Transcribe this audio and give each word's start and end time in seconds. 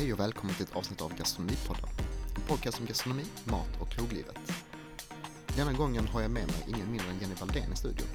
Hej 0.00 0.12
och 0.12 0.20
välkommen 0.20 0.54
till 0.54 0.64
ett 0.64 0.76
avsnitt 0.76 1.00
av 1.00 1.14
Gastronomipodden. 1.18 1.84
En 2.36 2.42
podcast 2.42 2.80
om 2.80 2.86
gastronomi, 2.86 3.24
mat 3.44 3.80
och 3.80 3.88
kroglivet. 3.88 4.36
Denna 5.56 5.72
gången 5.72 6.08
har 6.08 6.20
jag 6.20 6.30
med 6.30 6.46
mig 6.46 6.64
ingen 6.68 6.90
mindre 6.90 7.10
än 7.10 7.18
Jenny 7.20 7.34
Valdén 7.34 7.72
i 7.72 7.76
studion. 7.76 8.06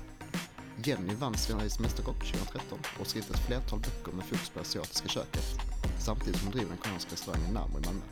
Jenny 0.83 1.13
vann 1.15 1.37
Sveriges 1.37 1.79
Mästerkock 1.79 2.19
2013 2.19 2.79
och 2.99 3.07
skrivit 3.07 3.29
ett 3.29 3.45
flertal 3.47 3.79
böcker 3.79 4.17
med 4.17 4.25
fokus 4.25 4.49
på 4.49 4.59
det 4.59 4.61
asiatiska 4.61 5.07
köket 5.07 5.45
samtidigt 5.99 6.35
som 6.35 6.47
hon 6.47 6.55
driver 6.55 6.69
den 6.69 6.77
koreanska 6.77 7.11
restaurangen 7.11 7.53
Namo 7.53 7.79
i 7.79 7.85
Malmö. 7.85 8.05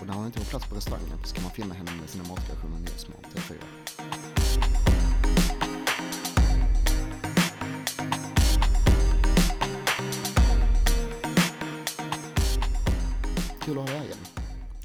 Och 0.00 0.06
när 0.06 0.14
hon 0.14 0.26
inte 0.26 0.38
får 0.38 0.50
plats 0.50 0.66
på 0.66 0.74
restaurangen 0.74 1.18
ska 1.24 1.40
man 1.40 1.50
finna 1.50 1.74
henne 1.74 1.90
med 2.00 2.10
sina 2.10 2.24
matkreationer 2.24 2.78
Nyhetsmorgon 2.78 3.30
TV4. 3.34 4.37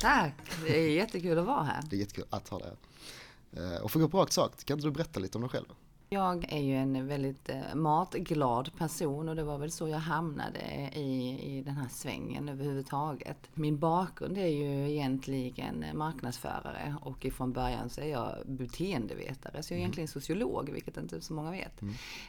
Tack! 0.03 0.33
Det 0.63 0.79
är 0.79 0.89
jättekul 0.89 1.37
att 1.37 1.45
vara 1.45 1.63
här. 1.63 1.83
Det 1.89 1.95
är 1.95 1.99
jättekul 1.99 2.25
att 2.29 2.49
ha 2.49 2.59
dig 2.59 2.67
här. 2.67 3.75
Eh, 3.75 3.81
och 3.81 3.91
för 3.91 3.99
att 3.99 4.03
gå 4.03 4.09
på 4.09 4.21
rakt 4.21 4.33
sak, 4.33 4.65
kan 4.65 4.77
inte 4.77 4.87
du 4.87 4.91
berätta 4.91 5.19
lite 5.19 5.37
om 5.37 5.41
dig 5.41 5.49
själv? 5.49 5.65
Jag 6.13 6.53
är 6.53 6.61
ju 6.61 6.75
en 6.75 7.07
väldigt 7.07 7.49
eh, 7.49 7.75
matglad 7.75 8.71
person 8.77 9.29
och 9.29 9.35
det 9.35 9.43
var 9.43 9.57
väl 9.57 9.71
så 9.71 9.87
jag 9.87 9.97
hamnade 9.97 10.59
i, 10.95 11.39
i 11.43 11.61
den 11.61 11.75
här 11.75 11.87
svängen 11.89 12.49
överhuvudtaget. 12.49 13.37
Min 13.53 13.79
bakgrund 13.79 14.37
är 14.37 14.47
ju 14.47 14.91
egentligen 14.91 15.85
marknadsförare 15.93 16.95
och 17.01 17.25
ifrån 17.25 17.53
början 17.53 17.89
så 17.89 18.01
är 18.01 18.05
jag 18.05 18.35
beteendevetare, 18.45 19.63
så 19.63 19.73
jag 19.73 19.77
är 19.77 19.79
egentligen 19.79 20.07
sociolog, 20.07 20.69
vilket 20.69 20.97
inte 20.97 21.21
så 21.21 21.33
många 21.33 21.51
vet. 21.51 21.81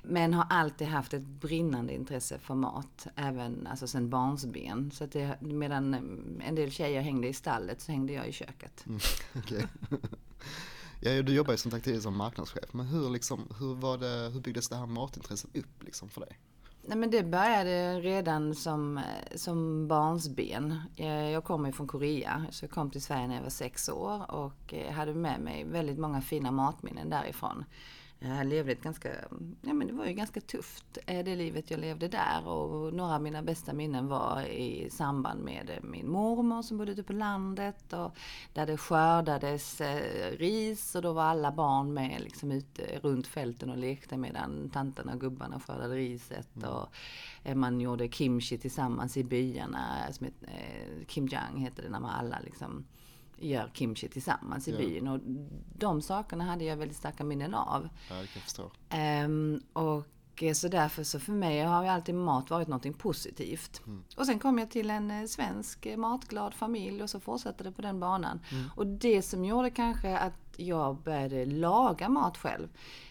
Men 0.03 0.35
har 0.35 0.47
alltid 0.51 0.89
haft 0.89 1.15
ett 1.15 1.27
brinnande 1.27 1.95
intresse 1.95 2.39
för 2.39 2.55
mat, 2.55 3.07
även 3.17 3.67
alltså 3.67 3.87
sen 3.87 4.11
barnsben. 4.11 4.91
Så 4.91 5.05
att 5.05 5.13
det, 5.13 5.37
medan 5.41 5.95
en 6.47 6.55
del 6.55 6.71
tjejer 6.71 7.01
hängde 7.01 7.29
i 7.29 7.33
stallet 7.33 7.81
så 7.81 7.93
hängde 7.93 8.13
jag 8.13 8.29
i 8.29 8.33
köket. 8.33 8.85
Okej. 9.37 9.67
Ja, 11.07 11.23
du 11.23 11.35
jobbar 11.35 11.53
ju 11.53 11.57
som 11.57 11.71
sagt 11.71 11.85
tidigare 11.85 12.03
som 12.03 12.17
marknadschef, 12.17 12.73
men 12.73 12.87
hur, 12.87 13.11
liksom, 13.11 13.49
hur, 13.59 13.75
var 13.75 13.99
det, 13.99 14.31
hur 14.33 14.41
byggdes 14.41 14.69
det 14.69 14.77
här 14.77 14.87
matintresset 14.87 15.57
upp 15.57 15.83
liksom 15.83 16.09
för 16.09 16.21
dig? 16.21 16.39
Nej 16.83 16.99
men 16.99 17.11
det 17.11 17.23
började 17.23 18.01
redan 18.01 18.55
som, 18.55 19.01
som 19.35 19.89
barnsben. 19.89 20.81
Eh, 20.97 21.31
jag 21.31 21.45
kommer 21.45 21.69
ju 21.69 21.73
från 21.73 21.87
Korea, 21.87 22.47
så 22.51 22.65
jag 22.65 22.71
kom 22.71 22.91
till 22.91 23.03
Sverige 23.03 23.29
när 23.29 23.35
jag 23.35 23.43
var 23.43 23.51
sex 23.51 23.89
år 23.89 24.31
och 24.31 24.75
eh, 24.75 24.93
hade 24.93 25.15
med 25.15 25.41
mig 25.41 25.65
väldigt 25.65 25.99
många 25.99 26.21
fina 26.21 26.51
matminnen 26.51 27.11
därifrån. 27.11 27.65
Jag 28.19 28.47
levde 28.47 28.73
ett 28.73 28.83
ganska, 28.83 29.09
ja 29.63 29.73
men 29.73 29.87
det 29.87 29.93
var 29.93 30.07
ju 30.07 30.13
ganska 30.13 30.41
tufft, 30.41 30.99
eh, 31.07 31.25
det 31.25 31.37
livet 31.37 31.71
jag 31.71 31.81
levde 31.81 32.09
där. 32.09 32.49
Och 32.49 32.95
några 32.95 33.15
av 33.15 33.23
mina 33.23 33.43
bästa 33.43 33.73
minnen 33.73 34.09
var 34.09 34.43
i 34.43 34.91
samband 34.91 35.45
med 35.45 35.79
min 35.83 36.11
mormor 36.11 36.63
som 36.63 36.79
bodde 36.79 36.93
ute 36.93 37.03
på 37.03 37.13
landet. 37.13 37.93
Och 37.93 38.17
där 38.53 38.67
det 38.67 38.77
skördades 38.77 39.81
eh, 39.81 40.31
ris 40.37 40.95
och 40.95 41.03
då 41.03 41.13
var 41.13 41.23
alla 41.23 41.53
barn 41.53 41.95
med 41.95 42.21
liksom 42.21 42.53
ute 42.53 42.99
runt 43.03 43.27
fälten 43.27 43.71
och 43.71 43.79
lekte 43.79 44.17
medan 44.17 44.71
tanterna 44.71 45.13
och 45.13 45.21
gubbarna 45.21 45.61
skördade 45.61 45.95
riset. 45.95 46.65
Och 46.65 46.89
eh, 47.43 47.55
man 47.55 47.81
gjorde 47.81 48.09
kimchi 48.09 48.59
tillsammans 48.59 49.17
i 49.17 49.25
byarna. 49.25 50.13
Som 50.13 50.27
ett, 50.27 50.43
eh, 50.43 51.07
Kimjang 51.09 51.57
heter 51.57 51.83
det 51.83 51.89
när 51.89 52.01
man 52.01 52.11
alla 52.11 52.39
liksom 52.45 52.85
gör 53.39 53.71
kimchi 53.75 54.09
tillsammans 54.09 54.69
i 54.69 54.71
Ja. 54.71 54.79
byn. 54.79 55.09
Och 55.09 55.21
de 55.79 56.03
sakerna 56.03 56.45
hade 56.45 56.65
jag 56.65 56.77
väldigt 56.77 56.97
starka 56.97 57.25
minnen 57.25 57.55
av. 57.55 57.89
Ja, 58.11 58.15
det 58.15 58.27
kan 58.27 58.33
jag 58.35 58.43
förstå. 58.43 58.71
Ehm, 58.89 59.61
och 59.73 60.43
eh, 60.43 60.53
så 60.53 60.69
därför 60.69 61.05
så 61.05 61.21
för 61.21 61.33
mig 61.33 61.61
har 61.63 61.83
ju 61.83 61.89
alltid 61.89 62.15
mat 62.15 62.51
varit 62.51 62.69
något 62.69 62.99
positivt. 62.99 63.83
Och 64.17 64.27
sen 64.27 64.39
kom 64.39 64.59
jag 64.59 64.71
till 64.71 64.91
en 64.91 65.11
eh, 65.11 65.27
svensk 65.27 65.87
eh, 65.87 65.97
matglad 65.97 66.55
familj 66.55 67.03
och 67.03 67.11
så 67.11 67.21
fortsatte 67.21 67.65
det 67.65 67.73
på 67.73 67.83
den 67.83 68.01
banan. 68.01 68.41
Och 68.77 68.87
det 68.87 69.23
som 69.23 69.45
gjorde 69.45 69.71
kanske 69.71 70.19
att 70.19 70.35
jag 70.57 70.97
började 70.97 71.47
laga 71.47 72.09
mat 72.09 72.37
själv, 72.37 72.69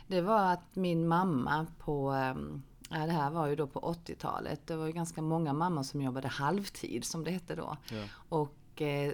det 0.07 0.22
var 0.22 0.51
att 0.53 0.75
min 0.75 1.07
mamma 1.07 1.66
på 1.79 2.09
ehm, 2.12 2.63
Ja, 2.89 3.06
det 3.06 3.12
här 3.12 3.29
var 3.31 3.47
ju 3.47 3.56
då 3.56 3.67
på 3.67 3.79
80-talet. 3.79 4.67
Det 4.67 4.75
var 4.75 4.85
ju 4.85 4.91
ganska 4.91 5.22
många 5.22 5.53
mammor 5.53 5.83
som 5.83 6.01
jobbade 6.01 6.28
halvtid 6.28 7.06
som 7.06 7.23
det 7.23 7.31
hette 7.31 7.56
då. 7.56 7.78
Ja. 7.91 8.03
Och 8.29 8.56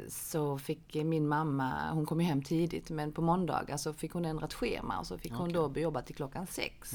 så 0.10 0.58
fick 0.58 0.96
min 0.96 1.28
mamma, 1.28 1.92
hon 1.92 2.06
kom 2.06 2.22
ju 2.22 2.28
hem 2.28 2.44
tidigt, 2.44 2.90
men 2.90 3.12
på 3.12 3.22
måndagar 3.22 3.78
så 3.78 3.94
fick 3.94 4.14
hon 4.14 4.26
ändrat 4.26 4.54
schema 4.54 5.00
och 5.00 5.08
så 5.08 5.18
fick 5.18 5.34
hon 5.34 5.54
då 5.54 5.72
jobba 5.76 6.02
till 6.02 6.16
klockan 6.16 6.48
sex. 6.48 6.94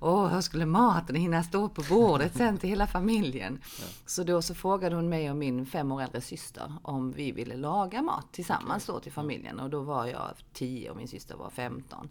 Och 0.00 0.30
hur 0.30 0.40
skulle 0.40 0.66
maten 0.66 1.16
hinna 1.16 1.42
stå 1.42 1.68
på 1.68 1.82
bordet 1.88 2.36
sen 2.36 2.58
till 2.58 2.68
hela 2.68 2.86
familjen? 2.86 3.60
Så 4.06 4.22
då 4.22 4.42
så 4.42 4.54
frågade 4.54 4.96
hon 4.96 5.08
mig 5.08 5.30
och 5.30 5.36
min 5.36 5.66
fem 5.66 5.92
år 5.92 6.02
äldre 6.02 6.20
syster 6.20 6.72
om 6.82 7.12
vi 7.12 7.32
ville 7.32 7.56
laga 7.56 8.02
mat 8.02 8.32
tillsammans 8.32 8.86
då 8.86 9.00
till 9.00 9.12
familjen. 9.12 9.60
Och 9.60 9.70
då 9.70 9.80
var 9.80 10.06
jag 10.06 10.30
10 10.52 10.90
och 10.90 10.96
min 10.96 11.08
syster 11.08 11.36
var 11.36 11.50
15. 11.50 12.08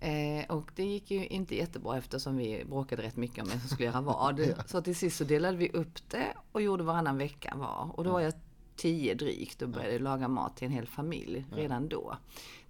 Eh, 0.00 0.44
och 0.48 0.70
det 0.76 0.84
gick 0.84 1.10
ju 1.10 1.26
inte 1.26 1.56
jättebra 1.56 1.98
eftersom 1.98 2.36
vi 2.36 2.64
bråkade 2.68 3.02
rätt 3.02 3.16
mycket 3.16 3.44
om 3.44 3.50
vem 3.50 3.60
som 3.60 3.68
skulle 3.68 3.88
göra 3.88 4.00
vad. 4.00 4.54
Så 4.66 4.82
till 4.82 4.96
sist 4.96 5.16
så 5.16 5.24
delade 5.24 5.56
vi 5.56 5.70
upp 5.70 6.10
det 6.10 6.34
och 6.52 6.62
gjorde 6.62 6.82
varannan 6.82 7.18
vecka 7.18 7.54
var. 7.56 7.90
Och 7.98 8.04
då 8.04 8.12
var 8.12 8.20
jag 8.20 8.34
tio 8.80 9.14
drygt 9.14 9.62
och 9.62 9.68
började 9.68 9.98
laga 9.98 10.28
mat 10.28 10.56
till 10.56 10.66
en 10.66 10.72
hel 10.72 10.86
familj 10.86 11.46
redan 11.52 11.88
då. 11.88 12.16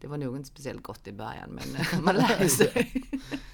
Det 0.00 0.06
var 0.06 0.18
nog 0.18 0.36
inte 0.36 0.48
speciellt 0.48 0.82
gott 0.82 1.06
i 1.06 1.12
början 1.12 1.50
men 1.50 2.02
man 2.04 2.14
lär 2.14 2.48
sig. 2.48 3.04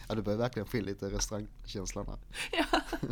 Ja, 0.09 0.15
du 0.15 0.23
börjar 0.23 0.39
verkligen 0.39 0.67
få 0.67 0.81
lite 0.81 1.11
restaurangkänslan 1.11 2.07
här. 2.07 2.19
ja. 2.53 2.81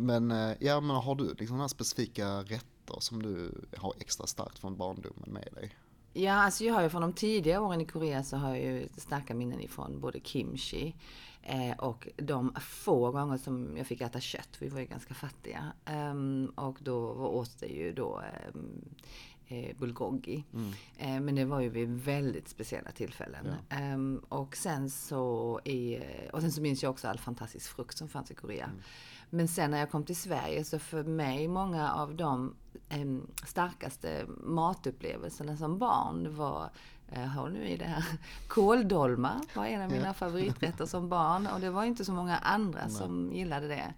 Men, 0.00 0.30
eh, 0.30 0.56
ja, 0.60 0.80
men 0.80 0.96
har 0.96 1.14
du 1.14 1.34
liksom 1.34 1.56
några 1.56 1.68
specifika 1.68 2.38
rätter 2.42 3.00
som 3.00 3.22
du 3.22 3.64
har 3.76 3.94
extra 4.00 4.26
starkt 4.26 4.58
från 4.58 4.76
barndomen 4.76 5.32
med 5.32 5.48
dig? 5.54 5.76
Ja, 6.12 6.32
alltså 6.32 6.64
jag 6.64 6.74
har 6.74 6.82
ju 6.82 6.88
från 6.88 7.02
de 7.02 7.12
tidiga 7.12 7.60
åren 7.60 7.80
i 7.80 7.84
Korea 7.84 8.22
så 8.22 8.36
har 8.36 8.48
jag 8.48 8.64
ju 8.64 8.88
starka 8.96 9.34
minnen 9.34 9.60
ifrån 9.60 10.00
både 10.00 10.20
kimchi 10.20 10.94
eh, 11.42 11.78
och 11.78 12.08
de 12.16 12.54
få 12.60 13.10
gånger 13.10 13.36
som 13.36 13.76
jag 13.76 13.86
fick 13.86 14.00
äta 14.00 14.20
kött. 14.20 14.56
Vi 14.58 14.68
var 14.68 14.80
ju 14.80 14.86
ganska 14.86 15.14
fattiga. 15.14 15.72
Ehm, 15.84 16.52
och 16.54 16.78
då 16.80 16.98
åt 17.14 17.60
det 17.60 17.66
ju 17.66 17.92
då 17.92 18.20
ehm, 18.20 18.84
eh, 19.48 19.76
bulgogi. 19.76 20.44
Eh, 20.96 21.20
men 21.20 21.34
det 21.34 21.44
var 21.44 21.60
ju 21.60 21.68
vid 21.68 21.88
väldigt 21.88 22.48
speciella 22.48 22.90
tillfällen. 22.90 23.46
Ehm, 23.68 24.22
och 24.28 24.56
sen 24.56 24.90
så 24.90 25.60
i, 25.64 25.98
och 26.32 26.40
sen 26.40 26.52
så 26.52 26.60
minns 26.62 26.82
jag 26.82 26.90
också 26.90 27.08
all 27.08 27.18
fantastisk 27.18 27.70
frukt 27.76 27.98
som 27.98 28.08
fanns 28.08 28.30
i 28.30 28.34
Korea. 28.34 28.70
Men 29.30 29.48
sen 29.48 29.70
när 29.70 29.78
jag 29.78 29.90
kom 29.90 30.04
till 30.04 30.16
Sverige 30.16 30.64
så 30.64 30.78
för 30.78 31.04
mig 31.04 31.48
många 31.48 31.92
av 31.92 32.14
de 32.14 32.54
em, 32.88 33.26
starkaste 33.46 34.26
matupplevelserna 34.44 35.56
som 35.56 35.78
barn 35.78 36.36
var 36.36 36.70
eh, 37.12 37.20
Hör 37.22 37.48
nu 37.48 37.68
i 37.68 37.76
det 37.76 37.84
här. 37.84 38.04
Kåldolmar 38.48 39.40
var 39.54 39.66
en 39.66 39.82
av 39.82 39.90
mina 39.90 40.14
favoriträtter 40.14 40.86
som 40.86 41.08
barn 41.08 41.46
och 41.46 41.60
det 41.60 41.70
var 41.70 41.84
inte 41.84 42.04
så 42.04 42.12
många 42.12 42.36
andra 42.36 42.88
som 42.88 43.32
gillade 43.32 43.68
det. 43.68 43.94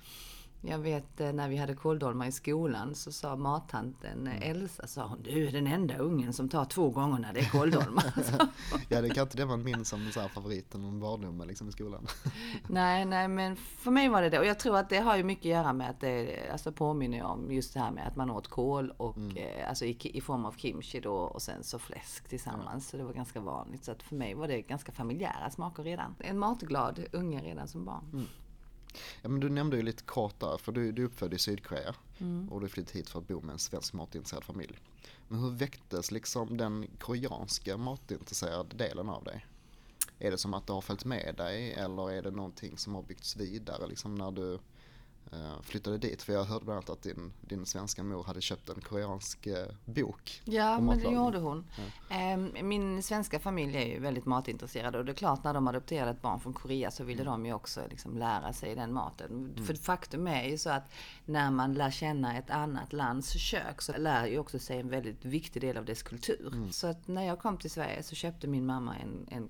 Jag 0.62 0.78
vet 0.78 1.20
eh, 1.20 1.32
när 1.32 1.48
vi 1.48 1.56
hade 1.56 1.74
kåldolmar 1.74 2.26
i 2.26 2.32
skolan 2.32 2.94
så 2.94 3.12
sa 3.12 3.36
mattanten 3.36 4.26
eh, 4.26 4.50
Elsa, 4.50 4.86
sa 4.86 5.06
hon, 5.06 5.22
du 5.22 5.46
är 5.46 5.52
den 5.52 5.66
enda 5.66 5.98
ungen 5.98 6.32
som 6.32 6.48
tar 6.48 6.64
två 6.64 6.90
gånger 6.90 7.18
när 7.18 7.32
det 7.32 7.40
är 7.40 7.50
kåldolmar. 7.50 8.04
Ja, 8.88 9.00
det 9.00 9.10
kan 9.10 9.22
inte 9.22 9.36
det 9.36 9.46
man 9.46 9.62
minns 9.62 9.88
som 9.88 10.10
så 10.12 10.20
här 10.20 10.28
favoriten 10.28 10.84
om 10.84 11.00
barndomen 11.00 11.48
liksom 11.48 11.68
i 11.68 11.72
skolan. 11.72 12.06
Nej, 12.68 13.04
nej, 13.04 13.28
men 13.28 13.56
för 13.56 13.90
mig 13.90 14.08
var 14.08 14.22
det 14.22 14.30
det. 14.30 14.38
Och 14.38 14.46
jag 14.46 14.58
tror 14.58 14.76
att 14.76 14.88
det 14.88 14.98
har 14.98 15.16
ju 15.16 15.22
mycket 15.22 15.44
att 15.44 15.50
göra 15.50 15.72
med 15.72 15.90
att 15.90 16.00
det 16.00 16.48
alltså 16.52 16.72
påminner 16.72 17.22
om 17.22 17.52
just 17.52 17.74
det 17.74 17.80
här 17.80 17.90
med 17.90 18.06
att 18.06 18.16
man 18.16 18.30
åt 18.30 18.48
kål 18.48 18.90
och 18.96 19.18
eh, 19.18 19.68
alltså 19.68 19.84
i, 19.84 19.98
i 20.02 20.20
form 20.20 20.44
av 20.44 20.52
kimchi 20.52 21.00
då 21.00 21.14
och 21.14 21.42
sen 21.42 21.64
så 21.64 21.78
fläsk 21.78 22.28
tillsammans. 22.28 22.88
Så 22.88 22.96
det 22.96 23.04
var 23.04 23.12
ganska 23.12 23.40
vanligt. 23.40 23.84
Så 23.84 23.92
att 23.92 24.02
för 24.02 24.16
mig 24.16 24.34
var 24.34 24.48
det 24.48 24.62
ganska 24.62 24.92
familjära 24.92 25.50
smaker 25.50 25.82
redan. 25.82 26.14
En 26.18 26.38
matglad 26.38 27.04
unge 27.12 27.40
redan 27.40 27.68
som 27.68 27.84
barn. 27.84 28.26
Ja, 29.22 29.28
men 29.28 29.40
du 29.40 29.48
nämnde 29.48 29.76
ju 29.76 29.82
lite 29.82 30.02
kort 30.02 30.40
där, 30.40 30.58
för 30.58 30.72
du, 30.72 30.92
du 30.92 31.02
är 31.02 31.06
uppfödd 31.06 31.34
i 31.34 31.38
Sydkorea 31.38 31.94
och 32.50 32.60
du 32.60 32.68
flyttade 32.68 32.98
hit 32.98 33.10
för 33.10 33.18
att 33.18 33.28
bo 33.28 33.40
med 33.40 33.52
en 33.52 33.58
svensk 33.58 33.92
matintresserad 33.92 34.44
familj. 34.44 34.78
Men 35.28 35.40
hur 35.40 35.50
väcktes 35.50 36.10
liksom 36.10 36.56
den 36.56 36.86
koreanska 36.98 37.76
matintresserade 37.76 38.76
delen 38.76 39.08
av 39.08 39.24
dig? 39.24 39.46
Är 40.18 40.30
det 40.30 40.38
som 40.38 40.54
att 40.54 40.66
du 40.66 40.72
har 40.72 40.80
följt 40.80 41.04
med 41.04 41.34
dig 41.36 41.72
eller 41.72 42.10
är 42.10 42.22
det 42.22 42.30
någonting 42.30 42.78
som 42.78 42.94
har 42.94 43.02
byggts 43.02 43.36
vidare 43.36 43.86
liksom 43.86 44.14
när 44.14 44.30
du 44.30 44.58
flyttade 45.62 45.98
dit? 45.98 46.22
För 46.22 46.32
jag 46.32 46.44
hörde 46.44 46.64
bland 46.64 46.76
annat 46.76 46.90
att 46.90 47.02
din, 47.02 47.32
din 47.40 47.66
svenska 47.66 48.02
mor 48.02 48.24
hade 48.24 48.40
köpt 48.40 48.68
en 48.68 48.80
koreansk 48.80 49.46
eh, 49.46 49.66
bok. 49.84 50.42
Ja, 50.44 50.80
men 50.80 50.98
det 50.98 51.10
gjorde 51.10 51.38
hon. 51.38 51.64
Ehm, 52.10 52.52
Min 52.62 53.02
svenska 53.02 53.38
familj 53.38 53.76
är 53.76 53.86
ju 53.86 53.98
väldigt 54.00 54.26
matintresserad 54.26 54.96
och 54.96 55.04
det 55.04 55.12
är 55.12 55.14
klart 55.14 55.44
när 55.44 55.54
de 55.54 55.68
adopterade 55.68 56.10
ett 56.10 56.22
barn 56.22 56.40
från 56.40 56.52
Korea 56.52 56.90
så 56.90 57.04
ville 57.04 57.24
de 57.24 57.46
ju 57.46 57.52
också 57.52 57.80
liksom 57.90 58.18
lära 58.18 58.52
sig 58.52 58.74
den 58.74 58.92
maten. 58.92 59.54
För 59.66 59.74
faktum 59.74 60.26
är 60.26 60.44
ju 60.44 60.58
så 60.58 60.70
att 60.70 60.92
när 61.24 61.50
man 61.50 61.74
lär 61.74 61.90
känna 61.90 62.38
ett 62.38 62.50
annat 62.50 62.92
lands 62.92 63.32
kök 63.38 63.82
så 63.82 63.96
lär 63.96 64.26
ju 64.26 64.38
också 64.38 64.58
sig 64.58 64.80
en 64.80 64.88
väldigt 64.88 65.24
viktig 65.24 65.62
del 65.62 65.76
av 65.76 65.84
dess 65.84 66.02
kultur. 66.02 66.68
Så 66.70 66.86
att 66.86 67.08
när 67.08 67.22
jag 67.22 67.38
kom 67.38 67.56
till 67.56 67.70
Sverige 67.70 68.02
så 68.02 68.14
köpte 68.14 68.46
min 68.46 68.66
mamma 68.66 68.96
en, 68.96 69.26
en 69.30 69.48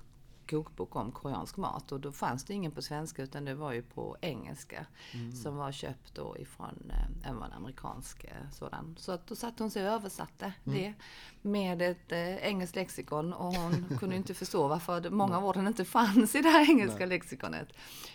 kokbok 0.50 0.97
om 0.97 1.12
koreansk 1.12 1.56
mat 1.56 1.93
och 1.93 2.00
då 2.00 2.12
fanns 2.12 2.44
det 2.44 2.55
ingen 2.55 2.73
på 2.73 2.82
svenska 2.82 3.23
utan 3.23 3.44
det 3.44 3.55
var 3.55 3.73
ju 3.73 3.82
på 3.82 4.17
engelska. 4.20 4.87
Mm. 5.14 5.32
Som 5.32 5.56
var 5.56 5.73
köpt 5.73 6.14
då 6.14 6.38
ifrån 6.38 6.91
eh, 6.91 7.31
en 7.31 7.43
amerikansk 7.43 8.25
eh, 8.25 8.50
sådan. 8.52 8.94
Så 8.99 9.12
att 9.12 9.26
då 9.26 9.35
satte 9.37 9.62
hon 9.62 9.70
sig 9.70 9.88
och 9.88 9.94
översatte 9.94 10.52
Mm. 10.67 10.79
det 10.79 10.94
med 11.43 11.82
ett 11.82 12.12
eh, 12.12 12.37
engelskt 12.37 12.76
lexikon 12.76 13.32
och 13.32 13.55
hon 13.55 13.85
kunde 13.99 14.17
inte 14.17 14.35
förstå 14.35 14.69
varför 14.69 15.11
många 15.11 15.37
av 15.37 15.44
orden 15.44 15.67
inte 15.67 15.85
fanns 15.85 16.35
i 16.35 16.43
det 16.43 16.49
här 16.49 16.70
engelska 16.70 17.06
lexikonet. 17.06 17.69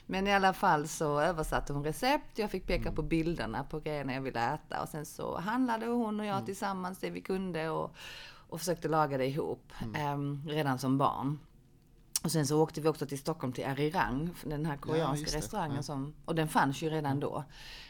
Men 0.05 0.27
i 0.27 0.33
alla 0.33 0.53
fall 0.53 0.87
så 0.87 1.19
översatte 1.19 1.73
hon 1.73 1.83
recept, 1.83 2.37
jag 2.39 2.51
fick 2.51 2.67
peka 2.67 2.81
Mm. 2.81 2.95
på 2.95 3.01
bilderna 3.01 3.63
på 3.63 3.79
grejerna 3.79 4.13
jag 4.13 4.21
ville 4.21 4.53
äta 4.53 4.81
och 4.81 4.89
sen 4.89 5.05
så 5.05 5.37
handlade 5.39 5.85
hon 5.85 6.19
och 6.19 6.25
jag 6.25 6.33
Mm. 6.35 6.45
tillsammans 6.45 6.99
det 6.99 7.09
vi 7.09 7.21
kunde 7.21 7.69
och, 7.69 7.95
och 8.49 8.59
försökte 8.59 8.87
laga 8.87 9.17
det 9.17 9.25
ihop 9.25 9.71
ehm, 9.95 10.41
redan 10.47 10.79
som 10.79 10.97
barn. 10.97 11.39
Och 12.25 12.31
sen 12.31 12.47
så 12.47 12.61
åkte 12.61 12.81
vi 12.81 12.87
också 12.87 13.05
till 13.05 13.19
Stockholm 13.19 13.53
till 13.53 13.65
Arirang, 13.65 14.29
den 14.43 14.65
här 14.65 14.77
koreanska 14.77 15.31
det. 15.31 15.37
restaurangen 15.37 15.75
Ja. 15.75 15.83
som, 15.83 16.13
och 16.25 16.35
den 16.35 16.47
fanns 16.47 16.81
ju 16.81 16.89
redan 16.89 17.19
då. 17.19 17.43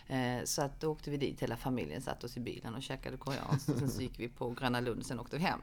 Eh, 0.07 0.43
så 0.43 0.61
att 0.61 0.81
då 0.81 0.91
åkte 0.91 1.11
vi 1.11 1.17
dit, 1.17 1.39
hela 1.41 1.57
familjen 1.57 2.01
satt 2.01 2.23
oss 2.23 2.37
i 2.37 2.39
bilen 2.39 2.75
och 2.75 2.83
käkade 2.83 3.17
koreanskt. 3.17 3.69
Och 3.69 3.77
sen 3.79 3.89
så 3.89 4.01
gick 4.01 4.19
vi 4.19 4.29
på 4.29 4.49
Gröna 4.49 4.79
Lund, 4.79 5.05
sen 5.05 5.19
åkte 5.19 5.37
vi 5.37 5.43
hem. 5.43 5.59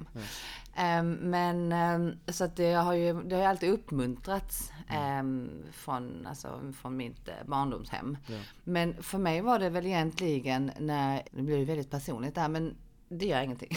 Ehm, 0.74 1.12
men 1.12 1.72
ehm, 1.72 2.12
så 2.28 2.44
att 2.44 2.56
det 2.56 2.72
har 2.72 2.92
ju, 2.94 3.22
det 3.22 3.34
har 3.34 3.42
ju 3.42 3.48
alltid 3.48 3.70
uppmuntrats 3.70 4.72
ehm, 4.88 5.50
från, 5.72 6.26
alltså, 6.26 6.72
från 6.80 6.96
mitt 6.96 7.28
eh, 7.28 7.34
barndomshem. 7.46 8.16
Ja. 8.26 8.38
Men 8.64 9.02
för 9.02 9.18
mig 9.18 9.40
var 9.40 9.58
det 9.58 9.70
väl 9.70 9.86
egentligen 9.86 10.70
när, 10.78 11.22
det 11.32 11.42
blir 11.42 11.58
ju 11.58 11.64
väldigt 11.64 11.90
personligt 11.90 12.34
där, 12.34 12.48
men 12.48 12.76
det 13.18 13.26
gör 13.26 13.42
ingenting. 13.42 13.70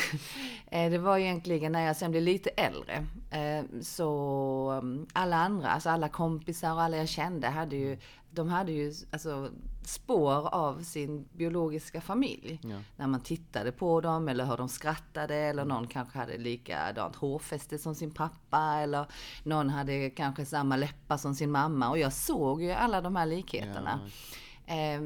Eh, 0.71 0.91
Det 0.91 0.97
var 0.97 1.17
egentligen 1.17 1.71
när 1.71 1.85
jag 1.85 1.95
sen 1.95 2.11
blev 2.11 2.23
lite 2.23 2.49
äldre. 2.49 3.05
eh, 3.31 3.65
Så 3.81 4.79
mm, 4.81 5.07
alla 5.13 5.35
andra, 5.37 5.69
alltså 5.69 5.89
alla 5.89 6.09
kompisar 6.09 6.73
och 6.73 6.81
alla 6.81 6.97
jag 6.97 7.09
kände 7.09 7.47
hade 7.47 7.75
ju, 7.75 7.97
de 8.31 8.49
hade 8.49 8.71
ju 8.71 8.93
alltså 9.11 9.49
spår 9.83 10.53
av 10.55 10.81
sin 10.83 11.25
biologiska 11.33 12.01
familj. 12.01 12.59
Ja. 12.63 12.75
När 12.95 13.07
man 13.07 13.21
tittade 13.21 13.71
på 13.71 14.01
dem 14.01 14.27
eller 14.29 14.45
hör 14.45 14.57
de 14.57 14.69
skrattade 14.69 15.35
eller 15.35 15.65
någon 15.65 15.87
kanske 15.87 16.17
hade 16.19 16.37
likadant 16.37 17.15
hårfäste 17.15 17.77
som 17.77 17.95
sin 17.95 18.11
pappa 18.11 18.59
eller 18.81 19.05
någon 19.43 19.69
hade 19.69 20.09
kanske 20.09 20.45
samma 20.45 20.75
läppar 20.75 21.17
som 21.17 21.35
sin 21.35 21.51
mamma 21.51 21.89
och 21.89 21.97
jag 21.97 22.13
såg 22.13 22.61
ju 22.63 22.71
alla 22.71 23.01
de 23.01 23.15
här 23.15 23.25
likheterna. 23.25 23.99
Ja, 24.03 24.09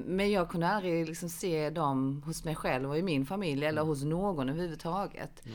Men 0.06 0.32
jag 0.32 0.50
kunde 0.50 0.68
aldrig 0.68 1.08
liksom 1.08 1.30
se 1.30 1.70
dem 1.70 2.24
hos 2.26 2.44
mig 2.44 2.56
själv 2.56 2.90
och 2.90 2.98
i 2.98 3.02
min 3.02 3.26
familj 3.26 3.66
eller 3.66 3.82
hos 3.82 4.04
någon 4.04 4.50
överhuvudtaget. 4.50 5.46
Eh, 5.46 5.52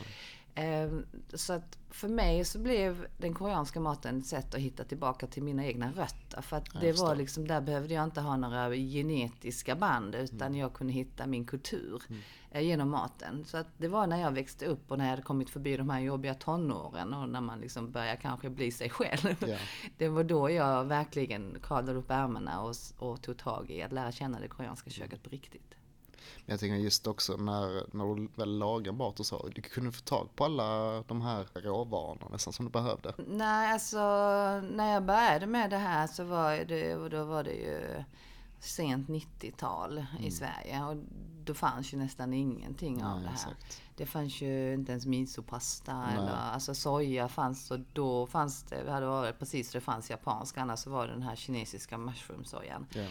Så 1.33 1.53
att 1.53 1.77
för 1.89 2.07
mig 2.07 2.45
så 2.45 2.59
blev 2.59 3.07
den 3.17 3.33
koreanska 3.33 3.79
maten 3.79 4.19
ett 4.19 4.25
sätt 4.25 4.55
att 4.55 4.59
hitta 4.61 4.83
tillbaka 4.83 5.27
till 5.27 5.43
mina 5.43 5.65
egna 5.65 5.91
rötter. 5.91 6.41
För 6.41 6.57
att 6.57 6.81
det 6.81 6.99
var 6.99 7.15
liksom, 7.15 7.47
där 7.47 7.61
behövde 7.61 7.93
jag 7.93 8.03
inte 8.03 8.21
ha 8.21 8.37
några 8.37 8.75
genetiska 8.75 9.75
band 9.75 10.15
utan 10.15 10.47
Mm. 10.47 10.59
jag 10.59 10.73
kunde 10.73 10.93
hitta 10.93 11.27
min 11.27 11.45
kultur 11.45 12.03
eh, 12.51 12.61
genom 12.61 12.89
maten. 12.89 13.45
Så 13.45 13.57
att 13.57 13.67
det 13.77 13.87
var 13.87 14.07
när 14.07 14.21
jag 14.21 14.31
växte 14.31 14.65
upp 14.65 14.91
och 14.91 14.97
när 14.97 15.05
jag 15.05 15.09
hade 15.09 15.21
kommit 15.21 15.49
förbi 15.49 15.77
de 15.77 15.89
här 15.89 15.99
jobbiga 15.99 16.33
tonåren 16.33 17.13
och 17.13 17.29
när 17.29 17.41
man 17.41 17.59
liksom 17.59 17.91
börjar 17.91 18.15
kanske 18.15 18.49
bli 18.49 18.71
sig 18.71 18.89
själv. 18.89 19.35
Ja. 19.47 19.57
Det 19.97 20.09
var 20.09 20.23
då 20.23 20.49
jag 20.49 20.85
verkligen 20.85 21.57
kavlade 21.63 21.99
upp 21.99 22.11
ärmarna 22.11 22.61
och, 22.61 22.75
och 22.97 23.21
tog 23.21 23.37
tag 23.37 23.71
i 23.71 23.81
att 23.81 23.91
lära 23.91 24.11
känna 24.11 24.39
det 24.39 24.47
koreanska 24.47 24.89
köket 24.89 25.23
på 25.23 25.29
riktigt. 25.29 25.74
Men 26.45 26.53
jag 26.53 26.59
tänker 26.59 26.75
just 26.75 27.07
också 27.07 27.37
när, 27.37 27.95
när 27.97 28.15
du 28.15 28.27
väl 28.35 28.57
lagar 28.57 28.91
mat 28.91 29.19
och 29.19 29.25
så, 29.25 29.47
du 29.55 29.61
kunde 29.61 29.91
få 29.91 30.01
tag 30.01 30.29
på 30.35 30.45
alla 30.45 31.01
de 31.01 31.21
här 31.21 31.47
råvarorna 31.53 32.27
nästan 32.31 32.53
som 32.53 32.65
du 32.65 32.71
behövde. 32.71 33.13
Nej, 33.27 33.73
alltså 33.73 33.99
när 34.61 34.93
jag 34.93 35.03
började 35.05 35.45
med 35.47 35.69
det 35.69 35.77
här 35.77 36.07
så 36.07 36.23
var 36.23 36.65
det, 36.65 37.09
då 37.09 37.23
var 37.23 37.43
det 37.43 37.53
ju 37.53 38.03
sent 38.59 39.07
90-tal 39.09 40.05
i 40.19 40.31
Sverige 40.31 40.83
och 40.83 40.95
då 41.45 41.53
fanns 41.53 41.93
ju 41.93 41.97
nästan 41.97 42.33
ingenting 42.33 43.03
av 43.03 43.15
Nej, 43.15 43.21
det 43.23 43.27
här. 43.27 43.33
exakt. 43.35 43.81
Det 43.97 44.05
fanns 44.05 44.41
ju 44.41 44.73
inte 44.73 44.91
ens 44.91 45.05
misopasta 45.05 46.01
Nej. 46.01 46.15
eller 46.17 46.31
alltså 46.31 46.75
soja 46.75 47.27
fanns 47.27 47.71
och 47.71 47.79
då 47.93 48.27
fanns 48.27 48.63
det, 48.63 48.83
det 48.83 48.91
hade 48.91 49.05
varit 49.05 49.39
precis 49.39 49.71
det 49.71 49.81
fanns 49.81 50.09
japanska 50.09 50.61
annars 50.61 50.79
så 50.79 50.89
var 50.89 51.07
det 51.07 51.13
den 51.13 51.21
här 51.21 51.35
kinesiska 51.35 51.97
mushroom-sojan. 51.97 52.85
Ja. 52.93 53.03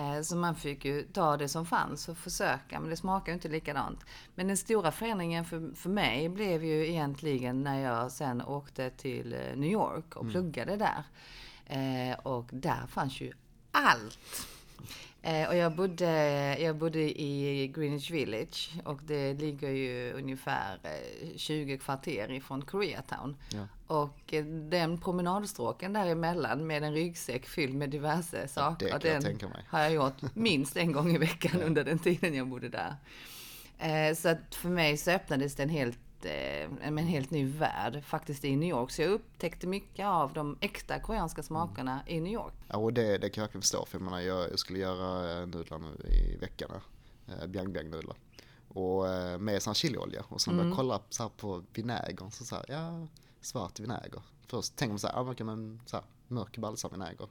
Eh, 0.00 0.22
Så 0.22 0.36
man 0.36 0.54
fick 0.54 0.84
ju 0.84 1.02
ta 1.02 1.36
det 1.36 1.48
som 1.48 1.66
fanns 1.66 2.08
och 2.08 2.16
försöka, 2.18 2.80
men 2.80 2.90
det 2.90 2.96
smakar 2.96 3.32
ju 3.32 3.34
inte 3.34 3.48
likadant. 3.48 4.04
Men 4.34 4.46
den 4.48 4.56
stora 4.56 4.92
förändringen 4.92 5.44
för, 5.44 5.74
för 5.76 5.90
mig 5.90 6.28
blev 6.28 6.64
ju 6.64 6.88
egentligen 6.88 7.62
när 7.62 7.78
jag 7.80 8.12
sen 8.12 8.42
åkte 8.42 8.90
till 8.90 9.32
eh, 9.32 9.56
New 9.56 9.70
York 9.70 10.16
och 10.16 10.30
pluggade 10.30 10.76
där. 10.76 11.04
Eh, 11.66 12.18
Och 12.18 12.48
där 12.52 12.86
fanns 12.86 13.20
ju 13.20 13.32
allt! 13.70 14.18
Eh, 15.26 15.48
Och 15.48 15.56
jag 15.56 15.72
bodde, 15.76 16.06
jag 16.60 16.76
bodde 16.76 17.20
i 17.20 17.72
Greenwich 17.74 18.10
Village 18.10 18.70
och 18.84 19.00
det 19.06 19.34
ligger 19.34 19.70
ju 19.70 20.12
ungefär 20.12 20.78
eh, 20.82 21.36
20 21.36 21.78
kvarter 21.78 22.30
ifrån 22.32 22.62
Koreatown. 22.62 23.36
Ja. 23.52 23.66
Och 23.86 24.34
eh, 24.34 24.44
den 24.44 24.98
promenadstråken 24.98 25.92
däremellan 25.92 26.66
med 26.66 26.82
en 26.84 26.92
ryggsäck 26.92 27.46
fylld 27.46 27.74
med 27.74 27.90
diverse 27.90 28.48
saker. 28.48 28.86
det 28.86 28.90
kan 29.00 29.12
jag 29.12 29.22
den 29.40 29.50
mig. 29.50 29.64
har 29.68 29.80
jag 29.80 29.92
gjort 29.92 30.22
minst 30.34 30.76
en 30.76 30.92
gång 30.92 31.14
i 31.14 31.18
veckan 31.18 31.62
under 31.62 31.84
den 31.84 31.98
tiden 31.98 32.34
jag 32.34 32.46
bodde 32.46 32.68
där. 32.68 32.94
Eh, 33.78 34.14
Så 34.14 34.28
att 34.28 34.54
för 34.54 34.68
mig 34.68 34.96
så 34.96 35.10
öppnades 35.10 35.54
det 35.54 35.62
en 35.62 35.68
helt, 35.68 35.98
eh, 35.98 36.05
en 36.82 36.98
helt 36.98 37.30
ny 37.30 37.44
värld 37.44 38.04
faktiskt 38.04 38.44
i 38.44 38.56
New 38.56 38.68
York. 38.68 38.90
Så 38.90 39.02
jag 39.02 39.10
upptäckte 39.10 39.66
mycket 39.66 40.06
av 40.06 40.32
de 40.32 40.58
äkta 40.60 41.00
koreanska 41.00 41.42
smakerna 41.42 42.00
i 42.06 42.20
New 42.20 42.32
York. 42.32 42.54
Ja, 42.68 42.76
och 42.76 42.92
det, 42.92 43.18
det 43.18 43.30
kan 43.30 43.42
jag 43.42 43.46
verkligen 43.46 43.62
förstå. 43.62 43.84
För 43.84 43.98
jag, 43.98 44.04
menar, 44.04 44.20
jag, 44.20 44.58
skulle 44.58 44.78
göra 44.78 45.40
eh, 45.40 45.46
nudlar 45.46 45.78
nu 45.78 46.08
i 46.08 46.36
veckan. 46.36 46.70
Eh, 47.28 47.46
Biang 47.46 47.72
biang 47.72 47.90
nudlar. 47.90 48.16
Och 48.68 49.08
eh, 49.08 49.38
med 49.38 49.62
sån 49.62 49.74
chiliolja. 49.74 50.24
Och 50.28 50.40
sen 50.40 50.56
började 50.56 50.70
jag 50.70 50.76
kolla 50.76 51.00
så 51.08 51.22
här 51.22 51.30
på 51.30 51.62
vinägern. 51.74 52.30
Så, 52.30 52.44
så 52.44 52.54
här, 52.54 52.64
ja, 52.68 53.06
svart 53.40 53.80
vinäger. 53.80 54.22
Först 54.46 54.76
tänker 54.76 54.92
man 54.92 54.98
så 54.98 55.06
här, 55.06 55.34
ja, 55.38 55.44
men 55.44 55.80
mörk 56.28 56.58
balsamvinäger. 56.58 57.28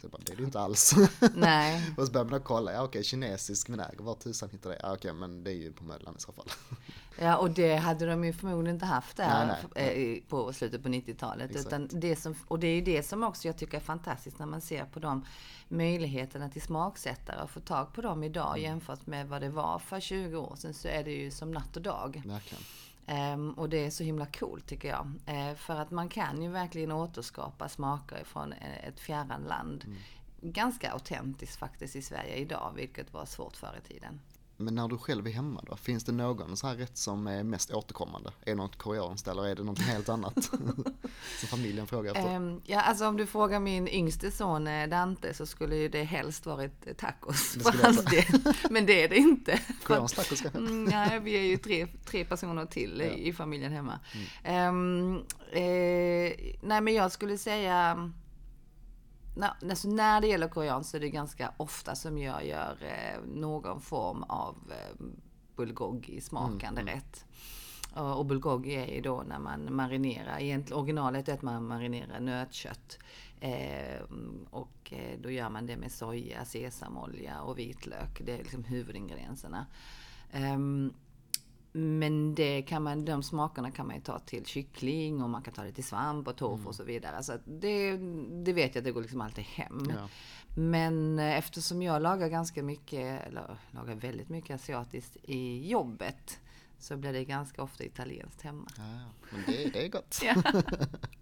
Så 0.00 0.08
bara, 0.08 0.18
det 0.26 0.32
är 0.32 0.36
det 0.36 0.42
inte 0.42 0.60
alls. 0.60 0.94
Nej, 1.34 1.82
och 1.96 2.06
så 2.06 2.12
börjar 2.12 2.24
man 2.24 2.40
kolla, 2.40 2.72
ja 2.72 2.82
okej, 2.82 3.04
kinesisk 3.04 3.68
vinäger, 3.68 4.02
var 4.02 4.14
tusan 4.14 4.50
hittar 4.50 4.70
det? 4.70 4.78
Ja 4.82 4.92
okej, 4.94 5.12
men 5.12 5.44
det 5.44 5.50
är 5.50 5.54
ju 5.54 5.72
på 5.72 5.84
Möllan 5.84 6.14
i 6.18 6.20
så 6.20 6.32
fall. 6.32 6.46
Ja, 7.20 7.36
och 7.36 7.50
det 7.50 7.76
hade 7.76 8.06
de 8.06 8.24
ju 8.24 8.32
förmodligen 8.32 8.76
inte 8.76 8.86
haft 8.86 9.16
där 9.16 9.56
eh, 9.74 10.18
på 10.28 10.52
slutet 10.52 10.82
på 10.82 10.88
90-talet. 10.88 11.50
Exakt. 11.50 11.66
Utan 11.66 11.88
det 11.92 12.16
som, 12.16 12.34
och 12.48 12.58
det 12.58 12.66
är 12.66 12.74
ju 12.74 12.80
det 12.80 13.02
som 13.02 13.22
också 13.22 13.48
jag 13.48 13.56
tycker 13.56 13.76
är 13.76 13.80
fantastiskt 13.80 14.38
när 14.38 14.46
man 14.46 14.60
ser 14.60 14.84
på 14.84 15.00
de 15.00 15.24
möjligheterna 15.68 16.48
till 16.48 16.62
smaksättare 16.62 17.42
och 17.42 17.50
få 17.50 17.60
tag 17.60 17.92
på 17.92 18.00
dem 18.02 18.22
idag 18.24 18.48
Mm. 18.58 18.62
jämfört 18.62 19.06
med 19.06 19.28
vad 19.28 19.40
det 19.42 19.48
var 19.48 19.78
för 19.78 20.00
20 20.00 20.36
år 20.36 20.56
sedan 20.56 20.74
så 20.74 20.88
är 20.88 21.04
det 21.04 21.10
ju 21.12 21.30
som 21.30 21.50
natt 21.52 21.76
och 21.76 21.82
dag. 21.82 22.22
Verkligen. 22.26 22.64
Ehm, 23.08 23.50
och 23.50 23.68
det 23.68 23.86
är 23.86 23.90
så 23.90 24.04
himla 24.04 24.26
coolt 24.26 24.66
tycker 24.66 24.88
jag. 24.88 25.12
Eh, 25.26 25.54
för 25.54 25.74
att 25.74 25.90
man 25.90 26.08
kan 26.08 26.42
ju 26.42 26.48
verkligen 26.48 26.92
återskapa 26.92 27.68
smaker 27.68 28.24
från 28.24 28.52
eh, 28.52 28.88
ett 28.88 29.00
fjärran 29.00 29.42
land. 29.42 29.84
Mm. 29.84 29.98
Ganska 30.40 30.92
autentiskt 30.92 31.56
faktiskt 31.56 31.96
i 31.96 32.02
Sverige 32.02 32.36
idag, 32.36 32.72
vilket 32.76 33.12
var 33.12 33.24
svårt 33.24 33.56
förr 33.56 33.78
i 33.84 33.88
tiden. 33.92 34.20
Men 34.60 34.74
när 34.74 34.88
du 34.88 34.98
själv 34.98 35.26
är 35.26 35.30
hemma 35.30 35.64
då, 35.66 35.76
finns 35.76 36.04
det 36.04 36.12
någon 36.12 36.56
så 36.56 36.66
här 36.66 36.74
rätt 36.76 36.96
som 36.96 37.26
är 37.26 37.42
mest 37.42 37.70
återkommande? 37.74 38.30
Är 38.40 38.50
det 38.50 38.54
något 38.54 38.76
koreanskt 38.76 39.28
eller 39.28 39.46
är 39.46 39.54
det 39.54 39.62
något 39.64 39.78
helt 39.78 40.08
annat? 40.08 40.44
som 41.40 41.48
familjen 41.48 41.86
frågar 41.86 42.14
efter. 42.14 42.30
Ehm, 42.34 42.60
ja, 42.64 42.80
alltså 42.80 43.06
om 43.06 43.16
du 43.16 43.26
frågar 43.26 43.60
min 43.60 43.88
yngste 43.88 44.30
son 44.30 44.66
eh, 44.66 44.88
Dante 44.88 45.34
så 45.34 45.46
skulle 45.46 45.76
ju 45.76 45.88
det 45.88 46.02
helst 46.04 46.46
varit 46.46 46.86
eh, 46.86 46.92
tacos 46.94 47.54
Det 47.54 47.60
för 47.72 47.82
hans 47.82 48.04
del. 48.04 48.24
Men 48.70 48.86
det 48.86 49.04
är 49.04 49.08
det 49.08 49.16
inte. 49.16 49.60
Koreanskt 49.84 50.16
tacos 50.16 50.40
kanske? 50.40 50.58
Mm, 50.58 50.84
nej, 50.84 51.20
vi 51.20 51.32
är 51.36 51.42
ju 51.42 51.56
tre, 51.56 51.86
tre 52.04 52.24
personer 52.24 52.66
till 52.66 53.02
i- 53.02 53.28
i 53.28 53.32
familjen 53.32 53.72
hemma. 53.72 54.00
Ehm, 54.44 55.16
eh, 55.52 55.62
nej, 56.62 56.80
men 56.80 56.94
jag 56.94 57.12
skulle 57.12 57.38
säga... 57.38 58.10
Na, 59.38 59.56
alltså 59.70 59.88
när 59.88 60.20
det 60.20 60.26
gäller 60.26 60.48
koreanskt 60.48 60.90
så 60.90 60.96
är 60.96 61.00
det 61.00 61.10
ganska 61.10 61.52
ofta 61.56 61.94
som 61.94 62.18
jag 62.18 62.46
gör 62.46 62.76
eh, 62.80 63.20
någon 63.34 63.80
form 63.80 64.22
av 64.22 64.56
eh, 64.70 65.04
bulgogi 65.56 66.20
smakande 66.20 66.82
rätt. 66.82 67.24
Och, 67.94 68.26
bulgogi 68.26 68.74
är 68.74 68.94
ju 68.94 69.00
då 69.00 69.22
när 69.28 69.38
man 69.38 69.74
marinerar, 69.74 70.38
egentligen 70.40 70.80
originalet 70.80 71.28
är 71.28 71.34
att 71.34 71.42
man 71.42 71.66
marinerar 71.66 72.20
nötkött. 72.20 72.98
Eh, 73.40 74.02
och 74.50 74.92
eh, 74.92 75.18
då 75.20 75.30
gör 75.30 75.48
man 75.48 75.66
det 75.66 75.76
med 75.76 75.92
soja, 75.92 76.44
sesamolja 76.44 77.40
och 77.40 77.58
vitlök. 77.58 78.20
Det 78.24 78.32
är 78.32 78.38
liksom 78.38 78.64
huvudingredienserna. 78.64 79.66
Ehm, 80.32 80.92
men 81.72 82.34
det 82.34 82.62
kan 82.62 82.82
man, 82.82 83.04
de 83.04 83.22
smakerna 83.22 83.70
kan 83.70 83.86
man 83.86 83.96
ju 83.96 84.02
ta 84.02 84.18
till 84.18 84.46
kyckling 84.46 85.22
och 85.22 85.30
man 85.30 85.42
kan 85.42 85.54
ta 85.54 85.62
det 85.62 85.72
till 85.72 85.84
svamp 85.84 86.28
och 86.28 86.36
tofu 86.36 86.68
och 86.68 86.74
så 86.74 86.84
vidare. 86.84 87.22
Så 87.22 87.32
det, 87.44 87.96
det 88.44 88.52
vet 88.52 88.74
jag 88.74 88.84
det 88.84 88.92
går 88.92 89.02
liksom 89.02 89.20
alltid 89.20 89.44
hem. 89.44 89.86
Ja. 89.90 90.08
Men 90.56 91.18
eh, 91.18 91.38
eftersom 91.38 91.82
jag 91.82 92.02
lagar 92.02 92.28
ganska 92.28 92.62
mycket, 92.62 93.26
eller 93.26 93.58
lagar 93.70 93.94
väldigt 93.94 94.28
mycket 94.28 94.54
asiatiskt 94.54 95.16
i 95.22 95.68
jobbet. 95.68 96.40
Så 96.78 96.96
blir 96.96 97.12
det 97.12 97.24
ganska 97.24 97.62
ofta 97.62 97.84
italienskt 97.84 98.42
hemma. 98.42 98.68
Ja, 98.76 99.28
men 99.30 99.42
det, 99.46 99.70
det 99.72 99.84
är 99.84 99.88
gott. 99.88 100.22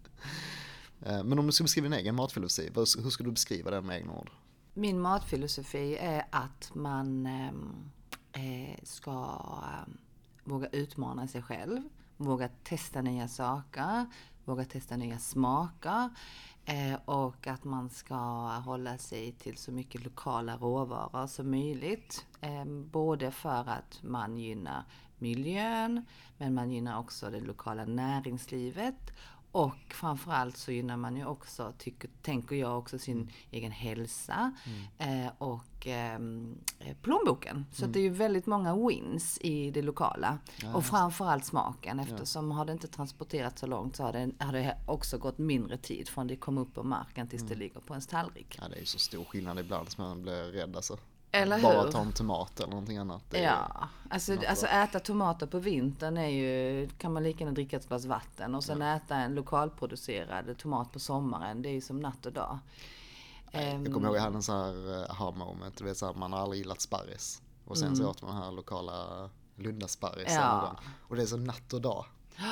Eh, 1.03 1.25
Men 1.25 1.39
om 1.39 1.47
du 1.47 1.53
ska 1.53 1.65
beskriva 1.65 1.85
din 1.85 1.99
egen 1.99 2.15
matfilosofi, 2.15 2.71
hur 2.75 3.11
skulle 3.11 3.29
du 3.29 3.33
beskriva 3.33 3.71
den 3.71 3.87
med 3.87 3.97
egna 3.97 4.13
ord? 4.13 4.31
Min 4.75 5.01
matfilosofi 5.01 5.97
är 6.01 6.27
att 6.31 6.71
man 6.75 7.27
ehm, 7.27 7.91
eh, 8.33 8.79
ska 8.83 9.43
ehm, 9.65 9.99
våga 10.47 10.69
utmana 10.69 11.27
sig 11.27 11.43
själv, 11.43 11.83
våga 12.17 12.49
testa 12.65 13.03
nya 13.03 13.29
saker, 13.29 14.07
våga 14.45 14.65
testa 14.65 14.97
nya 14.97 15.19
smaker 15.19 16.11
eh, 16.65 16.99
och 17.05 17.47
att 17.47 17.65
man 17.65 17.91
ska 17.91 18.17
hålla 18.59 18.99
sig 18.99 19.33
till 19.33 19.57
så 19.57 19.73
mycket 19.73 20.05
lokala 20.05 20.57
råvaror 20.57 21.27
som 21.27 21.51
möjligt. 21.51 22.27
Eh, 22.41 22.65
både 22.65 23.31
för 23.31 23.69
att 23.69 24.03
man 24.03 24.37
gynnar 24.39 24.85
miljön, 25.19 26.05
men 26.39 26.55
man 26.55 26.71
gynnar 26.71 26.99
också 26.99 27.31
det 27.31 27.41
lokala 27.41 27.85
näringslivet 27.85 29.13
och 29.57 29.95
framförallt 29.95 30.57
så 30.57 30.73
gynnar 30.73 30.97
man 30.97 31.17
ju 31.17 31.25
också, 31.25 31.73
tycker, 31.79 32.11
tänker 32.23 32.57
jag, 32.57 32.79
också 32.79 32.99
sin 32.99 33.31
egen 33.51 33.73
hälsa 33.73 34.53
eh, 34.99 35.33
och 35.39 35.87
ehm, 35.87 36.59
eh, 36.79 36.97
plånboken. 37.03 37.67
Så 37.73 37.85
att 37.85 37.93
det 37.93 37.99
är 37.99 38.03
ju 38.03 38.11
väldigt 38.11 38.47
många 38.47 38.77
wins 38.87 39.39
i 39.41 39.71
det 39.71 39.83
lokala. 39.83 40.39
och 40.75 40.85
framförallt 40.85 41.45
smaken 41.45 42.01
eftersom 42.01 42.51
har 42.51 42.65
det 42.65 42.73
inte 42.73 42.89
transporterats 42.89 43.61
så 43.61 43.67
långt 43.67 43.97
så 43.97 44.03
har 44.03 44.13
det, 44.13 44.31
har 44.39 44.53
det 44.53 44.77
också 44.87 45.19
gått 45.19 45.39
mindre 45.39 45.77
tid 45.79 46.09
från 46.09 46.27
det 46.27 46.37
kom 46.37 46.59
upp 46.59 46.75
på 46.75 46.83
marken 46.83 47.29
tills 47.29 47.43
det 47.43 47.55
ligger 47.55 47.81
på 47.81 47.95
ens 47.95 48.07
tallrik. 48.07 48.59
Ja, 48.61 48.69
det 48.69 48.77
är 48.77 48.81
ju 48.81 48.87
så 48.87 48.99
stor 48.99 49.25
skillnad 49.25 49.59
ibland 49.59 49.89
som 49.89 50.05
man 50.05 50.23
blir 50.23 50.45
rädd 50.45 50.77
alltså. 50.77 50.99
Eller 51.37 51.63
Bara 51.63 51.83
hur? 51.83 51.91
ta 51.91 52.01
en 52.01 52.13
tomat 52.13 52.61
eller 52.61 52.71
någonting 52.71 52.97
annat. 52.99 53.23
Ja, 53.31 53.89
alltså, 54.11 54.37
alltså 54.49 54.67
äta 54.67 55.01
tomater 55.01 55.47
på 55.47 55.59
vintern 55.59 56.17
är 56.17 56.29
ju, 56.29 56.89
kan 56.99 57.13
man 57.13 57.23
lika 57.23 57.41
gärna 57.41 57.55
dricka 57.55 57.77
ett 57.77 57.89
glas 57.89 58.05
vatten 58.05 58.55
och 58.55 58.65
sen 58.65 58.83
äta 58.83 59.17
en 59.17 59.35
lokalproducerad 59.35 60.59
tomat 60.59 60.93
på 60.93 60.99
sommaren, 61.01 61.63
det 61.63 61.69
är 61.69 61.73
ju 61.73 61.81
som 61.81 62.01
natt 62.01 62.27
och 62.27 62.33
dag. 62.33 62.59
Ehm, 63.53 63.85
Jag 63.85 63.95
kommer 63.95 64.09
ihåg 64.09 64.17
jag 64.17 64.23
hade 64.23 64.37
en 64.37 64.43
sån 64.43 64.57
här 64.57 65.03
eh, 65.03 65.11
aha 65.11 65.31
moment, 65.31 65.77
du 65.79 65.85
vet 65.85 65.97
så 65.97 66.07
här, 66.07 66.15
man 66.15 66.33
har 66.33 66.41
aldrig 66.41 66.59
gillat 66.63 66.81
sparris. 66.81 67.43
Och 67.65 67.79
sen 67.79 67.97
så 67.97 68.11
åt 68.11 68.23
man 68.23 68.35
den 68.35 68.43
här 68.45 68.53
lokala 68.53 69.31
Lundasparris 69.57 70.27
Mm. 70.29 70.43
Ja. 70.43 70.77
Och 71.01 71.17
det 71.17 71.23
är 71.23 71.27
så 71.27 71.37
natt 71.37 71.73
och 71.73 71.81
dag. 71.81 72.05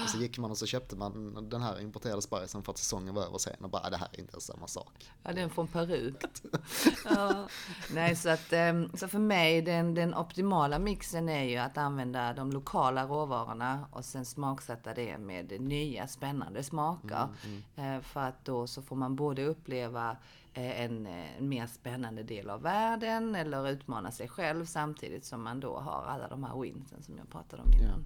Och 0.04 0.10
så 0.10 0.18
gick 0.18 0.38
man 0.38 0.50
och 0.50 0.58
så 0.58 0.66
köpte 0.66 0.96
man 0.96 1.48
den 1.50 1.62
här 1.62 1.80
importerade 1.80 2.22
sparrisen 2.22 2.62
för 2.62 2.72
att 2.72 2.78
säsongen 2.78 3.14
var 3.14 3.22
över 3.22 3.38
sen 3.38 3.56
och 3.60 3.70
bara 3.70 3.82
"Ah, 3.86 3.90
det 3.90 3.96
här 3.96 4.08
är 4.12 4.20
inte 4.20 4.32
ens 4.32 4.44
samma 4.46 4.66
sak. 4.66 5.10
Ja, 5.22 5.32
den 5.32 5.50
från 5.50 5.66
Peru. 5.68 6.14
ja. 7.04 7.48
Nej, 7.94 8.16
så 8.16 8.28
att 8.28 8.52
ehm, 8.52 8.90
så 8.96 9.08
för 9.08 9.18
mig, 9.18 9.62
den, 9.62 9.94
den 9.94 10.14
optimala 10.14 10.78
mixen 10.78 11.28
är 11.28 11.44
ju 11.44 11.56
att 11.56 11.78
använda 11.78 12.32
de 12.32 12.50
lokala 12.52 13.06
råvarorna 13.06 13.86
och 13.92 14.04
sen 14.04 14.24
smaksätta 14.24 14.94
det 14.94 15.18
med 15.18 15.60
nya 15.60 16.06
spännande 16.08 16.62
smaker. 16.62 17.28
Eh, 17.76 18.00
För 18.00 18.20
att 18.20 18.44
då 18.44 18.66
så 18.66 18.82
får 18.82 18.96
man 18.96 19.16
både 19.16 19.44
uppleva 19.44 20.16
eh, 20.54 20.80
en, 20.80 21.06
eh, 21.06 21.38
en 21.38 21.48
mer 21.48 21.66
spännande 21.66 22.22
del 22.22 22.50
av 22.50 22.62
världen 22.62 23.34
eller 23.34 23.68
utmana 23.68 24.10
sig 24.10 24.28
själv 24.28 24.64
samtidigt 24.66 25.24
som 25.24 25.42
man 25.42 25.60
då 25.60 25.78
har 25.78 26.04
alla 26.04 26.28
de 26.28 26.44
här 26.44 26.60
winsen 26.60 27.02
som 27.02 27.18
jag 27.18 27.30
pratade 27.30 27.62
om 27.62 27.72
innan. 27.72 28.04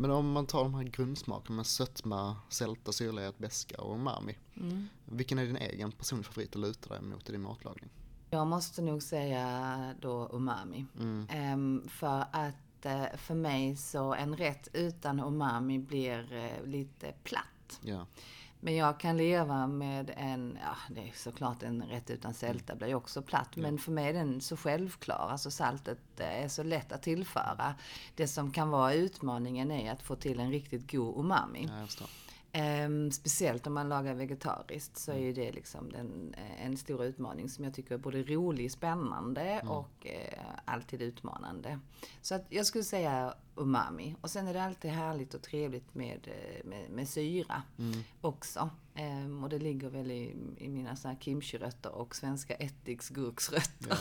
Men 0.00 0.10
om 0.10 0.32
man 0.32 0.46
tar 0.46 0.62
de 0.62 0.74
här 0.74 0.82
grundsmakerna 0.82 1.56
med 1.56 1.66
sötma, 1.66 2.36
sälta, 2.48 2.92
syrlighet, 2.92 3.38
beska 3.38 3.80
och 3.80 3.94
umami. 3.94 4.38
Mm. 4.56 4.88
Vilken 5.04 5.38
är 5.38 5.46
din 5.46 5.56
egen 5.56 5.92
personliga 5.92 6.30
favorit 6.30 6.56
att 6.56 6.60
luta 6.60 6.94
dig 6.94 7.02
mot 7.02 7.28
i 7.28 7.32
din 7.32 7.42
matlagning? 7.42 7.90
Jag 8.30 8.46
måste 8.46 8.82
nog 8.82 9.02
säga 9.02 9.94
då 10.00 10.30
umami. 10.32 10.86
Ehm, 11.28 11.88
för 11.88 12.24
att 12.32 12.86
eh, 12.86 13.04
för 13.16 13.34
mig 13.34 13.76
så 13.76 14.14
en 14.14 14.36
rätt 14.36 14.68
utan 14.72 15.20
umami 15.20 15.78
blir 15.78 16.32
eh, 16.32 16.66
lite 16.66 17.12
platt. 17.24 17.80
Ja, 17.82 18.06
Men 18.60 18.76
jag 18.76 19.00
kan 19.00 19.16
leva 19.16 19.66
med 19.66 20.12
en, 20.16 20.58
ja 20.62 20.76
det 20.94 21.00
är 21.00 21.12
såklart 21.14 21.62
en 21.62 21.82
rätt 21.82 22.10
utan 22.10 22.34
sälta 22.34 22.74
blir 22.74 22.88
ju 22.88 22.94
också 22.94 23.22
platt. 23.22 23.56
Men 23.56 23.78
för 23.78 23.92
mig 23.92 24.08
är 24.08 24.12
den 24.12 24.40
så 24.40 24.56
självklar. 24.56 25.28
Alltså 25.30 25.50
saltet 25.50 25.98
eh, 26.18 26.44
är 26.44 26.48
så 26.48 26.62
lätt 26.62 26.92
att 26.92 27.02
tillföra. 27.02 27.74
Det 28.14 28.28
som 28.28 28.52
kan 28.52 28.70
vara 28.70 28.94
utmaningen 28.94 29.70
är 29.70 29.92
att 29.92 30.02
få 30.02 30.16
till 30.16 30.40
en 30.40 30.50
riktigt 30.50 30.92
god 30.92 31.18
umami. 31.18 31.68
ja 31.70 32.06
Ehm, 32.52 33.10
speciellt 33.10 33.66
om 33.66 33.74
man 33.74 33.88
lagar 33.88 34.14
vegetariskt 34.14 34.98
så 34.98 35.12
är 35.12 35.18
ju 35.18 35.32
det 35.32 35.52
liksom 35.52 35.92
den, 35.92 36.34
eh, 36.34 36.66
en 36.66 36.76
stor 36.76 37.04
utmaning 37.04 37.48
som 37.48 37.64
jag 37.64 37.74
tycker 37.74 37.94
är 37.94 37.98
både 37.98 38.22
rolig, 38.22 38.72
spännande 38.72 39.62
och 39.66 40.06
eh, 40.06 40.44
alltid 40.64 41.02
utmanande. 41.02 41.80
Så 42.22 42.34
att 42.34 42.46
jag 42.48 42.66
skulle 42.66 42.84
säga 42.84 43.34
umami. 43.56 44.16
Och 44.20 44.30
sen 44.30 44.48
är 44.48 44.54
det 44.54 44.62
alltid 44.62 44.90
härligt 44.90 45.34
och 45.34 45.42
trevligt 45.42 45.94
med, 45.94 46.28
eh, 46.28 46.66
med, 46.68 46.90
med 46.90 47.08
syra 47.08 47.62
också. 48.20 48.70
Ehm, 49.00 49.44
och 49.44 49.48
det 49.48 49.58
ligger 49.58 49.88
väl 49.88 50.10
i, 50.10 50.36
i 50.56 50.68
mina 50.68 50.96
såna 50.96 51.14
här 51.14 51.20
kimchi-rötter 51.20 51.90
och 51.92 52.16
svenska 52.16 52.54
ättiksgurksrötter. 52.54 53.98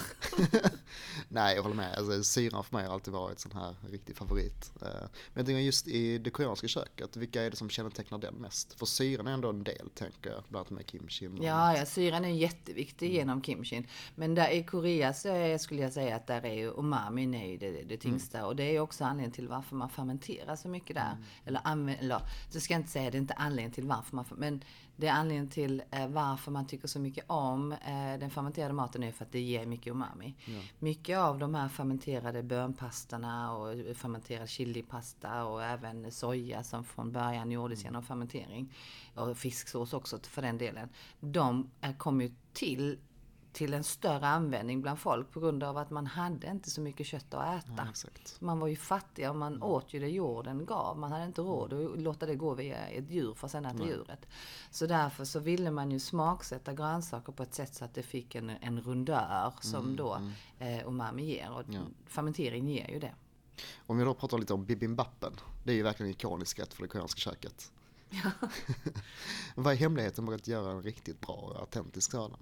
Nej, 1.27 1.55
jag 1.55 1.63
håller 1.63 1.75
med. 1.75 1.95
Alltså, 1.97 2.23
syran 2.23 2.63
för 2.63 2.75
mig 2.77 2.85
har 2.85 2.93
alltid 2.93 3.13
varit 3.13 3.39
sån 3.39 3.51
här 3.51 3.75
riktig 3.89 4.15
favorit. 4.15 4.71
Eh, 4.81 4.87
Men 4.91 5.09
jag 5.33 5.45
tänker 5.45 5.59
just 5.59 5.87
i 5.87 6.17
det 6.17 6.29
koreanska 6.29 6.67
köket, 6.67 7.17
vilka 7.17 7.43
är 7.43 7.49
det 7.49 7.55
som 7.55 7.69
kännetecknar 7.69 8.17
den 8.17 8.33
mest? 8.35 8.73
För 8.73 8.85
syran 8.85 9.27
är 9.27 9.31
ändå 9.31 9.49
en 9.49 9.63
del, 9.63 9.89
tänker 9.89 10.29
jag, 10.29 10.43
bland 10.49 10.67
annat 10.67 10.71
med 10.71 10.89
kimchi. 10.89 11.29
Ja, 11.41 11.77
ja, 11.77 11.85
syran 11.85 12.25
är 12.25 12.29
jätteviktig 12.29 13.13
genom 13.13 13.43
kimchin. 13.43 13.87
Men 14.15 14.35
där 14.35 14.49
i 14.49 14.63
Korea 14.63 15.13
så 15.13 15.29
är, 15.29 15.57
skulle 15.57 15.81
jag 15.81 15.93
säga 15.93 16.15
att 16.15 16.27
där 16.27 16.45
är 16.45 16.53
ju 16.53 16.71
umamin 16.71 17.33
är 17.33 17.47
ju 17.47 17.57
det, 17.57 17.83
det 17.83 17.97
tyngsta. 17.97 18.45
Och 18.45 18.55
det 18.55 18.63
är 18.63 18.71
ju 18.71 18.79
också 18.79 19.03
anledningen 19.03 19.31
till 19.31 19.47
varför 19.47 19.75
man 19.75 19.89
fermenterar 19.89 20.55
så 20.55 20.67
mycket 20.67 20.95
där. 20.95 21.17
Eller, 21.45 21.61
använder, 21.63 22.03
eller 22.03 22.21
så 22.49 22.59
ska 22.59 22.73
jag 22.73 22.79
inte 22.79 22.91
säga 22.91 23.11
det 23.11 23.17
är 23.17 23.19
inte 23.19 23.33
anledningen 23.33 23.71
till 23.71 23.85
varför 23.85 24.15
man, 24.15 24.25
men 24.37 24.63
det 24.99 25.07
är 25.07 25.11
anledningen 25.11 25.47
till 25.47 25.83
eh, 25.91 26.07
varför 26.07 26.51
man 26.51 26.67
tycker 26.67 26.87
så 26.87 26.99
mycket 26.99 27.23
om 27.27 27.71
eh, 27.71 28.19
den 28.19 28.29
fermenterade 28.29 28.73
maten 28.73 29.03
är 29.03 29.11
för 29.11 29.25
att 29.25 29.31
det 29.31 29.39
ger 29.39 29.65
mycket 29.65 29.87
umami. 29.87 30.35
Mycket 30.79 31.17
av 31.17 31.39
de 31.39 31.55
här 31.55 31.69
fermenterade 31.69 32.43
bönpastorna 32.43 33.53
och 33.53 33.95
fermenterad 33.95 34.49
chilipasta 34.49 35.45
och 35.45 35.63
även 35.63 36.11
soja 36.11 36.63
som 36.63 36.83
från 36.83 37.11
början 37.11 37.51
gjordes 37.51 37.83
genom 37.83 38.03
fermentering 38.03 38.73
och 39.15 39.37
fisksås 39.37 39.93
också 39.93 40.19
för 40.23 40.41
den 40.41 40.57
delen. 40.57 40.89
De 41.19 41.71
eh, 41.81 41.95
kom 41.97 42.21
ju 42.21 42.31
till 42.53 42.99
till 43.51 43.73
en 43.73 43.83
större 43.83 44.27
användning 44.27 44.81
bland 44.81 44.99
folk 44.99 45.31
på 45.31 45.39
grund 45.39 45.63
av 45.63 45.77
att 45.77 45.89
man 45.89 46.07
hade 46.07 46.51
inte 46.51 46.69
så 46.69 46.81
mycket 46.81 47.07
kött 47.07 47.33
att 47.33 47.63
äta. 47.63 47.87
Ja. 48.03 48.09
Man 48.39 48.59
var 48.59 48.67
ju 48.67 48.75
fattig 48.75 49.29
och 49.29 49.35
man 49.35 49.63
åt 49.63 49.93
ju 49.93 49.99
det 49.99 50.09
jorden 50.09 50.65
gav. 50.65 50.97
Man 50.97 51.11
hade 51.11 51.25
inte 51.25 51.41
råd 51.41 51.73
att 51.73 52.01
låta 52.01 52.25
det 52.25 52.35
gå 52.35 52.53
via 52.53 52.87
ett 52.87 53.11
djur 53.11 53.33
för 53.33 53.47
att 53.47 53.51
sen 53.51 53.65
äta 53.65 53.85
djuret. 53.85 54.27
Så 54.71 54.85
därför 54.85 55.25
så 55.25 55.39
ville 55.39 55.71
man 55.71 55.91
ju 55.91 55.99
smaksätta 55.99 56.73
grönsaker 56.73 57.31
på 57.31 57.43
ett 57.43 57.53
sätt 57.53 57.75
så 57.75 57.85
att 57.85 57.93
det 57.93 58.03
fick 58.03 58.35
en, 58.35 58.49
en 58.49 58.81
rundör 58.81 59.53
som 59.61 59.95
då 59.95 60.21
eh, 60.59 60.87
umami 60.87 61.23
ger. 61.23 61.51
Och 61.51 61.63
fermentering 62.07 62.67
ger 62.67 62.87
ju 62.87 62.99
det. 62.99 63.13
Om 63.85 63.97
vi 63.97 64.03
då 64.03 64.13
pratar 64.13 64.37
lite 64.37 64.53
om 64.53 64.65
bibimbappen, 64.65 65.33
det 65.63 65.71
är 65.71 65.75
ju 65.75 65.83
verkligen 65.83 66.07
en 66.07 66.15
ikonisk 66.15 66.59
rätt 66.59 66.73
för 66.73 66.83
det 66.83 66.89
koreanska 66.89 67.19
köket. 67.19 67.71
Vad 69.55 69.73
är 69.73 69.77
hemligheten 69.77 70.25
med 70.25 70.35
att 70.35 70.47
göra 70.47 70.71
en 70.71 70.83
riktigt 70.83 71.21
bra 71.21 71.35
och 71.35 71.59
autentisk 71.59 72.11
sådan? 72.11 72.37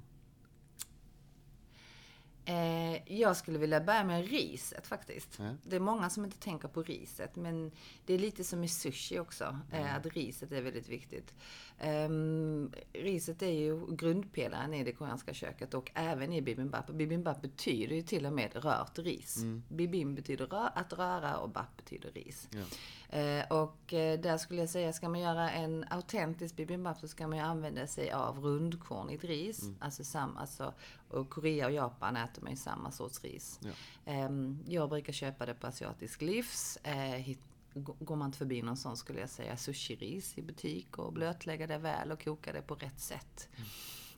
Eh, 2.47 3.13
jag 3.19 3.37
skulle 3.37 3.57
vilja 3.59 3.81
börja 3.81 4.03
med 4.03 4.27
riset 4.29 4.87
faktiskt. 4.87 5.39
Ja. 5.39 5.55
Det 5.63 5.75
är 5.75 5.79
många 5.79 6.09
som 6.09 6.25
inte 6.25 6.39
tänker 6.39 6.67
på 6.67 6.83
riset, 6.83 7.35
men 7.35 7.71
det 8.05 8.13
är 8.13 8.19
lite 8.19 8.43
som 8.43 8.63
i 8.63 8.67
sushi 8.67 9.19
också, 9.19 9.59
eh, 9.71 9.95
att 9.95 10.05
riset 10.05 10.51
är 10.51 10.61
väldigt 10.61 10.89
viktigt. 10.89 11.33
Ehm, 11.79 12.71
riset 12.93 13.41
är 13.41 13.51
ju 13.51 13.95
grundpelaren 13.95 14.73
i 14.73 14.83
det 14.83 14.91
koreanska 14.91 15.33
köket 15.33 15.73
och 15.73 15.91
även 15.93 16.33
i 16.33 16.41
bibimbap. 16.41 16.89
Bibimbap 16.89 17.41
betyder 17.41 17.95
ju 17.95 18.01
till 18.01 18.25
och 18.25 18.33
med 18.33 18.55
rört 18.55 18.99
ris. 18.99 19.43
Bibim 19.69 20.15
betyder 20.15 20.47
rö- 20.47 20.71
att 20.75 20.93
röra 20.93 21.37
och 21.37 21.49
bap 21.49 21.77
betyder 21.77 22.11
ris. 22.11 22.49
Ja. 22.51 22.63
Eh, 23.09 23.45
och 23.51 23.93
eh, 23.93 24.19
där 24.19 24.37
skulle 24.37 24.59
jag 24.59 24.69
säga, 24.69 24.93
ska 24.93 25.09
man 25.09 25.19
göra 25.19 25.51
en 25.51 25.85
autentisk 25.89 26.55
bibimbap 26.55 26.99
så 26.99 27.07
ska 27.07 27.27
man 27.27 27.37
ju 27.37 27.43
använda 27.43 27.87
sig 27.87 28.11
av 28.11 28.39
rundkornigt 28.39 29.23
ris. 29.23 29.61
Alltså 29.79 30.03
samma, 30.03 30.39
alltså, 30.39 30.73
och 31.09 31.29
Korea 31.29 31.65
och 31.65 31.71
Japan 31.71 32.15
äter 32.15 32.41
man 32.41 32.51
ju 32.51 32.57
samma 32.57 32.91
sorts 32.91 33.23
ris. 33.23 33.59
Ja. 33.63 33.71
Ehm, 34.05 34.63
jag 34.67 34.89
brukar 34.89 35.13
köpa 35.13 35.45
det 35.45 35.53
på 35.53 35.67
Asiatisk 35.67 36.21
Livs. 36.21 36.77
Eh, 36.83 37.35
går 37.73 38.15
man 38.15 38.25
inte 38.25 38.37
förbi 38.37 38.61
någon 38.61 38.77
sån 38.77 38.97
skulle 38.97 39.19
jag 39.19 39.29
säga 39.29 39.55
sushi-ris 39.55 40.37
i 40.37 40.41
butik 40.41 40.97
och 40.97 41.13
blötlägga 41.13 41.67
det 41.67 41.77
väl 41.77 42.11
och 42.11 42.23
koka 42.23 42.53
det 42.53 42.61
på 42.61 42.75
rätt 42.75 42.99
sätt. 42.99 43.49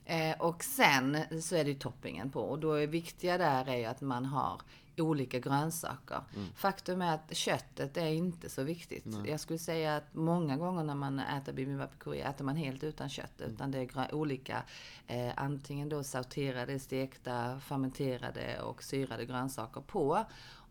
Eh, 0.04 0.40
och 0.40 0.64
sen 0.64 1.18
så 1.42 1.56
är 1.56 1.64
det 1.64 1.70
ju 1.70 1.78
toppingen 1.78 2.30
på 2.30 2.40
och 2.40 2.58
då 2.58 2.72
är 2.72 2.86
viktiga 2.86 3.38
där 3.38 3.68
är 3.68 3.76
ju 3.76 3.84
att 3.84 4.00
man 4.00 4.24
har 4.24 4.60
olika 4.96 5.38
grönsaker. 5.38 6.22
Faktum 6.54 7.02
är 7.02 7.14
att 7.14 7.36
köttet 7.36 7.96
är 7.96 8.06
inte 8.06 8.48
så 8.48 8.62
viktigt. 8.62 9.06
Jag 9.26 9.40
skulle 9.40 9.58
säga 9.58 9.96
att 9.96 10.14
många 10.14 10.56
gånger 10.56 10.84
när 10.84 10.94
man 10.94 11.18
äter 11.18 11.52
bibimbap 11.52 11.98
Korea 11.98 12.28
äter 12.30 12.44
man 12.44 12.56
helt 12.56 12.84
utan 12.84 13.08
kött. 13.08 13.40
Utan 13.40 13.70
det 13.70 13.78
är 13.78 14.14
olika, 14.14 14.62
eh, 15.06 15.32
antingen 15.36 15.88
då 15.88 16.04
sauterade, 16.04 16.78
stekta, 16.78 17.60
fermenterade 17.60 18.60
och 18.62 18.82
syrade 18.82 19.24
grönsaker 19.24 19.80
på. 19.80 20.24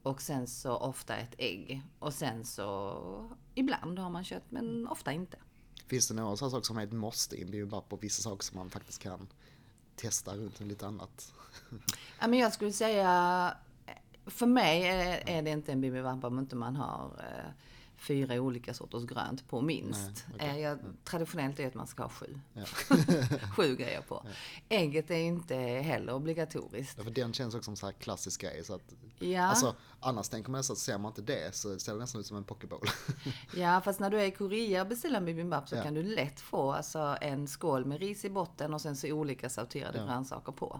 Och 0.04 0.22
sen 0.22 0.48
så 0.48 0.78
ofta 0.78 1.16
ett 1.16 1.36
ägg. 1.38 1.82
Och 2.00 2.14
sen 2.14 2.46
så 2.46 3.30
ibland 3.56 4.00
har 4.00 4.10
man 4.10 4.24
kött 4.24 4.46
men 4.50 4.88
ofta 4.88 5.12
inte. 5.12 5.38
Finns 5.88 6.08
det 6.08 6.14
några 6.14 6.38
saker 6.38 6.62
som 6.62 6.78
är 6.78 6.84
ett 6.84 6.92
måste 6.92 7.36
i 7.36 7.42
en 7.44 7.52
bibimbap 7.52 7.94
och 7.94 8.04
vissa 8.04 8.22
saker 8.22 8.44
som 8.44 8.58
man 8.58 8.70
faktiskt 8.70 9.02
kan 9.02 9.28
testa 9.96 10.36
runt 10.36 10.60
med 10.60 10.68
lite 10.68 10.88
annat? 10.88 11.34
Ja, 12.20 12.28
men 12.28 12.40
jag 12.40 12.54
skulle 12.54 12.74
säga, 12.74 13.54
för 14.29 14.45
mig 14.45 14.83
är, 14.88 15.29
är 15.29 15.41
det 15.41 15.50
inte 15.50 15.71
en 15.71 15.81
bibimbap 15.81 16.24
om 16.24 16.39
inte 16.39 16.55
man 16.55 16.75
har 16.75 17.12
eh, 17.19 17.51
fyra 17.98 18.36
olika 18.41 18.74
sorters 18.74 19.03
grönt 19.05 19.48
på 19.50 19.62
minst. 19.62 20.25
Nej, 20.27 20.36
okej. 20.36 20.50
Eh, 20.50 20.59
jag, 20.59 20.79
traditionellt 21.03 21.59
är 21.59 21.67
att 21.67 21.74
man 21.74 21.88
ska 21.88 22.03
ha 22.03 22.09
sju. 22.09 22.39
Ja. 22.53 22.65
sju 23.55 23.75
grejer 23.75 24.01
på. 24.01 24.25
Ägget 24.69 25.12
är 25.12 25.15
inte 25.15 25.55
heller 25.55 26.13
obligatoriskt. 26.13 26.98
Ja, 26.98 27.03
för 27.03 27.12
den 27.12 27.33
känns 27.33 27.55
också 27.55 27.65
som 27.65 27.75
så 27.75 27.86
här 27.86 27.93
klassisk 27.93 28.41
grej. 28.41 28.63
Så 28.63 28.74
att, 28.74 28.93
Ja. 29.21 29.41
Alltså, 29.43 29.75
annars 30.00 30.29
tänker 30.29 30.51
man 30.51 30.59
nästan 30.59 30.74
att 30.74 30.77
ser 30.79 30.98
man 30.98 31.12
inte 31.12 31.21
det 31.21 31.55
så 31.55 31.79
ser 31.79 31.93
det 31.93 32.00
nästan 32.00 32.21
ut 32.21 32.27
som 32.27 32.38
en 32.38 32.43
pokeball. 32.43 32.88
Ja, 33.55 33.81
fast 33.81 34.00
när 34.00 34.09
du 34.09 34.21
är 34.21 34.25
i 34.25 34.31
Korea 34.31 34.81
och 34.81 34.88
beställer 34.88 35.17
en 35.17 35.25
bibimbap 35.25 35.69
så 35.69 35.75
Ja. 35.75 35.83
kan 35.83 35.93
du 35.93 36.03
lätt 36.03 36.39
få 36.39 36.71
alltså, 36.71 37.17
en 37.21 37.48
skål 37.48 37.86
med 37.86 38.00
ris 38.00 38.25
i 38.25 38.29
botten 38.29 38.74
och 38.74 38.81
sen 38.81 38.95
så 38.95 39.12
olika 39.12 39.50
sorterade 39.50 39.98
Ja. 39.98 40.05
grönsaker 40.05 40.51
på. 40.51 40.79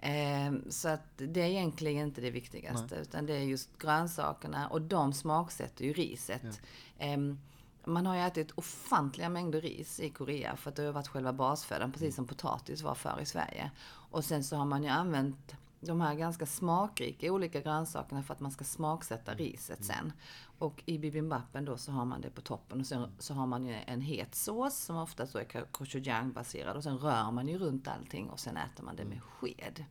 Ehm, 0.00 0.70
så 0.70 0.88
att 0.88 1.06
det 1.16 1.40
är 1.42 1.46
egentligen 1.48 2.06
inte 2.06 2.20
det 2.20 2.30
viktigaste, 2.30 2.94
utan 2.94 3.26
det 3.26 3.36
är 3.36 3.40
just 3.40 3.78
grönsakerna 3.78 4.68
och 4.68 4.82
de 4.82 5.12
smaksätter 5.12 5.84
ju 5.84 5.92
riset. 5.92 6.60
Ehm, 6.98 7.38
man 7.84 8.06
har 8.06 8.14
ju 8.14 8.20
ätit 8.20 8.52
ofantliga 8.54 9.28
mängder 9.28 9.60
ris 9.60 10.00
i 10.00 10.10
Korea 10.10 10.56
för 10.56 10.70
att 10.70 10.76
det 10.76 10.82
har 10.82 10.92
varit 10.92 11.08
själva 11.08 11.32
basfödan, 11.32 11.92
precis 11.92 12.14
som 12.14 12.26
potatis 12.26 12.82
var 12.82 12.94
förr 12.94 13.18
i 13.22 13.26
Sverige. 13.26 13.70
Och 14.10 14.24
sen 14.24 14.44
så 14.44 14.56
har 14.56 14.64
man 14.64 14.82
ju 14.82 14.88
använt 14.88 15.54
de 15.80 16.00
här 16.00 16.14
ganska 16.14 16.46
smakrika 16.46 17.32
olika 17.32 17.60
grönsakerna 17.60 18.22
för 18.22 18.34
att 18.34 18.40
man 18.40 18.50
ska 18.50 18.64
smaksätta 18.64 19.34
riset 19.34 19.84
sen. 19.84 20.12
Och 20.58 20.82
i 20.86 20.98
bibimbappen 20.98 21.64
då 21.64 21.76
så 21.76 21.92
har 21.92 22.04
man 22.04 22.20
det 22.20 22.30
på 22.30 22.40
toppen 22.40 22.80
och 22.80 22.86
sen 22.86 23.08
så 23.18 23.34
har 23.34 23.46
man 23.46 23.66
ju 23.66 23.74
en 23.86 24.00
het 24.00 24.34
sås 24.34 24.78
som 24.78 24.96
oftast 24.96 25.32
då 25.32 25.38
är 25.38 25.72
gochujang 25.72 26.32
baserad 26.32 26.76
och 26.76 26.82
sen 26.82 26.98
rör 26.98 27.30
man 27.30 27.48
ju 27.48 27.58
runt 27.58 27.88
allting 27.88 28.30
och 28.30 28.40
sen 28.40 28.56
äter 28.56 28.84
man 28.84 28.96
det 28.96 29.04
med 29.04 29.22
sked. 29.22 29.84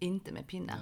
Inte 0.00 0.32
med 0.32 0.46
pinnar. 0.46 0.78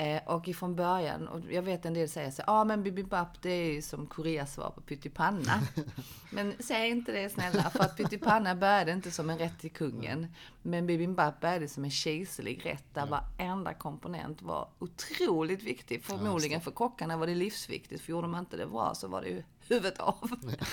Eh, 0.00 0.22
och 0.26 0.48
ifrån 0.48 0.76
början, 0.76 1.28
och 1.28 1.40
jag 1.50 1.62
vet 1.62 1.84
en 1.84 1.94
del 1.94 2.08
säger 2.08 2.30
så 2.30 2.42
ja 2.46 2.52
ah, 2.52 2.64
men 2.64 2.82
bibimbap 2.82 3.42
det 3.42 3.50
är 3.50 3.72
ju 3.72 3.82
som 3.82 4.06
Koreas 4.06 4.54
svar 4.54 4.70
på 4.70 4.80
pyttipanna. 4.80 5.60
men 6.30 6.54
säg 6.58 6.90
inte 6.90 7.12
det 7.12 7.30
snälla, 7.30 7.70
för 7.70 7.80
att 7.80 7.96
pyttipanna 7.96 8.54
började 8.54 8.92
inte 8.92 9.10
som 9.10 9.30
en 9.30 9.38
rätt 9.38 9.58
till 9.58 9.72
kungen. 9.72 10.26
Men 10.62 10.86
bibimbap 10.86 11.40
började 11.40 11.68
som 11.68 11.84
en 11.84 11.90
kejserlig 11.90 12.66
rätt 12.66 12.94
där 12.94 13.06
varenda 13.06 13.74
komponent 13.74 14.42
var 14.42 14.68
otroligt 14.78 15.62
viktig. 15.62 16.04
Förmodligen 16.04 16.60
för 16.60 16.70
kockarna 16.70 17.16
var 17.16 17.26
det 17.26 17.34
livsviktigt, 17.34 18.02
för 18.02 18.10
gjorde 18.10 18.28
man 18.28 18.40
inte 18.40 18.56
det 18.56 18.66
bra 18.66 18.94
så 18.94 19.08
var 19.08 19.22
det 19.22 19.28
ju 19.28 19.42
huvudet 19.68 19.98
av. 19.98 20.30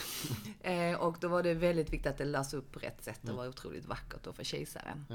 eh, 0.62 0.94
och 0.94 1.18
då 1.20 1.28
var 1.28 1.44
det 1.44 1.54
väldigt 1.54 1.94
viktigt 1.94 2.12
att 2.12 2.18
det 2.18 2.26
lades 2.26 2.54
upp 2.54 2.72
på 2.72 2.80
rätt 2.80 3.04
sätt 3.04 3.30
och 3.30 3.36
var 3.36 3.48
otroligt 3.48 3.86
vackert 3.86 4.24
då 4.24 4.34
för 4.34 4.44
kejsaren. 4.44 5.06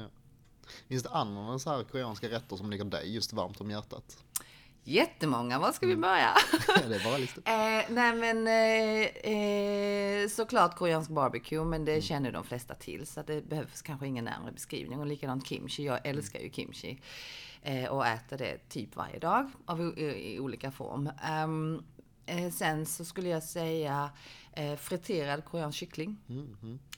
Finns 0.87 1.03
det 1.03 1.09
andra 1.09 1.59
så 1.59 1.69
här 1.69 1.83
koreanska 1.83 2.29
rätter 2.29 2.55
som 2.55 2.69
ligger 2.69 2.85
dig 2.85 3.13
just 3.15 3.33
varmt 3.33 3.61
om 3.61 3.71
hjärtat? 3.71 4.17
Jättemånga, 4.83 5.59
var 5.59 5.71
ska 5.71 5.87
vi 5.87 5.95
börja? 5.95 6.33
det 6.87 6.95
är 6.95 7.03
bara 7.03 7.17
listor. 7.17 7.43
Eh, 7.45 7.83
nej 7.89 8.15
men 8.15 8.47
eh, 8.47 9.33
eh, 9.33 10.27
såklart 10.29 10.75
koreansk 10.75 11.09
barbecue, 11.09 11.63
men 11.63 11.85
det 11.85 12.01
känner 12.01 12.31
de 12.31 12.43
flesta 12.43 12.75
till. 12.75 13.07
Så 13.07 13.21
det 13.21 13.49
behövs 13.49 13.81
kanske 13.81 14.07
ingen 14.07 14.25
närmare 14.25 14.51
beskrivning. 14.51 14.99
Och 14.99 15.05
likadant 15.05 15.47
kimchi, 15.47 15.85
jag 15.85 16.07
älskar 16.07 16.39
ju 16.39 16.49
kimchi. 16.49 17.01
Eh, 17.61 17.85
och 17.85 18.07
äter 18.07 18.37
det 18.37 18.69
typ 18.69 18.95
varje 18.95 19.19
dag 19.19 19.51
av, 19.65 19.81
i, 19.81 20.33
i 20.35 20.39
olika 20.39 20.71
form. 20.71 21.09
Eh, 22.25 22.51
sen 22.51 22.85
så 22.85 23.05
skulle 23.05 23.29
jag 23.29 23.43
säga 23.43 24.09
eh, 24.53 24.75
friterad 24.75 25.45
koreansk 25.45 25.77
kyckling. 25.77 26.17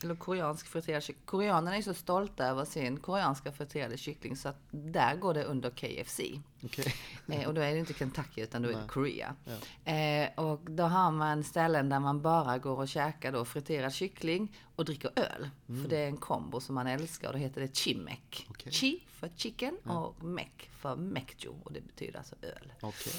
Eller 0.02 0.14
koreansk 0.14 0.66
friterad 0.66 1.02
kyckling. 1.02 1.26
Koreanerna 1.26 1.76
är 1.76 1.82
så 1.82 1.94
stolta 1.94 2.46
över 2.46 2.64
sin 2.64 2.96
koreanska 2.96 3.52
friterade 3.52 3.96
kyckling 3.96 4.36
så 4.36 4.48
att 4.48 4.58
där 4.70 5.16
går 5.16 5.34
det 5.34 5.44
under 5.44 5.70
KFC. 5.70 6.20
Okej. 6.64 6.94
Eh, 7.28 7.48
och 7.48 7.54
då 7.54 7.60
är 7.60 7.72
det 7.72 7.78
inte 7.78 7.94
Kentucky 7.94 8.40
utan 8.40 8.62
då 8.62 8.68
är 8.68 8.72
det. 8.72 8.88
Korea. 8.88 9.34
Ja. 9.44 9.92
Eh, 9.92 10.30
och 10.34 10.60
då 10.70 10.82
har 10.82 11.10
man 11.10 11.44
ställen 11.44 11.88
där 11.88 12.00
man 12.00 12.22
bara 12.22 12.58
går 12.58 12.78
och 12.78 12.88
käkar 12.88 13.32
då 13.32 13.44
friterad 13.44 13.92
kyckling 13.92 14.56
och 14.76 14.84
dricker 14.84 15.10
öl. 15.16 15.50
För 15.66 15.88
det 15.88 15.96
är 15.96 16.06
en 16.06 16.16
kombo 16.16 16.60
som 16.60 16.74
man 16.74 16.86
älskar 16.86 17.28
och 17.28 17.32
då 17.34 17.38
heter 17.38 17.60
det 17.60 17.76
chimek. 17.76 18.46
Okej. 18.50 18.72
Chi 18.72 19.02
för 19.08 19.30
chicken 19.36 19.78
och 19.84 20.24
mek 20.24 20.70
för 20.78 20.96
mekjo 20.96 21.54
och 21.64 21.72
det 21.72 21.80
betyder 21.80 22.18
alltså 22.18 22.34
öl. 22.42 22.72
Okej. 22.80 23.12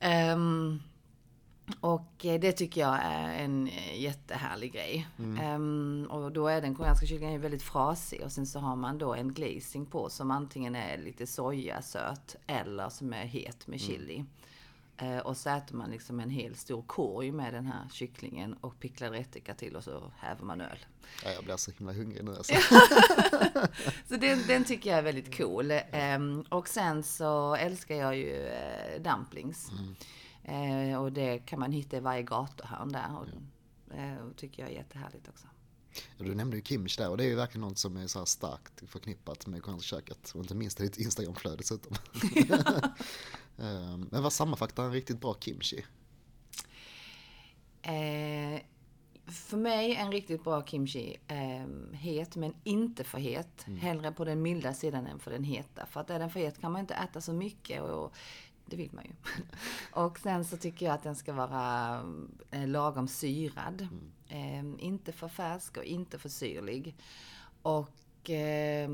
Ehm, 0.00 0.82
och 1.80 2.24
eh, 2.24 2.40
det 2.40 2.52
tycker 2.52 2.80
jag 2.80 2.98
är 3.02 3.44
en 3.44 3.68
eh, 3.68 4.00
jättehärlig 4.00 4.72
grej. 4.72 5.08
Ehm, 5.40 6.06
och 6.10 6.32
då 6.32 6.48
är 6.48 6.60
den 6.60 6.74
koreanska 6.74 7.06
kycklingen 7.06 7.40
väldigt 7.40 7.62
frasig 7.62 8.22
och 8.24 8.32
sen 8.32 8.46
så 8.46 8.58
har 8.58 8.76
man 8.76 8.98
då 8.98 9.14
en 9.14 9.32
glazing 9.32 9.86
på 9.86 10.08
som 10.08 10.30
antingen 10.30 10.74
är 10.74 10.98
lite 10.98 11.26
sojasöt 11.26 12.36
eller 12.46 12.88
som 12.88 13.12
är 13.12 13.24
het 13.24 13.66
med 13.66 13.80
chili. 13.80 14.24
Eh, 14.98 15.18
och 15.18 15.36
så 15.36 15.50
äter 15.50 15.76
man 15.76 15.90
liksom 15.90 16.20
en 16.20 16.30
hel 16.30 16.54
stor 16.54 16.82
korg 16.82 17.32
med 17.32 17.54
den 17.54 17.66
här 17.66 17.88
kycklingen 17.92 18.54
och 18.60 18.80
picklad 18.80 19.12
rättika 19.12 19.54
till 19.54 19.76
och 19.76 19.84
så 19.84 20.12
häver 20.18 20.44
man 20.44 20.60
öl. 20.60 20.78
Ja, 21.24 21.30
jag 21.30 21.44
blir 21.44 21.56
så 21.56 21.70
himla 21.78 21.92
hungrig 21.92 22.24
nu 22.24 22.36
alltså. 22.36 22.54
Så 24.08 24.16
den, 24.16 24.42
den 24.46 24.64
tycker 24.64 24.90
jag 24.90 24.98
är 24.98 25.02
väldigt 25.02 25.36
cool. 25.36 25.70
Ehm, 25.92 26.44
och 26.48 26.68
sen 26.68 27.02
så 27.02 27.54
älskar 27.54 27.94
jag 27.94 28.16
ju 28.16 28.46
eh, 28.46 29.02
dumplings. 29.02 29.70
Eh, 30.48 30.98
och 31.02 31.12
det 31.12 31.38
kan 31.38 31.60
man 31.60 31.72
hitta 31.72 31.96
i 31.96 32.00
varje 32.00 32.22
gatuhörn 32.22 32.92
där. 32.92 33.16
Och, 33.18 33.26
eh, 33.96 34.16
och 34.18 34.36
tycker 34.36 34.62
jag 34.62 34.70
är 34.72 34.74
jättehärligt 34.74 35.28
också. 35.28 35.46
Ja, 36.18 36.24
Du 36.24 36.34
nämnde 36.34 36.56
ju 36.56 36.62
kimchi 36.62 37.02
där 37.02 37.10
och 37.10 37.16
det 37.16 37.24
är 37.24 37.28
ju 37.28 37.34
verkligen 37.34 37.68
något 37.68 37.78
som 37.78 37.96
är 37.96 38.06
så 38.06 38.26
starkt 38.26 38.82
förknippat 38.90 39.46
med 39.46 39.62
koreanska 39.62 39.96
köket. 39.96 40.30
Och 40.34 40.40
inte 40.40 40.54
minst 40.54 40.80
i 40.80 40.82
ditt 40.82 40.96
Instagramflöde 40.98 41.56
dessutom. 41.56 41.96
Ehm, 43.58 44.08
Men 44.10 44.22
vad 44.22 44.32
sammanfattar 44.32 44.84
en 44.84 44.92
riktigt 44.92 45.20
bra 45.20 45.34
kimchi? 45.40 45.84
Eh, 47.82 48.60
för 49.26 49.56
mig 49.56 49.94
en 49.94 50.12
riktigt 50.12 50.44
bra 50.44 50.62
kimchi 50.66 51.16
eh, 51.26 51.96
het, 51.96 52.36
men 52.36 52.54
inte 52.64 53.04
för 53.04 53.18
het. 53.18 53.66
Hellre 53.80 54.12
på 54.12 54.24
den 54.24 54.42
milda 54.42 54.74
sidan 54.74 55.06
än 55.06 55.18
för 55.18 55.30
den 55.30 55.44
heta. 55.44 55.86
För 55.86 56.00
att 56.00 56.10
är 56.10 56.18
den 56.18 56.30
för 56.30 56.40
het 56.40 56.60
kan 56.60 56.72
man 56.72 56.80
inte 56.80 56.94
äta 56.94 57.20
så 57.20 57.32
mycket. 57.32 57.82
Och, 57.82 58.12
det 58.66 58.76
vill 58.76 58.90
man 58.92 59.04
ju. 59.04 59.10
och 59.92 60.18
sen 60.18 60.44
så 60.44 60.56
tycker 60.56 60.86
jag 60.86 60.94
att 60.94 61.02
den 61.02 61.16
ska 61.16 61.32
vara 61.32 62.00
eh, 62.50 62.68
lagom 62.68 63.08
syrad. 63.08 63.88
Eh, 64.28 64.64
inte 64.78 65.12
för 65.12 65.28
färsk 65.28 65.76
och 65.76 65.84
inte 65.84 66.18
för 66.18 66.28
syrlig. 66.28 66.94
Och 67.62 68.30
eh, 68.30 68.88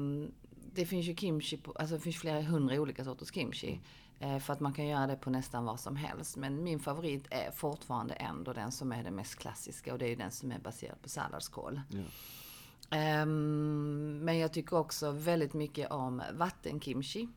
det 0.75 0.87
finns 0.87 1.07
ju 1.07 1.17
kimchi, 1.17 1.57
på, 1.57 1.73
alltså 1.73 1.95
det 1.95 2.01
finns 2.01 2.17
flera 2.17 2.43
hundra 2.43 2.81
olika 2.81 3.05
sorters 3.05 3.35
kimchi. 3.35 3.81
Eh, 4.21 4.39
för 4.39 4.53
att 4.53 4.61
man 4.61 4.73
kan 4.73 4.87
göra 4.87 5.07
det 5.07 5.17
på 5.17 5.31
nästan 5.31 5.65
vad 5.65 5.81
som 5.81 5.97
helst. 5.97 6.37
Men 6.37 6.65
min 6.65 6.81
favorit 6.81 7.27
är 7.31 7.51
fortfarande 7.51 8.15
ändå 8.15 8.53
den 8.53 8.73
som 8.73 8.93
är 8.93 9.05
den 9.05 9.15
mest 9.15 9.37
klassiska 9.37 9.93
och 9.93 9.99
det 9.99 10.05
är 10.05 10.09
ju 10.09 10.17
den 10.17 10.31
som 10.31 10.53
är 10.53 10.59
baserad 10.59 11.03
på 11.03 11.09
salladskål. 11.09 11.81
Ja. 11.89 11.99
Ehm, 12.93 14.19
men 14.25 14.39
jag 14.39 14.53
tycker 14.53 14.77
också 14.77 15.11
väldigt 15.11 15.55
mycket 15.55 15.91
om 15.91 16.23
vattenkimchi. 16.33 17.29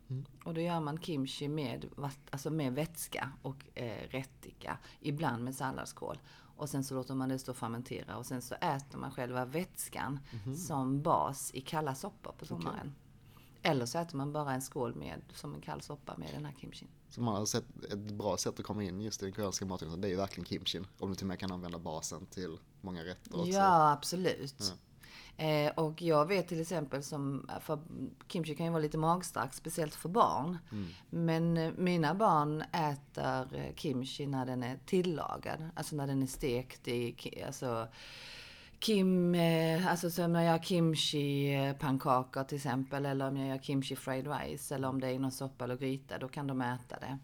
Och 0.44 0.54
då 0.54 0.62
gör 0.62 0.80
man 0.80 0.98
kimchi 0.98 1.48
med, 1.48 1.86
alltså 2.32 2.50
med 2.50 2.74
vätska 2.74 3.32
och 3.42 3.66
eh, 3.76 4.08
rättika. 4.10 4.78
Ibland 5.00 5.44
med 5.44 5.56
salladskål. 5.56 6.20
Och 6.58 6.70
sen 6.70 6.84
så 6.84 6.96
låter 6.96 7.16
man 7.16 7.30
det 7.30 7.40
stå 7.40 7.52
och 7.52 7.58
fermentera 7.58 8.18
och 8.18 8.26
sen 8.26 8.42
så 8.42 8.56
äter 8.56 8.98
man 8.98 9.12
själva 9.12 9.46
vätskan 9.46 10.20
som 10.68 11.02
bas 11.02 11.52
i 11.54 11.62
kalla 11.62 11.96
soppor 11.96 12.32
på 12.40 12.46
sommaren. 12.46 12.96
Eller 13.62 13.86
så 13.86 13.98
äter 14.00 14.18
man 14.18 14.34
bara 14.34 14.54
en 14.54 14.62
skål 14.62 14.96
med, 14.96 15.22
som 15.34 15.54
en 15.54 15.62
kall 15.62 15.82
soppa 15.82 16.18
med 16.18 16.30
den 16.34 16.46
här 16.46 16.54
kimchin. 16.62 16.88
Så 17.10 17.22
man 17.22 17.36
har 17.36 17.46
sett 17.46 17.84
ett 17.92 18.00
bra 18.12 18.38
sätt 18.38 18.60
att 18.60 18.66
komma 18.66 18.84
in 18.84 19.02
just 19.02 19.22
i 19.22 19.26
den 19.26 19.34
koreanska 19.34 19.66
maten. 19.66 20.02
Det 20.02 20.08
är 20.08 20.10
ju 20.10 20.16
verkligen 20.16 20.46
kimchin. 20.46 20.88
Om 21.00 21.10
du 21.10 21.16
till 21.16 21.24
och 21.24 21.28
med 21.28 21.40
kan 21.40 21.52
använda 21.52 21.80
basen 21.80 22.26
till 22.26 22.58
många 22.82 23.06
rätter 23.06 23.40
också. 23.40 23.52
Ja, 23.52 23.92
absolut. 23.92 24.74
Eh, 25.38 25.72
och 25.76 26.02
jag 26.02 26.26
vet 26.26 26.48
till 26.48 26.62
exempel 26.62 27.04
som, 27.04 27.50
för 27.62 27.80
kimchi 28.28 28.56
kan 28.56 28.66
ju 28.66 28.72
vara 28.72 28.82
lite 28.82 28.98
magstark, 28.98 29.54
speciellt 29.54 29.96
för 29.96 30.10
barn. 30.10 30.58
Men 31.10 31.58
eh, 31.58 31.72
mina 31.78 32.16
barn 32.16 32.62
äter 32.62 33.58
eh, 33.58 33.76
kimchi 33.76 34.28
när 34.28 34.46
den 34.46 34.64
är 34.64 34.80
tillagad, 34.86 35.70
alltså 35.76 35.96
när 35.96 36.08
den 36.08 36.24
är 36.24 36.28
stekt 36.28 36.88
i, 36.88 37.16
alltså 37.46 37.88
Kim, 38.80 39.36
eh, 39.36 39.88
alltså 39.88 40.10
som 40.10 40.34
när 40.34 40.44
jag 40.44 40.52
gör 40.52 40.64
kimchi 40.64 41.54
eh, 41.54 42.44
till 42.44 42.56
exempel, 42.56 43.06
eller 43.06 43.28
om 43.28 43.38
jag 43.38 43.48
gör 43.48 43.58
kimchi 43.58 43.96
fried 43.96 44.28
rice, 44.28 44.76
eller 44.76 44.88
om 44.88 45.02
det 45.02 45.08
är 45.08 45.20
någon 45.20 45.32
soppa 45.32 45.64
eller 45.64 45.78
gryta, 45.78 46.18
då 46.18 46.28
kan 46.28 46.48
de 46.48 46.62
äta 46.62 47.00
det. 47.00 47.18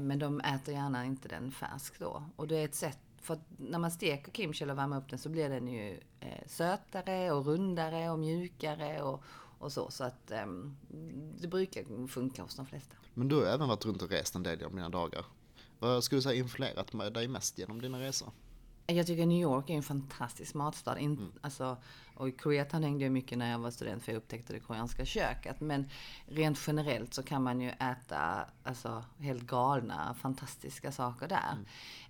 Men 0.00 0.18
de 0.18 0.40
äter 0.40 0.74
gärna 0.74 1.04
inte 1.04 1.28
den 1.28 1.50
färsk 1.50 1.98
då. 1.98 2.22
Och 2.36 2.48
det 2.48 2.56
är 2.56 2.64
ett 2.64 2.74
sätt, 2.74 2.98
för 3.28 3.38
när 3.56 3.78
man 3.78 3.90
steker 3.90 4.32
kimchi 4.32 4.64
eller 4.64 4.74
värmer 4.74 4.98
upp 4.98 5.08
den 5.10 5.18
så 5.18 5.28
blir 5.28 5.48
den 5.48 5.68
ju 5.68 6.00
eh, 6.20 6.46
sötare 6.46 7.32
och 7.32 7.46
rundare 7.46 8.10
och 8.10 8.18
mjukare 8.18 9.02
och, 9.02 9.22
och 9.58 9.72
så. 9.72 9.90
Så 9.90 10.04
att 10.04 10.30
ehm, 10.30 10.76
det 11.40 11.48
brukar 11.48 12.06
funka 12.06 12.42
hos 12.42 12.56
de 12.56 12.66
flesta. 12.66 12.96
Men 13.14 13.28
du 13.28 13.34
har 13.34 13.42
ju 13.42 13.48
även 13.48 13.68
varit 13.68 13.86
runt 13.86 14.02
och 14.02 14.10
rest 14.10 14.34
en 14.34 14.42
del 14.42 14.58
genom 14.58 14.76
dina 14.76 14.88
dagar. 14.88 15.24
Vad 15.78 16.04
skulle 16.04 16.18
du 16.18 16.22
säga 16.22 16.34
influerat 16.34 17.14
dig 17.14 17.28
mest 17.28 17.58
genom 17.58 17.80
dina 17.80 18.00
resor? 18.00 18.32
Jag 18.92 19.06
tycker 19.06 19.26
New 19.26 19.40
York 19.40 19.70
är 19.70 19.74
en 19.74 19.82
fantastisk 19.82 20.54
matstad. 20.54 20.98
In, 20.98 21.12
mm. 21.12 21.32
alltså, 21.40 21.76
och 22.14 22.28
i 22.28 22.32
Koreatown 22.32 22.82
hängde 22.82 23.04
jag 23.04 23.12
mycket 23.12 23.38
när 23.38 23.50
jag 23.50 23.58
var 23.58 23.70
student 23.70 24.02
för 24.02 24.12
jag 24.12 24.18
upptäckte 24.18 24.52
det 24.52 24.60
koreanska 24.60 25.04
köket. 25.04 25.60
Men 25.60 25.90
rent 26.26 26.58
generellt 26.66 27.14
så 27.14 27.22
kan 27.22 27.42
man 27.42 27.60
ju 27.60 27.68
äta 27.68 28.46
alltså, 28.64 29.04
helt 29.18 29.42
galna, 29.42 30.14
fantastiska 30.14 30.92
saker 30.92 31.28
där. 31.28 31.56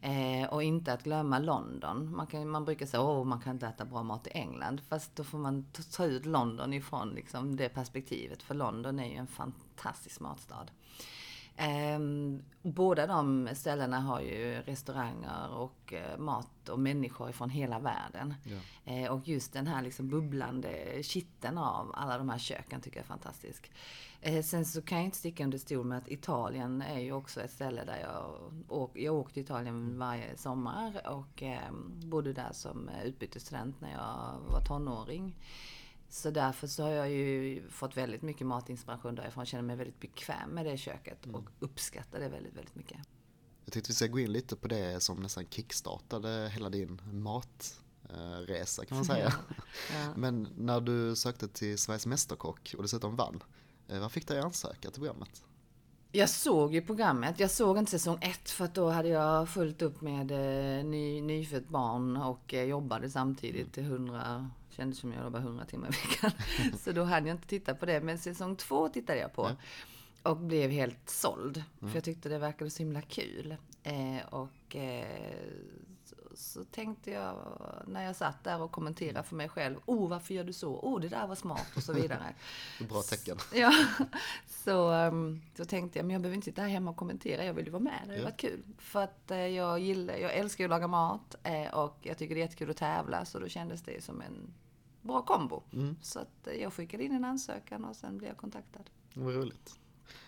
Mm. 0.00 0.42
Eh, 0.44 0.52
och 0.52 0.62
inte 0.62 0.92
att 0.92 1.02
glömma 1.02 1.38
London. 1.38 2.16
Man, 2.16 2.26
kan, 2.26 2.48
man 2.48 2.64
brukar 2.64 2.86
säga 2.86 3.02
att 3.02 3.26
man 3.26 3.40
kan 3.40 3.52
inte 3.52 3.66
äta 3.66 3.84
bra 3.84 4.02
mat 4.02 4.26
i 4.26 4.30
England. 4.30 4.80
Fast 4.88 5.16
då 5.16 5.24
får 5.24 5.38
man 5.38 5.66
ta 5.92 6.04
ut 6.04 6.26
London 6.26 6.74
ifrån 6.74 7.10
liksom, 7.10 7.56
det 7.56 7.68
perspektivet. 7.68 8.42
För 8.42 8.54
London 8.54 8.98
är 8.98 9.08
ju 9.08 9.16
en 9.16 9.26
fantastisk 9.26 10.20
matstad. 10.20 10.66
Eh, 11.58 11.98
båda 12.62 13.06
de 13.06 13.48
ställena 13.54 14.00
har 14.00 14.20
ju 14.20 14.62
restauranger 14.62 15.50
och 15.50 15.92
eh, 15.92 16.18
mat 16.18 16.68
och 16.68 16.78
människor 16.78 17.32
från 17.32 17.50
hela 17.50 17.78
världen. 17.78 18.34
Ja. 18.44 18.92
Eh, 18.92 19.12
och 19.12 19.28
just 19.28 19.52
den 19.52 19.66
här 19.66 19.82
liksom 19.82 20.08
bubblande 20.08 21.02
kitteln 21.02 21.58
av 21.58 21.92
alla 21.94 22.18
de 22.18 22.28
här 22.28 22.38
köken 22.38 22.80
tycker 22.80 22.96
jag 22.96 23.04
är 23.04 23.08
fantastisk. 23.08 23.70
Eh, 24.20 24.42
sen 24.42 24.64
så 24.64 24.82
kan 24.82 24.98
jag 24.98 25.04
inte 25.04 25.18
sticka 25.18 25.44
under 25.44 25.58
stol 25.58 25.86
med 25.86 25.98
att 25.98 26.08
Italien 26.08 26.82
är 26.82 26.98
ju 26.98 27.12
också 27.12 27.40
ett 27.40 27.50
ställe 27.50 27.84
där 27.84 28.00
jag 28.00 28.52
åker. 28.68 29.00
Jag 29.00 29.14
åkte 29.14 29.34
till 29.34 29.42
Italien 29.42 29.98
varje 29.98 30.36
sommar 30.36 31.08
och 31.08 31.42
ehm, 31.42 31.92
bodde 32.04 32.32
där 32.32 32.52
som 32.52 32.90
utbytesstudent 33.04 33.80
när 33.80 33.92
jag 33.92 34.52
var 34.52 34.60
tonåring. 34.60 35.34
Så 36.08 36.30
därför 36.30 36.66
så 36.66 36.82
har 36.82 36.90
jag 36.90 37.10
ju 37.10 37.62
fått 37.70 37.96
väldigt 37.96 38.22
mycket 38.22 38.46
matinspiration 38.46 39.14
därifrån. 39.14 39.46
Känner 39.46 39.62
mig 39.62 39.76
väldigt 39.76 40.00
bekväm 40.00 40.50
med 40.50 40.66
det 40.66 40.76
köket 40.76 41.26
och 41.26 41.28
mm. 41.28 41.52
uppskattar 41.58 42.20
det 42.20 42.28
väldigt, 42.28 42.56
väldigt 42.56 42.74
mycket. 42.74 42.98
Jag 43.64 43.72
tänkte 43.72 43.90
vi 43.90 43.94
ska 43.94 44.06
gå 44.06 44.18
in 44.18 44.32
lite 44.32 44.56
på 44.56 44.68
det 44.68 45.02
som 45.02 45.20
nästan 45.20 45.46
kickstartade 45.50 46.50
hela 46.54 46.70
din 46.70 47.00
matresa 47.12 48.84
kan 48.84 48.96
man 48.96 49.04
säga. 49.04 49.34
ja. 49.92 50.12
Men 50.16 50.48
när 50.56 50.80
du 50.80 51.16
sökte 51.16 51.48
till 51.48 51.78
Sveriges 51.78 52.06
Mästerkock 52.06 52.74
och 52.76 52.82
dessutom 52.82 53.16
vann, 53.16 53.42
eh, 53.88 54.00
vad 54.00 54.12
fick 54.12 54.28
dig 54.28 54.38
att 54.38 54.44
ansöka 54.44 54.90
till 54.90 54.92
programmet? 54.92 55.42
Jag 56.12 56.28
såg 56.28 56.74
ju 56.74 56.82
programmet. 56.82 57.40
Jag 57.40 57.50
såg 57.50 57.78
inte 57.78 57.90
säsong 57.90 58.18
ett 58.20 58.50
för 58.50 58.64
att 58.64 58.74
då 58.74 58.90
hade 58.90 59.08
jag 59.08 59.48
fullt 59.48 59.82
upp 59.82 60.00
med 60.00 60.30
eh, 60.30 60.84
ny, 60.84 61.20
nyfött 61.20 61.68
barn 61.68 62.16
och 62.16 62.54
eh, 62.54 62.64
jobbade 62.64 63.10
samtidigt 63.10 63.72
till 63.72 63.84
hundra 63.84 64.50
kändes 64.78 64.98
som 64.98 65.12
jag 65.12 65.24
jobbade 65.24 65.44
100 65.44 65.64
timmar 65.64 65.88
i 65.88 65.90
veckan. 65.90 66.30
så 66.78 66.92
då 66.92 67.04
hade 67.04 67.28
jag 67.28 67.34
inte 67.34 67.48
tittat 67.48 67.80
på 67.80 67.86
det. 67.86 68.00
Men 68.00 68.18
säsong 68.18 68.56
två 68.56 68.88
tittade 68.88 69.18
jag 69.18 69.32
på. 69.32 69.42
Ja. 70.22 70.30
Och 70.30 70.36
blev 70.36 70.70
helt 70.70 71.10
såld. 71.10 71.56
Mm. 71.80 71.90
För 71.90 71.96
jag 71.96 72.04
tyckte 72.04 72.28
det 72.28 72.38
verkade 72.38 72.70
så 72.70 72.78
himla 72.78 73.02
kul. 73.02 73.56
Eh, 73.82 74.26
och 74.30 74.76
eh, 74.76 75.06
så, 76.04 76.16
så, 76.34 76.64
tänkte 76.64 77.10
jag 77.10 77.36
när 77.86 78.04
jag 78.04 78.16
satt 78.16 78.44
där 78.44 78.60
och 78.62 78.72
kommenterade 78.72 79.22
för 79.22 79.36
mig 79.36 79.48
själv. 79.48 79.76
Oh, 79.86 80.08
varför 80.08 80.34
gör 80.34 80.44
du 80.44 80.52
så? 80.52 80.78
Oh, 80.78 81.00
det 81.00 81.08
där 81.08 81.26
var 81.26 81.34
smart 81.34 81.76
och 81.76 81.82
så 81.82 81.92
vidare. 81.92 82.34
Bra 82.88 83.02
tecken. 83.02 83.36
ja, 83.54 83.72
så, 84.46 84.92
um, 84.92 85.42
så 85.56 85.64
tänkte 85.64 85.98
jag, 85.98 86.06
men 86.06 86.14
jag 86.14 86.22
behöver 86.22 86.34
inte 86.34 86.44
sitta 86.44 86.62
här 86.62 86.68
hemma 86.68 86.90
och 86.90 86.96
kommentera. 86.96 87.44
Jag 87.44 87.54
vill 87.54 87.64
ju 87.64 87.70
vara 87.70 87.82
med. 87.82 88.00
Det 88.04 88.10
har 88.10 88.18
ja. 88.18 88.24
varit 88.24 88.40
kul. 88.40 88.62
För 88.78 89.02
att 89.02 89.30
eh, 89.30 89.38
jag 89.38 89.80
gillar, 89.80 90.14
jag 90.14 90.34
älskar 90.34 90.64
att 90.64 90.70
laga 90.70 90.86
mat 90.86 91.34
eh, 91.42 91.74
och 91.74 91.98
jag 92.02 92.18
tycker 92.18 92.34
det 92.34 92.40
är 92.40 92.44
jättekul 92.44 92.70
att 92.70 92.76
tävla. 92.76 93.24
Så 93.24 93.38
då 93.38 93.48
kändes 93.48 93.82
det 93.82 94.04
som 94.04 94.20
en 94.20 94.54
bra 95.08 95.22
kombo. 95.22 95.62
Mm. 95.72 95.96
Så 96.02 96.18
att 96.18 96.46
eh, 96.46 96.54
jag 96.54 96.72
skickade 96.72 97.04
in 97.04 97.12
en 97.12 97.24
ansökan 97.24 97.84
och 97.84 97.96
sen 97.96 98.18
blev 98.18 98.30
jag 98.30 98.36
kontaktad. 98.36 98.84
Vad 99.14 99.34
roligt. 99.34 99.78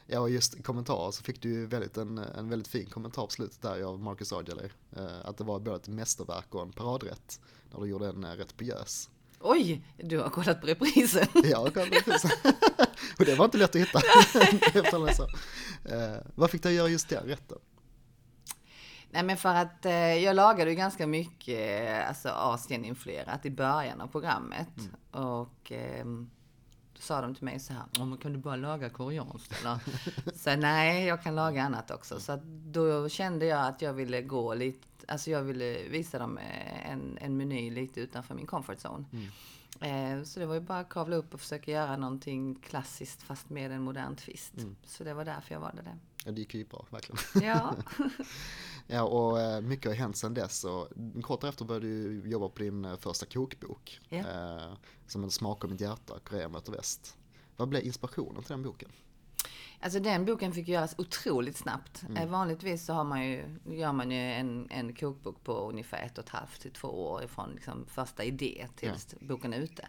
Ja, 0.07 0.21
och 0.21 0.31
just 0.31 0.64
kommentarer 0.64 1.11
så 1.11 1.23
fick 1.23 1.43
du 1.43 1.49
ju 1.49 1.66
väldigt, 1.66 1.97
en, 1.97 2.19
en 2.19 2.49
väldigt 2.49 2.69
fin 2.69 2.87
kommentar 2.87 3.23
på 3.23 3.33
slutet 3.33 3.62
där 3.62 3.83
av 3.83 4.01
Marcus 4.01 4.33
Aujalay. 4.33 4.69
Eh, 4.93 5.25
att 5.25 5.37
det 5.37 5.45
var 5.45 5.61
både 5.61 5.77
ett 5.77 5.88
mästerverk 5.88 6.55
och 6.55 6.62
en 6.62 6.73
paradrätt. 6.73 7.40
När 7.73 7.81
du 7.81 7.87
gjorde 7.87 8.09
en 8.09 8.25
eh, 8.25 8.31
rätt 8.31 8.57
på 8.57 8.64
gös. 8.64 9.11
Oj, 9.40 9.83
du 9.97 10.19
har 10.19 10.31
kollat 10.31 10.61
på 10.61 10.66
reprisen? 10.66 11.27
Ja, 11.35 11.43
jag 11.45 11.59
har 11.59 11.71
kollat 11.71 11.88
på 11.88 11.95
reprisen. 11.95 12.31
och 13.19 13.25
det 13.25 13.35
var 13.35 13.45
inte 13.45 13.59
lätt 13.59 13.77
att 13.77 13.83
hitta. 13.83 13.99
eh, 15.85 16.19
vad 16.35 16.51
fick 16.51 16.62
du 16.62 16.71
göra 16.71 16.88
just 16.88 17.09
den 17.09 17.27
rätten? 17.27 17.59
Nej 19.11 19.23
men 19.23 19.37
för 19.37 19.55
att 19.55 19.87
eh, 19.87 20.14
jag 20.14 20.37
lagade 20.37 20.70
ju 20.70 20.77
ganska 20.77 21.07
mycket 21.07 21.88
eh, 21.88 22.09
alltså 22.09 22.29
Asien-influerat 22.29 23.46
i 23.46 23.51
början 23.51 24.01
av 24.01 24.07
programmet. 24.07 24.79
Mm. 24.79 25.27
Och 25.27 25.73
eh, 25.73 26.05
då 26.92 27.01
sa 27.01 27.20
de 27.20 27.35
till 27.35 27.44
mig 27.44 27.61
så 27.61 27.73
här, 27.73 27.83
oh, 27.99 28.16
kan 28.16 28.33
du 28.33 28.38
bara 28.38 28.57
laga 28.57 28.90
koreanskt 28.90 29.55
eller? 29.61 29.79
så 30.38 30.57
nej, 30.57 31.07
jag 31.07 31.23
kan 31.23 31.35
laga 31.35 31.62
annat 31.62 31.90
också. 31.90 32.20
Så 32.20 32.40
då 32.44 33.09
kände 33.09 33.46
jag 33.46 33.66
att 33.66 33.83
jag 33.83 33.92
ville 33.92 34.23
gå 34.23 34.55
lite, 34.55 34.87
alltså 35.09 35.31
jag 35.31 35.42
ville 35.42 35.88
visa 35.88 36.18
dem 36.18 36.38
eh, 36.38 36.90
en, 36.90 37.18
en 37.20 37.37
meny 37.37 37.70
lite 37.70 38.01
utanför 38.01 38.35
min 38.35 38.46
comfort 38.46 38.79
zone. 38.79 39.05
Mm. 39.12 39.29
Eh, 39.81 40.25
så 40.25 40.40
det 40.40 40.46
var 40.46 40.55
ju 40.55 40.61
bara 40.61 40.79
att 40.79 40.88
kavla 40.88 41.16
upp 41.16 41.35
och 41.35 41.40
försöka 41.40 41.70
göra 41.70 41.96
någonting 41.96 42.55
klassiskt 42.55 43.23
fast 43.23 43.51
med 43.51 43.73
en 43.73 43.83
modern 43.83 44.16
twist. 44.16 44.57
Mm. 44.57 44.77
Så 44.85 45.05
det 45.05 45.14
var 45.14 45.25
därför 45.25 45.55
jag 45.55 45.61
valde 45.61 45.83
det. 45.83 45.99
Ja, 46.24 46.33
det 46.33 46.40
gick 46.40 46.54
ju 46.54 46.64
bra, 46.64 46.87
verkligen. 46.90 47.44
Ja. 47.48 47.76
ja, 48.87 49.02
och 49.02 49.40
eh, 49.40 49.61
mycket 49.61 49.87
har 49.87 49.96
hänt 49.96 50.16
sedan 50.16 50.35
dess. 50.35 50.64
Och 50.64 50.88
kort 51.22 51.44
efter 51.44 51.64
började 51.64 51.87
du 51.87 52.30
jobba 52.30 52.48
på 52.48 52.62
din 52.62 52.85
eh, 52.85 52.96
första 52.96 53.26
kokbok. 53.26 54.00
Ja. 54.09 54.18
Eh, 54.18 54.72
som 55.06 55.24
en 55.24 55.30
smak 55.30 55.64
av 55.64 55.70
mitt 55.70 55.80
hjärta, 55.80 56.18
Korea 56.24 56.48
möter 56.48 56.72
väst. 56.72 57.16
Vad 57.56 57.68
blev 57.68 57.85
inspirationen 57.85 58.42
till 58.42 58.52
den 58.52 58.62
boken? 58.62 58.88
Alltså 59.83 60.00
den 60.00 60.24
boken 60.24 60.52
fick 60.52 60.68
göras 60.68 60.94
otroligt 60.98 61.56
snabbt. 61.56 62.02
Mm. 62.09 62.30
Vanligtvis 62.30 62.85
så 62.85 62.92
har 62.92 63.04
man 63.04 63.26
ju, 63.26 63.44
gör 63.64 63.92
man 63.92 64.11
ju 64.11 64.18
en, 64.18 64.70
en 64.70 64.94
kokbok 64.94 65.44
på 65.44 65.52
ungefär 65.52 66.02
ett 66.02 66.18
och 66.18 66.24
ett 66.24 66.30
halvt 66.30 66.61
till 66.61 66.72
två 66.72 66.88
år 66.88 67.22
ifrån 67.24 67.50
liksom 67.54 67.87
första 67.87 68.24
idé 68.24 68.68
tills 68.76 69.09
ja. 69.11 69.26
boken 69.26 69.52
är 69.52 69.59
ute. 69.59 69.88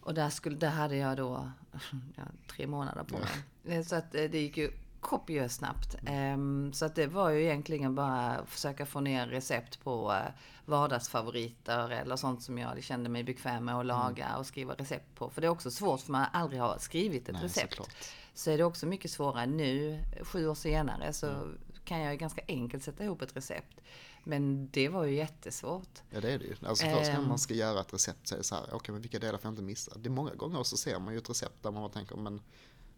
Och 0.00 0.14
där, 0.14 0.30
skulle, 0.30 0.56
där 0.56 0.70
hade 0.70 0.96
jag 0.96 1.16
då 1.16 1.50
ja, 2.16 2.22
tre 2.48 2.66
månader 2.66 3.04
på 3.04 3.18
mig. 3.18 3.76
Ja. 3.76 3.84
Så 3.84 3.96
att 3.96 4.12
det 4.12 4.40
gick 4.40 4.56
ju 4.56 4.72
kopiöst 5.02 5.56
snabbt. 5.56 5.96
Um, 6.34 6.72
så 6.72 6.84
att 6.84 6.94
det 6.94 7.06
var 7.06 7.30
ju 7.30 7.42
egentligen 7.42 7.94
bara 7.94 8.30
att 8.30 8.48
försöka 8.48 8.86
få 8.86 9.00
ner 9.00 9.26
recept 9.26 9.84
på 9.84 10.10
uh, 10.12 10.18
vardagsfavoriter 10.64 11.90
eller 11.90 12.16
sånt 12.16 12.42
som 12.42 12.58
jag 12.58 12.82
kände 12.82 13.08
mig 13.08 13.24
bekväm 13.24 13.64
med 13.64 13.78
att 13.78 13.86
laga 13.86 14.26
mm. 14.26 14.38
och 14.38 14.46
skriva 14.46 14.74
recept 14.74 15.14
på. 15.14 15.30
För 15.30 15.40
det 15.40 15.46
är 15.46 15.50
också 15.50 15.70
svårt 15.70 16.00
för 16.00 16.12
man 16.12 16.26
aldrig 16.32 16.60
har 16.60 16.78
skrivit 16.78 17.28
ett 17.28 17.34
Nej, 17.34 17.44
recept. 17.44 17.74
Såklart. 17.74 17.94
Så 18.34 18.50
är 18.50 18.58
det 18.58 18.64
också 18.64 18.86
mycket 18.86 19.10
svårare 19.10 19.46
nu, 19.46 20.02
sju 20.22 20.48
år 20.48 20.54
senare, 20.54 21.12
så 21.12 21.26
mm. 21.26 21.58
kan 21.84 22.00
jag 22.00 22.18
ganska 22.18 22.42
enkelt 22.48 22.82
sätta 22.82 23.04
ihop 23.04 23.22
ett 23.22 23.36
recept. 23.36 23.80
Men 24.24 24.70
det 24.70 24.88
var 24.88 25.04
ju 25.04 25.14
jättesvårt. 25.14 26.02
Ja 26.10 26.20
det 26.20 26.32
är 26.32 26.38
det 26.38 26.44
ju. 26.44 26.54
Alltså 26.66 26.86
först 26.86 27.12
när 27.12 27.20
man 27.20 27.30
ehm. 27.30 27.38
ska 27.38 27.54
göra 27.54 27.80
ett 27.80 27.94
recept 27.94 28.28
så 28.28 28.34
är 28.34 28.38
det 28.38 28.44
så 28.44 28.54
här, 28.54 28.62
okej 28.62 28.76
okay, 28.76 28.92
men 28.92 29.02
vilka 29.02 29.18
delar 29.18 29.38
får 29.38 29.48
jag 29.48 29.52
inte 29.52 29.62
missa? 29.62 29.92
Det 29.96 30.08
är 30.08 30.10
många 30.10 30.34
gånger 30.34 30.62
så 30.62 30.76
ser 30.76 30.98
man 30.98 31.12
ju 31.12 31.18
ett 31.18 31.30
recept 31.30 31.62
där 31.62 31.70
man 31.70 31.90
tänker, 31.90 32.16
men 32.16 32.40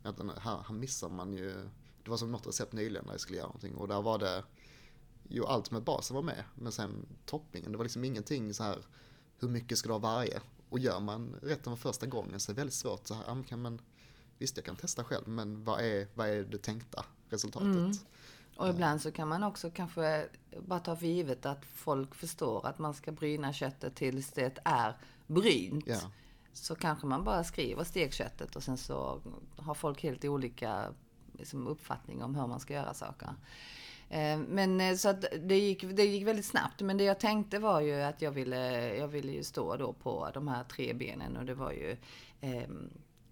här, 0.05 0.63
här 0.67 0.75
missar 0.75 1.09
man 1.09 1.33
ju 1.33 1.69
det 2.05 2.11
var 2.11 2.17
som 2.17 2.33
något 2.33 2.47
recept 2.47 2.73
nyligen 2.73 3.05
när 3.07 3.13
jag 3.13 3.21
skulle 3.21 3.39
göra 3.39 3.47
någonting 3.47 3.75
och 3.75 3.89
där 3.89 4.03
var 4.03 4.19
det 4.19 4.45
Jo, 5.29 5.45
allt 5.45 5.71
med 5.71 5.83
basen 5.83 6.15
var 6.15 6.23
med, 6.23 6.45
men 6.55 6.73
sen 6.73 7.07
toppingen, 7.27 7.73
det 7.73 7.79
var 7.79 7.85
liksom 7.85 8.05
ingenting 8.05 8.55
så 8.55 8.63
här 8.63 8.79
hur 9.39 9.49
mycket 9.49 9.79
ska 9.79 9.89
du 9.89 9.93
ha 9.93 9.99
varje? 9.99 10.41
Och 10.69 10.79
gör 10.79 11.01
man 11.01 11.37
rätten 11.43 11.77
för 11.77 11.89
första 11.89 12.07
gången 12.07 12.41
så 12.41 12.53
är 12.53 12.55
det 12.55 12.61
väldigt 12.61 12.75
svårt 12.75 13.07
så 13.07 13.15
här, 13.15 13.43
kan 13.43 13.63
man, 13.63 13.81
visst 14.39 14.57
jag 14.57 14.67
kan 14.67 14.77
testa 14.77 15.05
själv, 15.05 15.29
men 15.29 15.65
vad 15.65 15.81
är, 15.81 16.09
vad 16.15 16.29
är 16.29 16.45
det 16.45 16.59
tänkta 16.59 17.05
resultatet? 17.29 17.67
Mm. 17.69 17.93
Och 18.57 18.69
ibland 18.69 19.03
så 19.03 19.13
kan 19.13 19.29
man 19.29 19.43
också 19.43 19.71
kanske 19.71 20.29
bara 20.67 20.81
ta 20.81 20.97
för 20.97 21.07
givet 21.07 21.47
att 21.47 21.65
folk 21.65 22.15
förstår 22.15 22.67
att 22.67 22.79
man 22.79 22.95
ska 22.95 23.13
bryna 23.13 23.53
köttet 23.53 23.97
tills 23.97 24.33
det 24.33 24.59
är 24.65 24.99
brynt. 25.27 25.85
Ja. 25.87 26.01
Så 26.53 26.75
kanske 26.75 27.07
man 27.07 27.25
bara 27.25 27.45
skriver 27.45 27.85
stekköttet 27.85 28.57
och 28.57 28.63
sen 28.63 28.79
så 28.79 29.21
har 29.57 29.75
folk 29.75 30.03
helt 30.03 30.25
olika 30.25 30.95
liksom, 31.39 31.67
uppfattning 31.67 32.23
om 32.23 32.35
hur 32.35 32.47
man 32.47 32.61
ska 32.61 32.75
göra 32.75 32.95
saker. 32.95 33.29
Eh, 34.09 34.39
men 34.39 34.81
eh, 34.81 34.97
så 34.97 35.09
att 35.09 35.25
det 35.43 35.59
gick, 35.59 35.85
det 35.97 36.05
gick 36.05 36.27
väldigt 36.27 36.47
snabbt. 36.47 36.81
Men 36.81 36.97
det 36.97 37.05
jag 37.05 37.21
tänkte 37.21 37.59
var 37.59 37.81
ju 37.81 38.03
att 38.03 38.23
jag 38.23 38.31
ville, 38.31 38.95
jag 38.97 39.09
ville 39.09 39.33
ju 39.33 39.45
stå 39.45 39.77
då 39.77 39.93
på 39.93 40.31
de 40.35 40.49
här 40.49 40.65
tre 40.65 40.93
benen 40.93 41.37
och 41.37 41.45
det 41.45 41.55
var 41.55 41.73
ju 41.73 41.97
eh, 42.41 42.69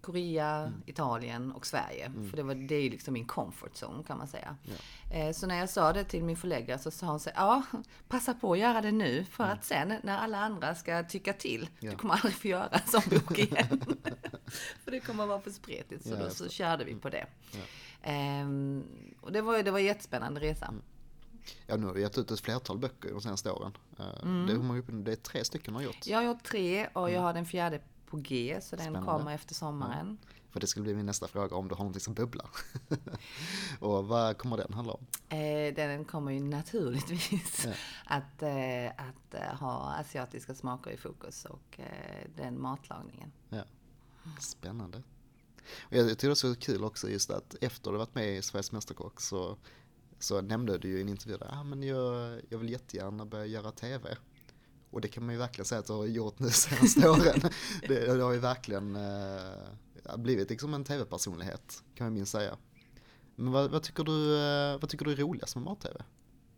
Korea, 0.03 0.55
mm. 0.55 0.83
Italien 0.85 1.51
och 1.51 1.65
Sverige. 1.65 2.05
Mm. 2.05 2.29
För 2.29 2.37
det, 2.37 2.43
var, 2.43 2.55
det 2.55 2.75
är 2.75 2.81
ju 2.81 2.89
liksom 2.89 3.13
min 3.13 3.25
comfort 3.25 3.71
zone 3.73 4.03
kan 4.03 4.17
man 4.17 4.27
säga. 4.27 4.55
Ja. 4.63 5.15
Eh, 5.15 5.31
så 5.31 5.47
när 5.47 5.59
jag 5.59 5.69
sa 5.69 5.93
det 5.93 6.03
till 6.03 6.23
min 6.23 6.37
förläggare 6.37 6.79
så 6.79 6.91
sa 6.91 7.05
hon 7.05 7.19
så 7.19 7.29
ja, 7.35 7.63
passa 8.07 8.33
på 8.33 8.53
att 8.53 8.59
göra 8.59 8.81
det 8.81 8.91
nu 8.91 9.25
för 9.25 9.43
mm. 9.43 9.57
att 9.57 9.65
sen 9.65 9.93
när 10.03 10.17
alla 10.17 10.37
andra 10.37 10.75
ska 10.75 11.03
tycka 11.03 11.33
till, 11.33 11.69
ja. 11.79 11.91
du 11.91 11.97
kommer 11.97 12.13
aldrig 12.13 12.33
få 12.33 12.47
göra 12.47 12.67
en 12.67 12.87
sån 12.87 13.01
bok 13.09 13.37
igen. 13.39 13.85
för 14.83 14.91
det 14.91 14.99
kommer 14.99 15.25
vara 15.25 15.41
för 15.41 15.51
spretigt. 15.51 16.03
Så 16.07 16.13
ja, 16.13 16.23
då 16.23 16.29
så 16.29 16.49
körde 16.49 16.83
vi 16.83 16.95
på 16.95 17.09
det. 17.09 17.25
Ehm, 18.03 18.83
och 19.21 19.31
det 19.31 19.41
var, 19.41 19.63
det 19.63 19.71
var 19.71 19.79
en 19.79 19.85
jättespännande 19.85 20.41
resa. 20.41 20.65
Mm. 20.65 20.81
Ja, 21.67 21.75
nu 21.75 21.85
har 21.85 21.93
du 21.93 22.01
gett 22.01 22.17
ut 22.17 22.31
ett 22.31 22.39
flertal 22.39 22.77
böcker 22.77 23.11
de 23.11 23.21
senaste 23.21 23.51
åren. 23.51 23.77
Ehm, 23.99 24.45
mm. 24.45 24.47
Det, 24.47 24.93
är, 24.93 25.03
det 25.03 25.11
är 25.11 25.15
tre 25.15 25.43
stycken 25.43 25.75
har 25.75 25.81
gjort. 25.81 26.07
Jag 26.07 26.17
har 26.17 26.23
gjort 26.23 26.43
tre 26.43 26.87
och 26.87 27.01
jag 27.01 27.09
mm. 27.09 27.23
har 27.23 27.33
den 27.33 27.45
fjärde 27.45 27.81
på 28.05 28.17
G, 28.17 28.59
så 28.61 28.75
den 28.75 28.85
Spännande. 28.85 29.11
kommer 29.11 29.35
efter 29.35 29.55
sommaren. 29.55 30.17
För 30.53 30.59
det 30.59 30.67
skulle 30.67 30.83
bli 30.83 30.95
min 30.95 31.05
nästa 31.05 31.27
fråga 31.27 31.55
om 31.55 31.67
du 31.67 31.75
har 31.75 31.79
någonting 31.79 31.99
som 31.99 32.13
bubblar. 32.13 32.49
och 33.79 34.07
vad 34.07 34.37
kommer 34.37 34.57
den 34.57 34.73
handla 34.73 34.93
om? 34.93 35.05
Eh, 35.29 35.73
den 35.75 36.05
kommer 36.05 36.31
ju 36.31 36.39
naturligtvis 36.39 37.65
Ja. 37.65 37.73
att, 38.05 38.41
eh, 38.41 39.05
att 39.07 39.33
eh, 39.33 39.59
ha 39.59 39.95
asiatiska 39.99 40.55
smaker 40.55 40.91
i 40.91 40.97
fokus 40.97 41.45
och 41.45 41.79
eh, 41.79 42.29
den 42.35 42.61
matlagningen. 42.61 43.31
Ja. 43.49 43.63
Spännande. 44.39 45.03
Och 45.81 45.93
jag 45.95 46.09
tycker 46.09 46.27
det 46.27 46.33
är 46.33 46.35
så 46.35 46.55
kul 46.55 46.83
också 46.83 47.09
just 47.09 47.31
att 47.31 47.55
efter 47.61 47.91
du 47.91 47.97
varit 47.97 48.15
med 48.15 48.37
i 48.37 48.41
Sveriges 48.41 48.71
Mästerkock 48.71 49.21
så, 49.21 49.57
så 50.19 50.41
nämnde 50.41 50.77
du 50.77 50.87
ju 50.87 50.97
i 50.97 51.01
en 51.01 51.09
intervju 51.09 51.37
där, 51.37 51.49
ah, 51.51 51.63
men 51.63 51.83
jag, 51.83 52.41
jag 52.49 52.57
vill 52.57 52.69
jättegärna 52.69 53.25
börja 53.25 53.45
göra 53.45 53.71
TV. 53.71 54.17
Och 54.91 55.01
det 55.01 55.07
kan 55.07 55.25
man 55.25 55.33
ju 55.35 55.39
verkligen 55.39 55.65
säga 55.65 55.79
att 55.79 55.87
du 55.87 55.93
har 55.93 56.05
gjort 56.05 56.39
nu 56.39 56.49
senaste 56.51 57.09
åren. 57.09 57.41
Det, 57.87 58.15
det 58.15 58.23
har 58.23 58.31
ju 58.33 58.39
verkligen 58.39 58.95
eh, 58.95 60.17
blivit 60.17 60.49
liksom 60.49 60.73
en 60.73 60.83
TV-personlighet 60.83 61.83
kan 61.95 62.05
man 62.05 62.13
minst 62.13 62.31
säga. 62.31 62.57
Men 63.35 63.51
vad, 63.51 63.71
vad, 63.71 63.83
tycker 63.83 64.03
du, 64.03 64.37
eh, 64.39 64.79
vad 64.81 64.89
tycker 64.89 65.05
du 65.05 65.11
är 65.11 65.15
roligast 65.15 65.55
med 65.55 65.65
mat-TV? 65.65 66.03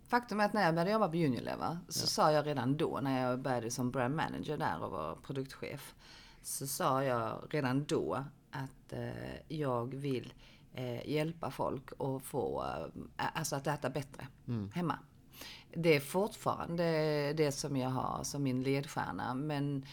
Faktum 0.08 0.40
är 0.40 0.46
att 0.46 0.54
när 0.54 0.66
jag 0.66 0.74
började 0.74 0.92
jobba 0.92 1.08
på 1.08 1.16
Unilever 1.18 1.80
så 1.90 2.04
Ja. 2.04 2.08
sa 2.08 2.32
jag 2.32 2.48
redan 2.48 2.78
då 2.78 3.00
när 3.04 3.30
jag 3.30 3.40
började 3.42 3.72
som 3.72 3.92
brand 3.92 4.16
manager 4.16 4.58
där 4.58 4.84
och 4.84 4.92
var 4.92 5.16
produktchef. 5.16 5.96
Så 6.42 6.68
sa 6.68 7.04
jag 7.04 7.48
redan 7.50 7.86
då 7.86 8.26
att 8.64 8.94
eh, 8.94 9.58
jag 9.58 9.96
vill 9.96 10.34
eh, 10.74 11.10
hjälpa 11.10 11.52
folk 11.52 11.90
att 12.00 12.24
få, 12.24 12.64
eh, 13.18 13.26
alltså 13.34 13.56
att 13.56 13.68
äta 13.68 13.90
bättre 13.90 14.28
hemma. 14.74 15.00
Det 15.74 15.96
är 15.96 16.00
fortfarande 16.00 16.84
det 17.34 17.52
som 17.52 17.78
jag 17.78 17.90
har 17.90 18.24
som 18.24 18.44
min 18.44 18.64
ledstjärna. 18.64 19.34
Men, 19.34 19.86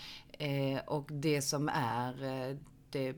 och 0.87 1.09
det 1.13 1.43
som 1.43 1.69
är 1.75 2.59
det 2.91 3.15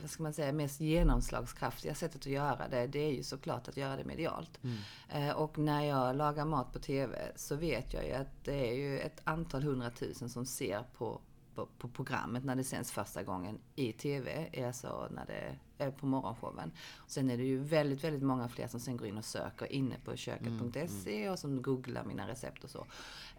vad 0.00 0.10
ska 0.10 0.22
man 0.22 0.32
säga, 0.32 0.52
mest 0.52 0.80
genomslagskraftiga 0.80 1.94
sättet 1.94 2.20
att 2.20 2.26
göra 2.26 2.68
det, 2.68 2.86
det 2.86 2.98
är 2.98 3.12
ju 3.12 3.22
såklart 3.22 3.68
att 3.68 3.76
göra 3.76 3.96
det 3.96 4.04
medialt. 4.04 4.60
Eh, 5.08 5.30
och 5.30 5.58
när 5.58 5.84
jag 5.84 6.16
lagar 6.16 6.44
mat 6.44 6.72
på 6.72 6.78
TV 6.78 7.32
så 7.36 7.56
vet 7.56 7.94
jag 7.94 8.06
ju 8.06 8.12
att 8.12 8.44
det 8.44 8.70
är 8.70 8.74
ju 8.74 8.98
ett 8.98 9.20
antal 9.24 9.62
hundratusen 9.62 10.28
som 10.28 10.46
ser 10.46 10.82
på, 10.98 11.20
på, 11.58 11.66
på 11.78 11.88
programmet 11.88 12.44
när 12.44 12.56
det 12.56 12.64
sänds 12.64 12.92
första 12.92 13.22
gången 13.22 13.58
i 13.74 13.92
TV, 13.92 14.50
alltså 14.66 15.08
när 15.10 15.26
det 15.26 15.58
är 15.84 15.90
på 15.90 16.06
morgonshowen. 16.06 16.72
Sen 17.06 17.30
är 17.30 17.36
det 17.36 17.44
ju 17.44 17.58
väldigt, 17.58 18.04
väldigt 18.04 18.22
många 18.22 18.48
fler 18.48 18.66
som 18.66 18.80
sen 18.80 18.96
går 18.96 19.08
in 19.08 19.18
och 19.18 19.24
söker 19.24 19.72
inne 19.72 19.96
på 20.04 20.16
köket.se 20.16 21.30
och 21.30 21.38
som 21.38 21.62
googlar 21.62 22.04
mina 22.04 22.28
recept 22.28 22.64
och 22.64 22.70
så. 22.70 22.86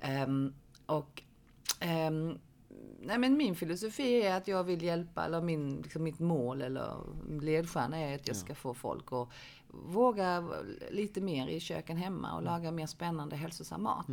Ehm, 0.01 0.53
och 0.85 1.23
ehm, 1.79 2.39
Nej 3.01 3.17
men 3.17 3.37
min 3.37 3.55
filosofi 3.55 4.21
är 4.21 4.37
att 4.37 4.47
jag 4.47 4.63
vill 4.63 4.83
hjälpa, 4.83 5.25
eller 5.25 5.41
min, 5.41 5.81
liksom 5.81 6.03
mitt 6.03 6.19
mål 6.19 6.61
eller 6.61 6.97
ledstjärna 7.41 7.97
är 7.97 8.15
att 8.15 8.27
jag 8.27 8.35
ska 8.35 8.55
få 8.55 8.73
folk 8.73 9.11
att 9.11 9.29
våga 9.67 10.49
lite 10.91 11.21
mer 11.21 11.47
i 11.47 11.59
köken 11.59 11.97
hemma 11.97 12.35
och 12.35 12.43
laga 12.43 12.71
mer 12.71 12.85
spännande 12.87 13.35
hälsosam 13.35 13.83
mat. 13.83 14.07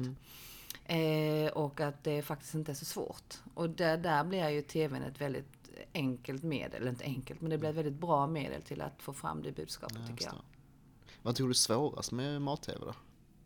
Eh, 0.88 1.48
och 1.52 1.80
att 1.80 2.04
det 2.04 2.22
faktiskt 2.22 2.54
inte 2.54 2.72
är 2.72 2.74
så 2.74 2.84
svårt. 2.84 3.34
Och 3.54 3.70
där, 3.70 3.98
där 3.98 4.24
blir 4.24 4.48
ju 4.48 4.62
TVn 4.62 5.02
ett 5.02 5.20
väldigt 5.20 5.70
enkelt 5.92 6.42
medel, 6.42 6.80
eller 6.80 6.90
inte 6.90 7.04
enkelt, 7.04 7.40
men 7.40 7.50
det 7.50 7.58
blir 7.58 7.70
ett 7.70 7.76
väldigt 7.76 8.00
bra 8.00 8.26
medel 8.26 8.62
till 8.62 8.82
att 8.82 9.02
få 9.02 9.12
fram 9.12 9.42
det 9.42 9.52
budskapet 9.52 9.98
Ja, 10.00 10.06
tycker 10.06 10.24
jag. 10.24 10.34
det. 10.34 10.40
Vad 11.22 11.34
tror 11.34 11.46
du 11.46 11.52
är 11.52 11.54
svårast 11.54 12.12
med 12.12 12.42
mat-TV 12.42 12.78
då? 12.84 12.94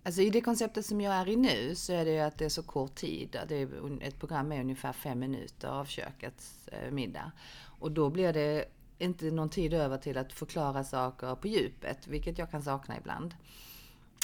Alltså 0.03 0.22
i 0.22 0.31
det 0.31 0.40
konceptet 0.40 0.87
som 0.87 1.00
jag 1.00 1.14
är 1.14 1.29
i 1.29 1.37
nu 1.37 1.74
så 1.74 1.92
är 1.92 2.05
det 2.05 2.11
ju 2.11 2.18
att 2.18 2.38
det 2.38 2.44
är 2.44 2.48
så 2.48 2.62
kort 2.62 2.94
tid. 2.94 3.37
Det 3.48 3.57
är, 3.57 4.03
ett 4.03 4.18
program 4.18 4.48
med 4.48 4.61
ungefär 4.61 4.92
fem 4.92 5.18
minuter 5.18 5.68
av 5.68 5.85
kökets 5.85 6.68
eh, 6.68 6.90
middag. 6.90 7.33
Och 7.79 7.92
då 7.92 8.11
blir 8.11 8.33
det 8.33 8.64
inte 8.98 9.31
någon 9.31 9.50
tid 9.50 9.74
över 9.74 9.98
till 9.98 10.18
att 10.18 10.33
förklara 10.33 10.85
saker 10.85 11.35
på 11.35 11.48
djupet, 11.48 12.07
vilket 12.07 12.38
jag 12.38 12.50
kan 12.50 12.62
sakna 12.62 12.96
ibland. 12.96 13.35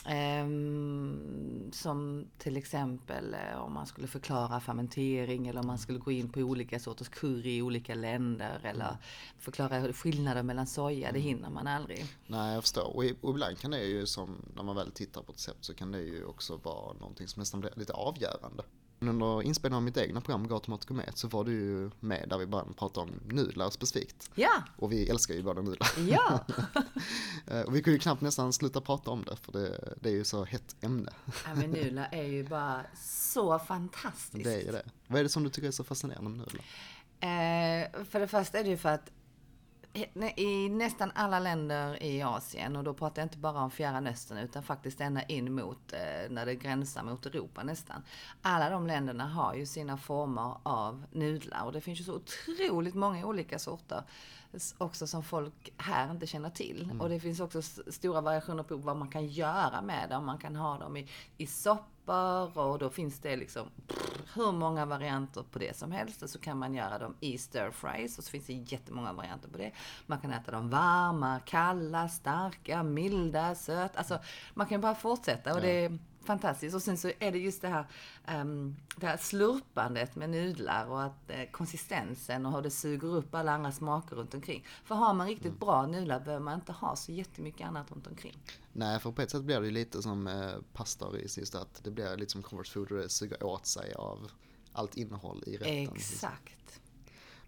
Ehm, 0.08 1.70
som 1.72 2.26
till 2.38 2.56
exempel 2.56 3.34
eh, 3.34 3.58
om 3.58 3.72
man 3.72 3.86
skulle 3.86 4.06
förklara 4.06 4.60
fermentering 4.60 5.48
eller 5.48 5.60
om 5.60 5.66
man 5.66 5.78
skulle 5.78 5.98
gå 5.98 6.12
in 6.12 6.28
på 6.28 6.40
olika 6.40 6.80
sorters 6.80 7.08
curry 7.08 7.56
i 7.56 7.62
olika 7.62 7.94
länder 7.94 8.60
eller 8.64 8.96
förklara 9.38 9.92
skillnader 9.92 10.42
mellan 10.42 10.66
soja, 10.66 11.12
det 11.12 11.18
hinner 11.18 11.50
man 11.50 11.66
aldrig. 11.66 12.06
Nej, 12.26 12.54
jag 12.54 12.62
förstår. 12.62 12.96
Och, 12.96 13.04
och 13.20 13.30
ibland 13.30 13.58
kan 13.58 13.70
det 13.70 13.84
ju 13.84 14.06
som, 14.06 14.36
när 14.56 14.62
man 14.62 14.76
väl 14.76 14.90
tittar 14.90 15.22
på 15.22 15.32
ett 15.32 15.38
recept 15.38 15.64
så 15.64 15.74
kan 15.74 15.92
det 15.92 16.02
ju 16.02 16.24
också 16.24 16.56
vara 16.56 16.92
någonting 16.92 17.28
som 17.28 17.40
nästan 17.40 17.60
blir 17.60 17.72
lite 17.76 17.92
avgörande. 17.92 18.62
Under 19.00 19.42
inspelningen 19.42 19.76
av 19.76 19.82
mitt 19.82 19.96
egna 19.96 20.20
program 20.20 20.48
Gott 20.48 20.68
Mat 20.68 20.84
Gourmet 20.84 21.18
så 21.18 21.28
var 21.28 21.44
du 21.44 21.52
ju 21.52 21.90
med 22.00 22.28
där 22.28 22.38
vi 22.38 22.46
bara 22.46 22.64
pratade 22.64 23.10
om 23.10 23.20
nudlar 23.36 23.70
specifikt. 23.70 24.30
Ja, 24.34 24.62
Och 24.76 24.92
vi 24.92 25.08
älskar 25.10 25.34
ju 25.34 25.42
båda 25.42 25.62
nudlar. 25.62 25.88
ja! 26.08 26.40
Eh, 27.46 27.60
Och 27.60 27.76
vi 27.76 27.82
kunde 27.82 27.94
ju 27.96 27.98
knappt 28.00 28.20
nästan 28.22 28.52
sluta 28.52 28.80
prata 28.80 29.10
om 29.10 29.24
det 29.24 29.36
för 29.36 29.52
det, 29.52 29.94
det 30.00 30.08
är 30.08 30.12
ju 30.12 30.24
så 30.24 30.44
hett 30.44 30.76
ämne. 30.80 31.12
Ja, 31.26 31.54
men 31.54 31.70
nudlar 31.70 32.08
är 32.12 32.22
ju 32.24 32.44
bara 32.48 32.80
så 33.02 33.58
fantastiskt. 33.58 34.44
Det 34.44 34.54
är 34.54 34.60
ju 34.64 34.72
det. 34.72 34.82
Vad 35.06 35.18
är 35.18 35.22
det 35.22 35.28
som 35.28 35.42
du 35.44 35.50
tycker 35.50 35.68
är 35.68 35.72
så 35.72 35.84
fascinerande 35.84 36.30
med 36.30 36.38
nudlar? 36.38 36.64
Eh, 37.20 38.04
för 38.10 38.20
det 38.20 38.28
första 38.28 38.58
är 38.58 38.64
det 38.64 38.70
ju 38.70 38.76
för 38.76 38.88
att 38.88 39.10
i 40.36 40.68
nästan 40.68 41.12
alla 41.14 41.38
länder 41.38 42.02
i 42.02 42.22
Asien, 42.22 42.76
och 42.76 42.84
då 42.84 42.94
pratar 42.94 43.22
jag 43.22 43.26
inte 43.26 43.38
bara 43.38 43.60
om 43.60 43.70
Fjärran 43.70 44.06
Östern 44.06 44.38
utan 44.38 44.62
faktiskt 44.62 45.00
ända 45.00 45.22
in 45.22 45.54
mot, 45.54 45.92
eh, 45.92 46.30
när 46.30 46.46
det 46.46 46.54
gränsar 46.54 47.02
mot 47.02 47.26
Europa 47.26 47.62
nästan. 47.62 48.02
Alla 48.42 48.70
de 48.70 48.86
länderna 48.86 49.26
har 49.26 49.54
ju 49.54 49.66
sina 49.66 49.98
former 49.98 50.56
av 50.62 51.06
nudlar 51.12 51.64
och 51.64 51.72
det 51.72 51.80
finns 51.80 52.00
ju 52.00 52.04
så 52.04 52.14
otroligt 52.14 52.94
många 52.94 53.26
olika 53.26 53.58
sorter 53.58 54.02
också 54.78 55.06
som 55.06 55.22
folk 55.22 55.72
här 55.76 56.10
inte 56.10 56.26
känner 56.26 56.50
till. 56.50 56.90
Och 57.00 57.08
det 57.08 57.20
finns 57.20 57.40
också 57.40 57.62
stora 57.86 58.20
variationer 58.20 58.62
på 58.62 58.76
vad 58.76 58.96
man 58.96 59.08
kan 59.08 59.26
göra 59.26 59.82
med 59.82 60.10
dem. 60.10 60.26
Man 60.26 60.38
kan 60.38 60.56
ha 60.56 60.78
dem 60.78 60.96
i, 60.96 61.08
i 61.36 61.46
soppor 61.46 62.58
och 62.58 62.78
då 62.78 62.90
finns 62.90 63.18
det 63.18 63.36
liksom 63.36 63.70
pff, 63.86 64.20
hur 64.34 64.52
många 64.52 64.86
varianter 64.86 65.44
på 65.50 65.58
det 65.58 65.76
som 65.76 65.92
helst. 65.92 66.22
Och 66.22 66.30
så 66.30 66.38
kan 66.38 66.58
man 66.58 66.74
göra 66.74 66.98
dem 66.98 67.14
i 67.20 67.38
stir 67.38 67.70
fries 67.70 68.18
och 68.18 68.24
så 68.24 68.30
finns 68.30 68.46
det 68.46 68.52
jättemånga 68.52 69.12
varianter 69.12 69.48
på 69.48 69.58
det. 69.58 69.72
Man 70.06 70.20
kan 70.20 70.32
äta 70.32 70.52
dem 70.52 70.70
varma, 70.70 71.40
kalla, 71.44 72.08
starka, 72.08 72.82
milda, 72.82 73.54
söta. 73.54 73.98
Alltså 73.98 74.18
man 74.54 74.66
kan 74.66 74.80
bara 74.80 74.94
fortsätta 74.94 75.54
och 75.54 75.60
det 75.60 75.98
fantastiskt. 76.26 76.74
Och 76.74 76.82
sen 76.82 76.98
så 76.98 77.10
är 77.18 77.32
det 77.32 77.38
just 77.38 77.62
det 77.62 77.68
här, 77.68 77.86
ehm, 78.26 78.76
det 78.96 79.06
här 79.06 79.16
slurpandet 79.16 80.16
med 80.16 80.30
nudlar 80.30 80.86
och 80.86 81.02
att 81.02 81.30
eh, 81.30 81.50
konsistensen 81.50 82.46
och 82.46 82.52
hur 82.52 82.62
det 82.62 82.70
suger 82.70 83.08
upp 83.08 83.34
alla 83.34 83.52
andra 83.52 83.72
smaker 83.72 84.16
runt 84.16 84.34
omkring. 84.34 84.66
För 84.84 84.94
har 84.94 85.14
man 85.14 85.26
riktigt 85.26 85.60
bra 85.60 85.86
nudlar 85.86 86.20
behöver 86.20 86.44
man 86.44 86.54
inte 86.54 86.72
ha 86.72 86.96
så 86.96 87.12
jättemycket 87.12 87.66
annat 87.66 87.90
runt 87.90 88.06
omkring. 88.06 88.38
Nej, 88.72 89.00
för 89.00 89.12
på 89.12 89.22
ett 89.22 89.30
sätt 89.30 89.42
blir 89.42 89.60
det 89.60 89.66
ju 89.66 89.72
lite 89.72 90.02
som 90.02 90.26
eh, 90.26 90.50
pasta 90.72 91.04
och 91.04 91.14
ris, 91.14 91.38
just 91.38 91.54
att 91.54 91.84
det 91.84 91.90
blir 91.90 92.16
lite 92.16 92.32
som 92.32 92.42
comfort 92.42 92.68
food 92.68 92.92
och 92.92 92.98
det 92.98 93.08
suger 93.08 93.42
åt 93.42 93.66
sig 93.66 93.94
av 93.94 94.30
allt 94.72 94.96
innehåll 94.96 95.44
i 95.46 95.56
rätten. 95.56 95.96
Exakt. 95.96 96.80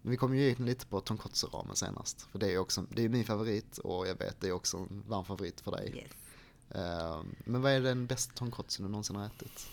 Men 0.03 0.11
vi 0.11 0.17
kom 0.17 0.37
ju 0.37 0.51
in 0.51 0.67
lite 0.67 0.87
på 0.87 1.01
tonkotsu-ramen 1.01 1.77
senast, 1.77 2.23
för 2.23 2.39
det 2.39 2.47
är 2.47 2.51
ju 2.51 2.59
också, 2.59 2.85
det 2.91 3.05
är 3.05 3.09
min 3.09 3.25
favorit 3.25 3.79
och 3.79 4.09
jag 4.09 4.15
vet 4.15 4.41
det 4.41 4.49
är 4.49 4.53
också 4.53 4.77
en 4.77 5.05
varm 5.07 5.25
favorit 5.25 5.61
för 5.61 5.71
dig. 5.71 5.93
Yes. 5.97 6.28
Eh, 6.71 7.21
men 7.45 7.63
vad 7.63 7.73
är 7.73 7.81
den 7.81 8.07
bästa 8.07 8.33
tonkotsu 8.35 8.83
du 8.83 8.89
någonsin 8.89 9.17
har 9.17 9.27
ätit? 9.27 9.69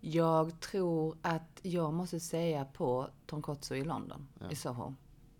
Jag 0.00 0.60
tror 0.60 1.16
att 1.22 1.60
jag 1.62 1.92
måste 1.94 2.20
säga 2.20 2.64
på 2.64 3.10
Tonkotsu 3.26 3.74
i 3.76 3.84
London, 3.84 4.28
Ja. 4.40 4.50
i 4.50 4.56
Soho. 4.56 4.94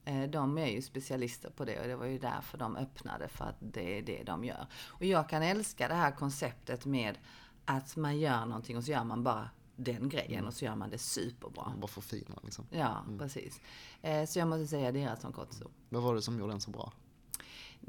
Eh, 0.04 0.22
De 0.22 0.58
är 0.58 0.66
ju 0.66 0.82
specialister 0.82 1.50
på 1.50 1.64
det 1.64 1.80
och 1.80 1.86
det 1.86 1.96
var 1.96 2.06
ju 2.06 2.18
därför 2.18 2.58
de 2.58 2.76
öppnade, 2.76 3.28
för 3.28 3.44
att 3.44 3.56
det 3.60 3.98
är 3.98 4.02
det 4.02 4.22
de 4.22 4.44
gör. 4.44 4.66
Och 4.88 5.04
jag 5.04 5.28
kan 5.28 5.42
älska 5.42 5.88
det 5.88 5.94
här 5.94 6.10
konceptet 6.12 6.86
med 6.86 7.18
att 7.64 7.96
man 7.96 8.18
gör 8.18 8.46
någonting 8.46 8.76
och 8.76 8.84
så 8.84 8.90
gör 8.90 9.04
man 9.04 9.24
bara 9.24 9.50
den 9.76 10.08
grejen 10.08 10.46
och 10.46 10.54
så 10.54 10.64
gör 10.64 10.74
man 10.76 10.90
det 10.90 10.98
superbra. 10.98 11.72
Bara 11.80 11.86
förfina 11.88 12.38
liksom. 12.42 12.66
Ja, 12.70 13.04
precis. 13.18 13.60
Eh, 14.02 14.26
Så 14.26 14.38
jag 14.38 14.48
måste 14.48 14.66
säga 14.66 14.92
deras 14.92 15.20
Tonkotsu. 15.20 15.64
Vad 15.88 16.02
var 16.02 16.14
det 16.14 16.22
som 16.22 16.38
gjorde 16.38 16.52
den 16.52 16.60
så 16.60 16.70
bra? 16.70 16.92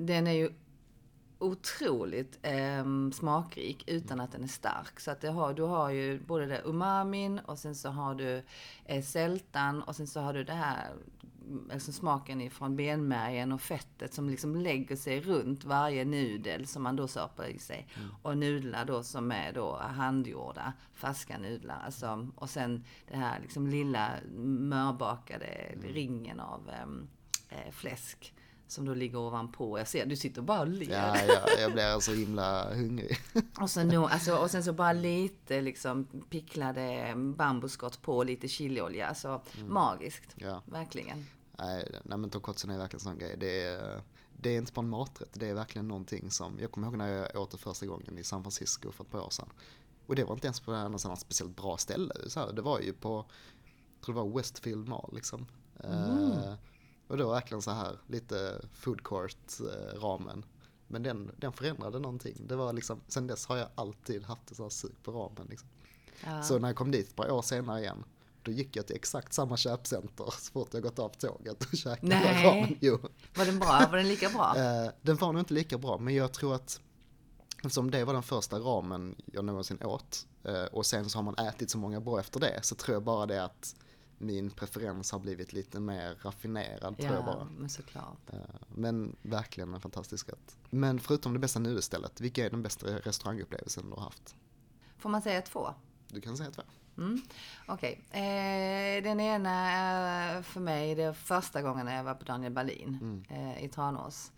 Den 0.06 0.28
är 0.28 0.32
ju 0.32 0.50
otroligt 1.40 2.40
eh, 2.42 2.86
smakrik 3.14 3.84
utan 3.88 4.20
att 4.20 4.32
den 4.32 4.44
är 4.44 4.48
stark. 4.48 5.00
Så 5.00 5.12
att 5.12 5.24
har, 5.24 5.54
du 5.54 5.64
har 5.64 5.90
ju 5.90 6.20
både 6.20 6.46
det 6.46 6.62
umamin 6.66 7.40
och 7.40 7.60
sen 7.60 7.76
så 7.76 7.90
har 7.90 8.16
du 8.16 8.44
eh, 8.86 9.04
sältan 9.04 9.82
och 9.82 9.96
sen 9.96 10.08
så 10.08 10.20
har 10.20 10.34
du 10.34 10.44
det 10.44 10.54
här 10.54 10.92
alltså 11.74 11.92
smaken 11.92 12.42
ifrån 12.42 12.76
benmärgen 12.76 13.52
och 13.52 13.62
fettet 13.62 14.14
som 14.14 14.30
liksom 14.30 14.56
lägger 14.56 14.96
sig 14.96 15.22
runt 15.22 15.64
varje 15.64 16.06
nudel 16.06 16.68
som 16.68 16.84
man 16.84 16.96
då 16.96 17.08
stoppar 17.08 17.46
i 17.46 17.60
sig. 17.60 17.88
Och 18.22 18.38
nudlar 18.38 18.86
då 18.86 19.04
som 19.04 19.32
är 19.32 19.54
då 19.54 19.78
handgjorda, 19.78 20.74
färska 20.94 21.38
nudlar. 21.38 21.82
Alltså, 21.86 22.28
och 22.36 22.50
sen 22.50 22.84
det 23.08 23.18
här 23.18 23.40
liksom 23.40 23.68
lilla 23.68 24.12
mörbakade 24.46 25.76
ringen 25.84 26.40
av 26.40 26.70
ehm, 26.70 27.08
eh, 27.50 27.72
fläsk 27.72 28.34
som 28.72 28.86
då 28.86 28.94
ligger 28.94 29.18
ovanpå. 29.18 29.78
Jag 29.78 29.88
ser, 29.88 30.06
du 30.06 30.16
sitter 30.16 30.42
bara 30.42 30.60
och 30.60 30.68
ler. 30.68 30.92
Ja, 30.92 31.18
ja, 31.28 31.60
jag 31.60 31.72
blir 31.72 32.00
så 32.00 32.14
himla 32.14 32.74
hungrig. 32.74 33.18
Och, 33.62 33.70
så 33.70 33.84
no, 33.84 34.06
alltså, 34.06 34.36
och 34.36 34.52
sen 34.52 34.64
så 34.64 34.74
bara 34.74 34.94
lite 34.94 35.62
liksom 35.62 36.06
picklade 36.30 37.14
bambuskott 37.16 38.02
på 38.02 38.24
lite 38.24 38.48
chiliolja. 38.48 39.08
Alltså 39.08 39.42
magiskt. 39.68 40.36
Ja. 40.36 40.62
Verkligen. 40.66 41.26
Nej, 41.58 42.00
nej 42.04 42.18
men 42.18 42.30
tonkotsen 42.30 42.70
är 42.70 42.78
verkligen 42.78 43.00
en 43.00 43.04
sån 43.04 43.18
grej. 43.18 43.36
Det 43.40 43.64
är, 43.64 44.02
det 44.38 44.50
är 44.50 44.58
inte 44.58 44.74
bara 44.74 44.82
en 44.82 44.90
maträtt, 44.90 45.30
det 45.34 45.48
är 45.48 45.54
verkligen 45.54 45.88
någonting 45.88 46.32
som, 46.32 46.60
jag 46.60 46.72
kommer 46.72 46.88
ihåg 46.88 46.98
när 46.98 47.08
jag 47.08 47.42
åt 47.42 47.52
det 47.52 47.58
första 47.58 47.86
gången 47.86 48.18
i 48.18 48.24
San 48.24 48.44
Francisco 48.44 48.92
för 48.92 49.04
ett 49.04 49.12
par 49.12 49.22
år 49.22 49.30
sedan. 49.30 49.50
Och 50.06 50.16
det 50.16 50.24
var 50.24 50.34
inte 50.34 50.48
ens 50.48 50.60
på 50.60 50.88
något 50.88 51.20
speciellt 51.20 51.56
bra 51.56 51.78
ställe. 51.78 52.14
Så 52.28 52.40
här, 52.40 52.54
det 52.54 52.62
var 52.62 52.80
ju 52.80 52.94
på, 52.94 53.26
jag 53.96 54.06
tror 54.06 54.16
det 54.16 54.22
var 54.22 54.38
Westfield 54.38 54.88
Mall 54.88 55.10
liksom. 55.14 55.48
Eh, 55.84 56.54
och 57.12 57.18
det 57.18 57.24
var 57.24 57.34
verkligen 57.34 57.62
så 57.62 57.72
här, 57.72 58.00
lite 58.08 58.62
food 58.74 59.04
court-ramen. 59.04 60.46
Men 60.88 61.04
den, 61.04 61.32
den 61.38 61.54
förändrade 61.54 62.00
någonting. 62.00 62.48
Det 62.48 62.56
var 62.56 62.74
liksom, 62.74 63.02
sen 63.08 63.28
dess 63.28 63.46
har 63.46 63.58
jag 63.58 63.68
alltid 63.76 64.24
haft 64.24 64.52
ett 64.52 64.58
så 64.58 64.64
här 64.64 64.70
sug 64.70 65.04
på 65.04 65.12
ramen. 65.12 65.48
Liksom. 65.50 65.70
Ja. 66.26 66.44
Så 66.44 66.60
när 66.60 66.70
jag 66.70 66.76
kom 66.76 66.92
dit 66.92 67.08
ett 67.08 67.16
par 67.16 67.32
år 67.32 67.42
senare 67.42 67.80
igen, 67.80 68.04
då 68.44 68.52
gick 68.52 68.76
jag 68.76 68.88
till 68.88 68.96
exakt 68.96 69.34
samma 69.34 69.58
köpcenter 69.58 70.26
så 70.40 70.52
fort 70.52 70.74
jag 70.74 70.84
gått 70.84 71.00
av 71.00 71.10
tåget 71.10 71.64
och 71.64 71.78
käkade 71.78 72.08
Nej. 72.08 72.46
ramen. 72.46 72.78
Jo. 72.82 73.00
Var 73.36 73.46
den 73.46 73.60
bra? 73.60 73.88
Var 73.92 73.98
den 73.98 74.08
lika 74.08 74.30
bra? 74.30 74.56
Eh, 74.58 74.92
den 75.02 75.16
var 75.16 75.34
nog 75.34 75.42
inte 75.42 75.54
lika 75.54 75.78
bra, 75.78 75.98
men 75.98 76.16
jag 76.16 76.34
tror 76.34 76.56
att 76.56 76.80
eftersom 77.58 77.92
det 77.92 78.06
var 78.06 78.14
den 78.14 78.24
första 78.24 78.60
ramen 78.60 79.16
jag 79.26 79.46
någonsin 79.46 79.84
åt 79.84 80.28
eh, 80.44 80.64
och 80.64 80.86
sen 80.86 81.10
så 81.10 81.18
har 81.18 81.24
man 81.24 81.36
ätit 81.36 81.70
så 81.70 81.78
många 81.78 82.00
bra 82.00 82.20
efter 82.20 82.40
det 82.40 82.60
så 82.64 82.76
tror 82.76 82.96
jag 82.96 83.04
bara 83.04 83.26
det 83.26 83.44
att 83.44 83.76
min 84.22 84.50
preferens 84.52 85.12
har 85.12 85.20
blivit 85.20 85.54
lite 85.54 85.80
mer 85.80 86.16
raffinerad 86.22 86.98
tror 86.98 87.14
jag 87.14 87.26
bara. 87.26 87.38
Ja, 87.38 87.48
men 87.58 87.70
såklart. 87.70 88.34
Eh, 88.34 88.40
Men 88.76 89.16
verkligen 89.22 89.74
en 89.74 89.82
fantastisk 89.82 90.30
rätt. 90.30 90.58
Men 90.70 91.00
förutom 91.00 91.34
det 91.34 91.40
bästa 91.40 91.60
nudistället, 91.60 92.22
vilka 92.22 92.46
är 92.46 92.50
den 92.50 92.62
bästa 92.64 92.88
restaurangupplevelsen 92.88 93.90
du 93.90 93.96
har 93.96 94.02
haft? 94.02 94.36
Får 94.98 95.10
man 95.10 95.22
säga 95.22 95.42
två? 95.42 95.74
Du 96.08 96.22
kan 96.22 96.38
säga 96.38 96.52
två. 96.52 96.62
Mm. 96.98 97.22
Okej. 97.68 98.02
Eh, 98.12 99.04
den 99.04 99.20
ena 99.20 99.72
är 99.72 100.42
för 100.42 100.60
mig 100.60 100.96
det 100.96 101.14
första 101.14 101.62
gången 101.62 101.86
när 101.86 101.96
jag 101.96 102.04
var 102.04 102.14
på 102.14 102.26
Daniel 102.26 102.54
Berlin 102.54 103.26
eh, 103.30 103.64
i 103.64 103.70
Tranås. 103.70 104.32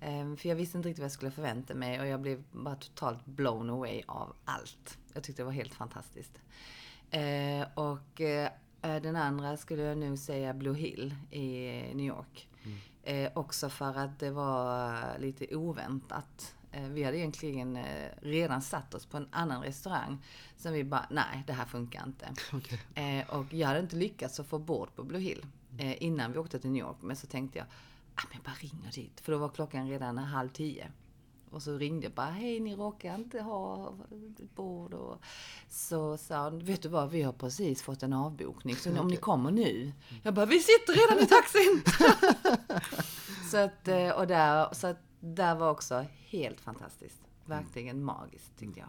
Eh, 0.00 0.36
för 0.36 0.48
jag 0.48 0.56
visste 0.56 0.76
inte 0.78 0.88
riktigt 0.88 1.00
vad 1.00 1.04
jag 1.04 1.12
skulle 1.12 1.30
förvänta 1.30 1.74
mig 1.74 2.00
och 2.00 2.06
jag 2.06 2.20
blev 2.20 2.44
bara 2.52 2.74
totalt 2.76 3.26
blown 3.26 3.70
away 3.70 4.02
av 4.06 4.36
allt. 4.44 4.98
Jag 5.14 5.22
tyckte 5.22 5.42
det 5.42 5.46
var 5.46 5.52
helt 5.52 5.74
fantastiskt. 5.74 6.32
Och 7.74 8.20
den 8.80 9.16
andra 9.16 9.56
skulle 9.56 9.82
jag 9.82 9.98
nu 9.98 10.16
säga 10.16 10.54
Blue 10.54 10.76
Hill 10.76 11.14
i 11.30 11.70
New 11.94 12.06
York. 12.06 12.48
Eh, 13.02 13.30
också 13.34 13.68
för 13.68 13.98
att 13.98 14.18
det 14.18 14.30
var 14.30 15.18
lite 15.18 15.56
oväntat. 15.56 16.54
Eh, 16.72 16.88
vi 16.88 17.04
hade 17.04 17.18
egentligen 17.18 17.76
eh, 17.76 18.08
redan 18.22 18.62
satt 18.62 18.94
oss 18.94 19.06
på 19.06 19.16
en 19.16 19.28
annan 19.30 19.62
restaurang. 19.62 20.18
Sen 20.56 20.72
vi 20.72 20.84
bara, 20.84 21.06
nej 21.10 21.44
det 21.46 21.52
här 21.52 21.64
funkar 21.64 22.06
inte. 22.06 22.32
Okej. 22.52 22.80
Eh, 22.94 23.30
och 23.30 23.54
jag 23.54 23.68
hade 23.68 23.80
inte 23.80 23.96
lyckats 23.96 24.40
att 24.40 24.46
få 24.46 24.58
bord 24.58 24.94
på 24.94 25.04
Blue 25.04 25.20
Hill 25.20 25.46
eh, 25.78 26.02
innan 26.02 26.32
vi 26.32 26.38
åkte 26.38 26.58
till 26.58 26.70
New 26.70 26.80
York. 26.80 26.96
Men 27.00 27.16
så 27.16 27.26
tänkte 27.26 27.58
jag, 27.58 27.66
ah, 28.14 28.22
men 28.28 28.32
jag 28.32 28.42
bara 28.42 28.58
ringer 28.60 28.92
dit. 28.92 29.20
För 29.20 29.32
då 29.32 29.38
var 29.38 29.48
klockan 29.48 29.88
redan 29.88 30.18
halv 30.18 30.48
tio. 30.48 30.90
Och 31.50 31.62
så 31.62 31.78
ringde 31.78 32.06
jag 32.06 32.12
bara, 32.12 32.30
hej 32.30 32.60
ni 32.60 32.74
råkar 32.74 33.14
inte 33.14 33.40
ha 33.40 33.94
bord. 34.54 34.94
Och 34.94 35.22
så 35.68 36.16
sa 36.16 36.36
han, 36.36 36.58
vet 36.58 36.82
du 36.82 36.88
vad, 36.88 37.10
vi 37.10 37.22
har 37.22 37.32
precis 37.32 37.82
fått 37.82 38.02
en 38.02 38.12
avbokning. 38.12 38.76
Så 38.76 39.00
om 39.00 39.08
ni 39.08 39.16
kommer 39.16 39.50
nu. 39.50 39.92
Jag 40.22 40.34
bara, 40.34 40.46
vi 40.46 40.60
sitter 40.60 40.92
redan 40.92 41.24
i 41.24 41.26
taxin! 41.26 41.82
så 43.50 43.56
att, 43.56 43.88
eh, 43.88 44.10
och 44.10 44.26
där, 44.26 44.74
så 44.74 44.86
att 44.86 44.98
där 45.20 45.54
var 45.54 45.70
också 45.70 46.04
helt 46.26 46.60
fantastiskt. 46.60 47.18
Verkligen 47.44 48.04
magiskt 48.04 48.58
tyckte 48.58 48.80
jag. 48.80 48.88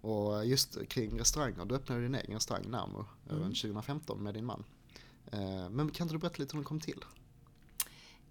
Och 0.00 0.46
just 0.46 0.88
kring 0.88 1.18
restauranger, 1.18 1.64
du 1.64 1.74
öppnade 1.74 2.02
din 2.02 2.14
egen 2.14 2.34
restaurang 2.34 2.70
Namo 2.70 3.04
mm. 3.30 3.42
2015 3.42 4.22
med 4.22 4.34
din 4.34 4.44
man. 4.44 4.64
Eh, 5.32 5.70
Men 5.70 5.90
kan 5.90 6.04
inte 6.04 6.14
du 6.14 6.18
berätta 6.18 6.38
lite 6.38 6.52
hur 6.52 6.58
den 6.58 6.64
kom 6.64 6.80
till? 6.80 7.04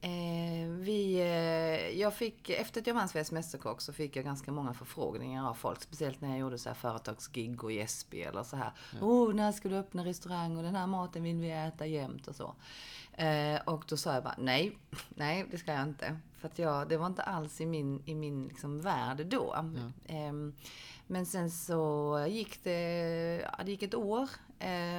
Eh, 0.01 0.69
vi, 0.69 1.19
eh, 1.19 1.99
jag 1.99 2.13
fick, 2.13 2.49
efter 2.49 2.81
att 2.81 2.88
jag 2.88 2.93
vann 2.93 3.09
Sveriges 3.09 3.31
Mästerkock 3.31 3.81
så 3.81 3.93
fick 3.93 4.15
jag 4.15 4.25
ganska 4.25 4.51
många 4.51 4.73
förfrågningar 4.73 5.49
av 5.49 5.53
folk. 5.53 5.81
Speciellt 5.81 6.21
när 6.21 6.29
jag 6.29 6.39
gjorde 6.39 6.57
så 6.57 6.69
här 6.69 6.75
företagsgig 6.75 7.63
och 7.63 7.71
gästspel 7.71 8.27
eller 8.27 8.43
så 8.43 8.55
här. 8.55 8.71
Oh, 9.01 9.33
när 9.33 9.51
ska 9.51 9.69
du 9.69 9.75
öppna 9.75 10.05
restaurang 10.05 10.57
och 10.57 10.63
den 10.63 10.75
här 10.75 10.88
maten 10.88 11.23
vill 11.23 11.35
vi 11.35 11.51
äta 11.51 11.85
jämt 11.85 12.27
och 12.27 12.35
så. 12.35 12.55
Eh, 13.13 13.62
och 13.65 13.83
då 13.88 13.97
sa 13.97 14.13
jag 14.13 14.23
bara 14.23 14.35
nej, 14.38 14.77
nej 15.09 15.45
det 15.51 15.57
ska 15.57 15.73
jag 15.73 15.83
inte. 15.83 16.19
För 16.38 16.47
att 16.47 16.59
jag, 16.59 16.89
det 16.89 16.97
var 16.97 17.07
inte 17.07 17.23
alls 17.23 17.62
i 17.62 17.65
min, 17.65 18.03
i 18.05 18.15
min 18.15 18.47
liksom 18.47 18.81
värld 18.81 19.25
då. 19.25 19.55
Ehm, 20.07 20.53
men 21.07 21.25
sen 21.25 21.51
så 21.51 22.25
gick 22.29 22.63
det, 22.63 22.79
ja, 23.43 23.63
det 23.63 23.71
gick 23.71 23.83
ett 23.83 23.95
år 23.95 24.29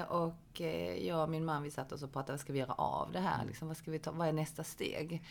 och 0.09 0.61
eh, 0.61 1.07
jag 1.07 1.23
och 1.23 1.31
min 1.31 1.45
man 1.45 1.63
vi 1.63 1.71
satt 1.71 1.93
oss 1.93 2.03
och 2.03 2.13
pratade, 2.13 2.33
vad 2.33 2.41
ska 2.41 2.53
vi 2.53 2.59
göra 2.59 2.73
av 2.73 3.13
det 3.13 3.21
här? 3.21 3.45
Liksom, 3.45 3.69
vad, 3.69 3.77
ska 3.77 3.91
vi 3.91 3.99
ta, 3.99 4.13
vad 4.13 4.29
är 4.29 4.33
nästa 4.33 4.65
steg? 4.65 5.23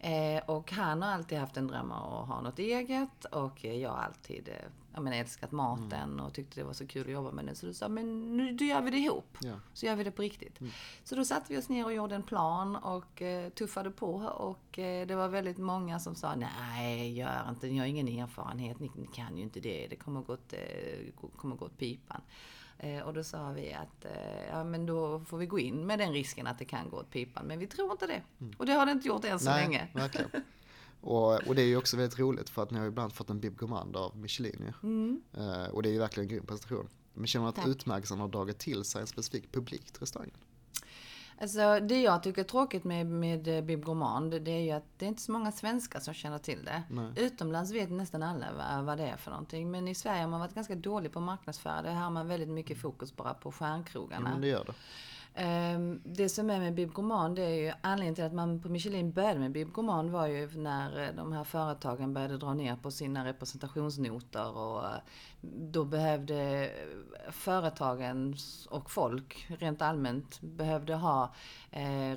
Eh, 0.00 0.42
och 0.46 0.72
han 0.72 1.02
har 1.02 1.12
alltid 1.12 1.38
haft 1.38 1.56
en 1.56 1.66
dröm 1.66 1.92
om 1.92 2.12
att 2.12 2.28
ha 2.28 2.40
något 2.40 2.58
eget 2.58 3.24
och 3.24 3.64
jag 3.64 3.90
har 3.90 3.98
alltid 3.98 4.48
eh, 4.48 4.70
jag 4.96 5.02
menar, 5.02 5.16
älskat 5.16 5.52
maten 5.52 6.20
och 6.20 6.32
tyckte 6.34 6.60
det 6.60 6.64
var 6.64 6.72
så 6.72 6.86
kul 6.86 7.06
att 7.06 7.12
jobba 7.12 7.30
med 7.30 7.44
den. 7.44 7.56
Så 7.56 7.66
du 7.66 7.74
sa, 7.74 7.88
men 7.88 8.36
nu 8.36 8.52
då 8.52 8.64
gör 8.64 8.80
vi 8.80 8.90
det 8.90 8.96
ihop. 8.96 9.38
Ja. 9.40 9.54
Så 9.74 9.86
gör 9.86 9.96
vi 9.96 10.04
det 10.04 10.10
på 10.10 10.22
riktigt. 10.22 10.58
Så 11.04 11.16
då 11.16 11.24
satte 11.24 11.52
vi 11.52 11.58
oss 11.58 11.68
ner 11.68 11.84
och 11.84 11.92
gjorde 11.92 12.14
en 12.14 12.22
plan 12.22 12.76
och 12.76 13.22
eh, 13.22 13.48
tuffade 13.48 13.90
på. 13.90 14.14
Och 14.16 14.78
eh, 14.78 15.06
det 15.06 15.14
var 15.14 15.28
väldigt 15.28 15.58
många 15.58 16.00
som 16.00 16.14
sa, 16.14 16.34
nej, 16.34 17.12
gör 17.12 17.50
inte, 17.50 17.66
ni 17.66 17.78
har 17.78 17.86
ingen 17.86 18.08
erfarenhet, 18.08 18.80
ni, 18.80 18.90
ni 18.94 19.06
kan 19.06 19.36
ju 19.36 19.42
inte 19.42 19.60
det, 19.60 19.86
det 19.90 19.96
kommer 19.96 20.20
gå 20.20 20.32
åt, 20.32 20.52
eh, 20.52 21.28
kommer 21.36 21.56
gå 21.56 21.64
åt 21.64 21.78
pipan. 21.78 22.20
Eh, 22.78 23.00
och 23.00 23.14
då 23.14 23.24
sa 23.24 23.50
vi 23.50 23.72
att, 23.72 24.04
eh, 24.04 24.46
ja 24.50 24.64
men 24.64 24.86
då 24.86 25.20
får 25.20 25.38
vi 25.38 25.46
gå 25.46 25.58
in 25.58 25.86
med 25.86 25.98
den 25.98 26.12
risken 26.12 26.46
att 26.46 26.58
det 26.58 26.64
kan 26.64 26.90
gå 26.90 26.96
åt 26.96 27.10
pipan. 27.10 27.46
Men 27.46 27.58
vi 27.58 27.66
tror 27.66 27.92
inte 27.92 28.06
det. 28.06 28.22
Och 28.58 28.66
det 28.66 28.72
har 28.72 28.86
det 28.86 28.92
inte 28.92 29.08
gjort 29.08 29.24
än 29.24 29.38
så 29.38 29.50
länge. 29.50 29.88
verkligen. 29.94 30.30
Och, 31.00 31.32
och 31.48 31.54
det 31.54 31.62
är 31.62 31.66
ju 31.66 31.76
också 31.76 31.96
väldigt 31.96 32.18
roligt 32.18 32.48
för 32.50 32.62
att 32.62 32.70
ni 32.70 32.78
har 32.78 32.86
ibland 32.86 33.12
fått 33.12 33.30
en 33.30 33.40
Bib 33.40 33.56
Gourmand 33.56 33.96
av 33.96 34.16
Michelin 34.16 34.72
ju. 34.82 35.20
Eh, 35.42 35.68
och 35.70 35.82
det 35.82 35.88
är 35.88 35.92
ju 35.92 35.98
verkligen 35.98 36.24
en 36.30 36.34
grym 36.36 36.46
prestation. 36.46 36.88
Men 37.14 37.26
känner 37.26 37.44
du 37.46 37.48
att 37.48 37.58
Mm. 37.58 37.64
Tack. 37.72 37.76
utmärkelsen 37.80 38.20
har 38.20 38.28
dragit 38.28 38.58
till 38.58 38.84
sig 38.84 39.00
en 39.00 39.06
specifik 39.06 39.52
publik 39.52 39.84
till 39.92 40.00
restaurangen? 40.00 40.36
Alltså 41.40 41.80
det 41.80 42.00
jag 42.02 42.22
tycker 42.22 42.40
är 42.40 42.44
tråkigt 42.46 42.84
med, 42.84 43.06
med 43.06 43.48
eh, 43.48 43.64
Bib 43.64 43.84
Gourmand, 43.84 44.42
det 44.42 44.50
är 44.50 44.60
ju 44.60 44.70
att 44.70 44.84
det 44.98 45.04
är 45.04 45.08
inte 45.08 45.22
så 45.22 45.32
många 45.32 45.52
svenskar 45.52 46.00
som 46.00 46.14
känner 46.14 46.38
till 46.38 46.64
det. 46.64 46.82
Nej. 46.90 47.12
Utomlands 47.16 47.72
vet 47.72 47.90
nästan 47.90 48.22
alla 48.22 48.46
vad, 48.56 48.84
vad 48.84 48.98
det 48.98 49.04
är 49.08 49.16
för 49.16 49.30
någonting. 49.30 49.70
Men 49.70 49.88
i 49.88 49.94
Sverige 49.94 50.20
har 50.20 50.28
man 50.28 50.40
varit 50.40 50.54
ganska 50.54 50.74
dålig 50.74 51.12
på 51.12 51.18
att 51.18 51.24
marknadsföra 51.24 51.82
det. 51.82 51.90
Här 51.90 52.02
har 52.02 52.10
man 52.10 52.28
väldigt 52.28 52.48
mycket 52.48 52.78
fokus 52.80 53.16
bara 53.16 53.34
på 53.34 53.48
Ja, 53.48 53.52
stjärnkrogarna. 53.52 54.30
men 54.30 54.40
det 54.40 54.46
gör 54.48 54.64
det. 54.64 54.72
Ehm, 55.38 56.00
Det 56.04 56.28
som 56.28 56.50
är 56.50 56.60
med 56.60 56.74
Bib 56.74 56.92
Gourmand, 56.92 57.36
det 57.36 57.42
är 57.42 57.64
ju 57.64 57.72
anledningen 57.80 58.14
till 58.14 58.24
att 58.24 58.32
man 58.32 58.60
på 58.60 58.68
Michelin 58.68 59.12
började 59.12 59.40
med 59.40 59.52
Bib 59.52 59.72
Gourmand 59.72 60.10
var 60.10 60.26
ju 60.26 60.50
när 60.50 61.02
eh, 61.02 61.14
de 61.16 61.32
här 61.32 61.44
företagen 61.44 62.14
började 62.14 62.38
dra 62.38 62.54
ner 62.54 62.76
på 62.76 62.90
sina 62.90 63.24
representationsnoter 63.24 64.56
och 64.56 64.84
eh, 64.84 64.96
då 65.40 65.84
behövde 65.84 66.66
eh, 66.66 67.32
företagen 67.32 68.36
och 68.70 68.90
folk 68.90 69.46
rent 69.58 69.82
allmänt 69.82 70.40
behövde 70.40 70.94
ha 70.94 71.34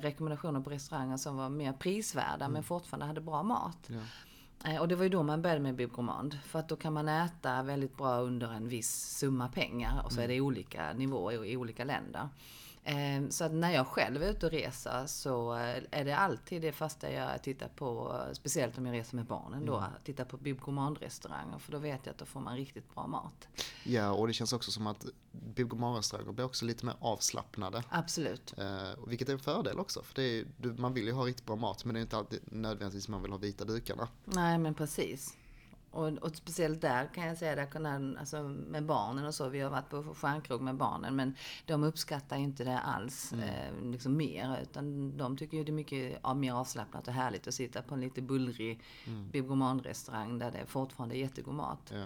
rekommendationer 0.00 0.60
på 0.60 0.70
restauranger 0.70 1.16
som 1.16 1.36
var 1.36 1.48
mer 1.48 1.72
prisvärda 1.72 2.48
men 2.48 2.62
fortfarande 2.62 3.06
hade 3.06 3.20
bra 3.20 3.42
mat. 3.42 3.90
Ja. 4.64 4.80
Och 4.80 4.88
det 4.88 4.96
var 4.96 5.02
ju 5.02 5.08
då 5.08 5.22
man 5.22 5.42
började 5.42 5.60
med 5.60 5.74
Bib 5.74 5.92
Gourmand. 5.92 6.38
För 6.44 6.58
att 6.58 6.68
då 6.68 6.76
kan 6.76 6.92
man 6.92 7.08
äta 7.08 7.62
väldigt 7.62 7.96
bra 7.96 8.20
under 8.20 8.52
en 8.52 8.68
viss 8.68 9.18
summa 9.18 9.48
pengar. 9.48 10.02
Och 10.04 10.12
så 10.12 10.20
är 10.20 10.28
det 10.28 10.40
olika 10.40 10.92
nivåer 10.92 11.44
i 11.44 11.56
olika 11.56 11.84
länder. 11.84 12.28
Eh, 12.84 13.28
Så 13.30 13.44
att 13.44 13.52
när 13.52 13.70
jag 13.70 13.86
själv 13.86 14.22
är 14.22 14.30
ute 14.30 14.46
och 14.46 14.52
reser 14.52 15.06
så 15.06 15.54
eh, 15.54 15.82
är 15.90 16.04
det 16.04 16.16
alltid 16.16 16.62
det 16.62 16.72
första 16.72 17.12
jag 17.12 17.42
tittar 17.42 17.68
på. 17.68 18.16
Speciellt 18.32 18.78
om 18.78 18.86
jag 18.86 18.92
reser 18.94 19.16
med 19.16 19.24
barnen 19.26 19.66
då. 19.66 19.74
Att 19.76 20.04
titta 20.04 20.24
på 20.24 20.36
Bib 20.36 20.60
Gourmand-restauranger. 20.60 21.58
För 21.58 21.72
då 21.72 21.78
vet 21.78 22.00
jag 22.06 22.12
att 22.12 22.18
då 22.18 22.24
får 22.24 22.40
man 22.40 22.56
riktigt 22.56 22.94
bra 22.94 23.06
mat. 23.06 23.48
ja, 23.84 24.10
och 24.10 24.26
det 24.26 24.32
känns 24.32 24.52
också 24.52 24.70
som 24.70 24.86
att 24.86 25.06
Bib 25.32 25.68
Gourmand-restauranger 25.68 26.32
blir 26.32 26.44
också 26.44 26.64
lite 26.64 26.86
mer 26.86 26.94
avslappnade. 27.00 27.82
Absolut. 27.90 28.54
Eh, 28.58 29.06
vilket 29.06 29.28
är 29.28 29.32
en 29.32 29.38
fördel 29.38 29.78
också, 29.78 30.02
för 30.02 30.20
är, 30.22 30.44
man 30.78 30.94
vill 30.94 31.06
ju 31.06 31.12
ha 31.12 31.26
riktigt 31.26 31.46
bra 31.46 31.56
mat 31.56 31.84
men 31.84 31.94
det 31.94 32.00
är 32.00 32.02
inte 32.02 32.16
alltid 32.16 32.40
nödvändigtvis 32.44 33.08
man 33.08 33.22
vill 33.22 33.30
ha 33.30 33.38
vita 33.38 33.64
dukarna. 33.64 34.08
Nej 34.24 34.58
men 34.58 34.74
precis. 34.74 35.36
Och, 35.90 36.08
och 36.08 36.36
speciellt 36.36 36.80
där 36.80 37.06
kan 37.14 37.26
jag 37.26 37.38
säga, 37.38 37.56
där 37.56 38.16
alltså 38.18 38.42
med 38.42 38.84
barnen 38.84 39.26
och 39.26 39.34
så. 39.34 39.48
Vi 39.48 39.60
har 39.60 39.70
varit 39.70 39.90
på 39.90 40.02
stjärnkrog 40.14 40.60
med 40.60 40.76
barnen 40.76 41.16
men 41.16 41.34
de 41.66 41.84
uppskattar 41.84 42.36
ju 42.36 42.42
inte 42.42 42.64
det 42.64 42.78
alls 42.78 43.32
eh, 43.32 43.90
liksom 43.90 44.16
mer. 44.16 44.58
Utan 44.62 45.16
de 45.16 45.36
tycker 45.36 45.56
ju 45.56 45.64
det 45.64 45.70
är 45.70 45.74
mycket 45.74 46.18
ja, 46.22 46.34
mer 46.34 46.52
avslappnat 46.52 47.08
och 47.08 47.14
härligt 47.14 47.48
att 47.48 47.54
sitta 47.54 47.82
på 47.82 47.94
en 47.94 48.00
lite 48.00 48.22
bullrig 48.22 48.82
mm. 49.06 49.30
Bib 49.30 49.46
Gourmand-restaurang 49.46 50.38
där 50.38 50.50
det 50.50 50.66
fortfarande 50.66 51.16
är 51.16 51.18
jättegod 51.18 51.54
mat. 51.54 51.92
Ja. 51.94 52.04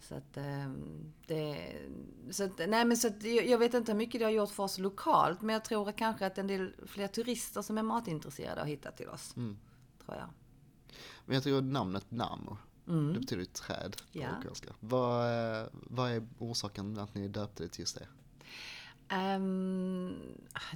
Så 0.00 0.14
att, 0.14 0.36
ehm, 0.36 1.12
det, 1.26 1.72
så 2.30 2.44
att, 2.44 2.58
nej 2.58 2.84
men 2.84 2.96
så 2.96 3.08
att, 3.08 3.22
jag 3.22 3.58
vet 3.58 3.74
inte 3.74 3.92
hur 3.92 3.98
mycket 3.98 4.20
det 4.20 4.24
har 4.24 4.32
gjort 4.32 4.50
för 4.50 4.62
oss 4.62 4.78
lokalt, 4.78 5.42
men 5.42 5.52
jag 5.52 5.64
tror 5.64 5.88
att 5.88 5.96
kanske 5.96 6.26
att 6.26 6.38
en 6.38 6.46
del 6.46 6.72
fler 6.86 7.06
turister 7.08 7.62
som 7.62 7.78
är 7.78 7.82
matintresserade 7.82 8.60
har 8.60 8.68
hittat 8.68 8.96
till 8.96 9.08
oss. 9.08 9.34
tror 10.04 10.16
jag. 10.16 10.28
Men 11.26 11.34
jag 11.34 11.44
tycker 11.44 11.60
namnet 11.60 12.10
Namo, 12.10 12.58
det 12.84 13.20
betyder 13.20 13.42
ju 13.42 13.44
träd 13.46 13.96
på 14.12 14.18
Ja. 14.18 14.28
ukrainska. 14.38 14.70
Vad, 14.80 15.26
är- 15.26 15.68
vad 15.72 16.10
är 16.10 16.26
orsaken 16.38 16.98
att 16.98 17.14
ni 17.14 17.28
döpte 17.28 17.62
det 17.62 17.68
till 17.68 17.80
just 17.80 17.98
det? 17.98 18.06
Ehm, 19.08 20.14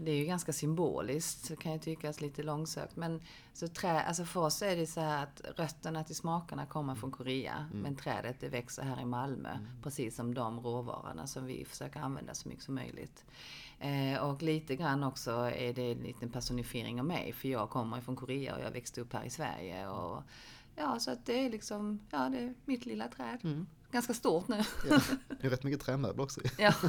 det 0.00 0.11
är 0.11 0.14
ju 0.16 0.24
ganska 0.24 0.52
symboliskt, 0.52 1.59
kan 1.59 1.72
ju 1.72 1.78
tyckas 1.78 2.20
lite 2.20 2.42
långsökt. 2.42 2.96
Men 2.96 3.22
så 3.52 3.68
trä, 3.68 4.02
alltså 4.02 4.24
för 4.24 4.40
oss 4.40 4.62
är 4.62 4.76
det 4.76 4.86
så 4.86 5.00
här 5.00 5.22
att 5.22 5.40
rötterna 5.59 6.04
till 6.04 6.16
smakerna 6.16 6.66
kommer 6.66 6.94
från 6.94 7.11
Korea. 7.11 7.66
Men 7.72 7.96
trädet 7.96 8.40
det 8.40 8.48
växer 8.48 8.82
här 8.82 9.00
i 9.00 9.04
Malmö. 9.04 9.59
Precis 9.82 10.16
som 10.16 10.34
de 10.34 10.61
råvarorna 10.61 11.26
som 11.26 11.46
vi 11.46 11.64
försöker 11.64 12.00
använda 12.00 12.34
så 12.34 12.48
mycket 12.48 12.64
som 12.64 12.74
möjligt. 12.74 13.24
Eh, 13.78 14.18
och 14.22 14.42
lite 14.42 14.76
grann 14.76 15.04
också 15.04 15.30
är 15.30 15.72
det 15.74 15.92
en 15.92 15.98
liten 15.98 16.30
personifiering 16.30 17.00
av 17.00 17.07
mig. 17.07 17.32
För 17.32 17.48
jag 17.48 17.70
kommer 17.70 18.00
från 18.00 18.16
Korea 18.16 18.57
och 18.57 18.62
jag 18.62 18.70
växte 18.70 19.00
upp 19.00 19.12
här 19.12 19.24
i 19.24 19.30
Sverige. 19.30 19.88
Och, 19.88 20.22
ja, 20.76 21.00
så 21.00 21.10
att 21.10 21.26
det 21.26 21.46
är 21.46 21.50
liksom, 21.50 22.00
ja 22.10 22.28
det 22.28 22.38
är 22.38 22.54
mitt 22.64 22.86
lilla 22.86 23.08
träd. 23.08 23.66
Ganska 23.90 24.14
stort 24.14 24.48
nu. 24.48 24.64
Ja. 24.90 25.00
Det 25.40 25.46
är 25.46 25.50
rätt 25.50 25.62
mycket 25.62 25.80
trämöbler 25.80 26.24
också. 26.24 26.40
ja. 26.58 26.72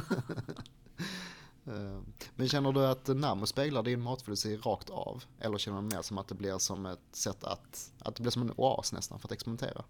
Eh, 1.66 2.00
Men 2.34 2.48
känner 2.48 2.72
du 2.72 2.86
att 2.86 3.08
Namo 3.08 3.46
speglar 3.46 3.82
din 3.82 4.00
matfilosofi 4.00 4.56
rakt 4.56 4.90
av? 4.90 5.24
Eller 5.38 5.58
känner 5.58 5.82
du 5.82 5.96
mer 5.96 6.02
som 6.02 6.18
att 6.18 6.28
det 6.28 6.34
blir 6.34 6.58
som 6.58 6.86
ett 6.86 6.98
sätt 7.12 7.44
att, 7.44 7.92
att 7.98 8.14
det 8.14 8.22
blir 8.22 8.30
som 8.30 8.42
en 8.42 8.52
oas 8.56 8.92
nästan 8.92 9.18
för 9.18 9.28
att 9.28 9.32
experimentera? 9.32 9.84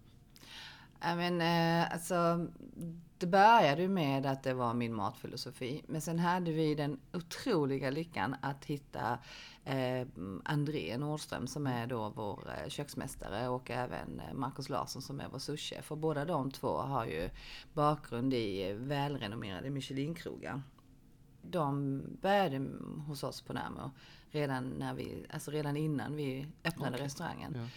Ja, 1.01 1.17
men, 1.17 1.41
eh, 1.41 1.93
alltså, 1.93 2.47
det 3.19 3.27
började 3.27 3.83
ju 3.83 3.89
med 3.89 4.27
att 4.27 4.43
det 4.43 4.55
var 4.55 4.75
min 4.75 4.95
matfilosofi. 4.95 5.83
Men 5.87 6.01
sen 6.01 6.19
hade 6.19 6.53
vi 6.53 6.75
den 6.75 7.01
otroliga 7.13 7.91
lyckan 7.91 8.37
att 8.41 8.65
hitta 8.65 9.19
eh, 9.65 10.07
André 10.45 10.99
Nordström 10.99 11.47
som 11.47 11.67
är 11.67 11.87
då 11.87 12.09
vår 12.09 12.51
eh, 12.51 12.69
köksmästare 12.69 13.49
och 13.49 13.71
även 13.71 14.21
eh, 14.21 14.35
Markus 14.35 14.69
Larsson 14.69 15.03
som 15.03 15.21
är 15.21 15.29
vår 15.29 15.39
souschef. 15.39 15.93
Och 15.93 15.99
båda 15.99 16.25
de 16.25 16.51
två 16.51 16.77
har 16.77 17.07
ju 17.07 17.31
bakgrund 17.73 18.35
i 18.35 18.73
välrenommerade 18.73 19.71
Michelin-krogar. 19.71 20.63
De 21.43 22.03
började 22.21 22.67
hos 23.07 23.23
oss 23.23 23.43
på 23.43 23.53
Närmo 23.53 23.91
redan, 24.31 24.69
när 24.69 24.95
vi, 24.95 25.27
alltså 25.31 25.51
redan 25.51 25.77
innan 25.77 26.17
vi 26.17 26.47
öppnade 26.65 26.95
Okej. 26.95 27.05
restaurangen. 27.05 27.53
Ja. 27.57 27.69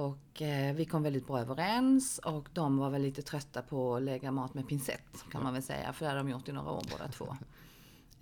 Och 0.00 0.42
eh, 0.42 0.74
vi 0.74 0.84
kom 0.84 1.02
väldigt 1.02 1.26
bra 1.26 1.40
överens 1.40 2.18
och 2.18 2.48
de 2.52 2.78
var 2.78 2.90
väl 2.90 3.02
lite 3.02 3.22
trötta 3.22 3.62
på 3.62 3.96
att 3.96 4.02
lägga 4.02 4.30
mat 4.30 4.54
med 4.54 4.68
pincett 4.68 5.24
kan 5.30 5.42
man 5.42 5.52
väl 5.52 5.62
säga. 5.62 5.92
För 5.92 6.04
det 6.04 6.08
hade 6.08 6.20
de 6.20 6.28
gjort 6.28 6.48
i 6.48 6.52
några 6.52 6.70
år 6.70 6.82
båda 6.90 7.08
två. 7.08 7.36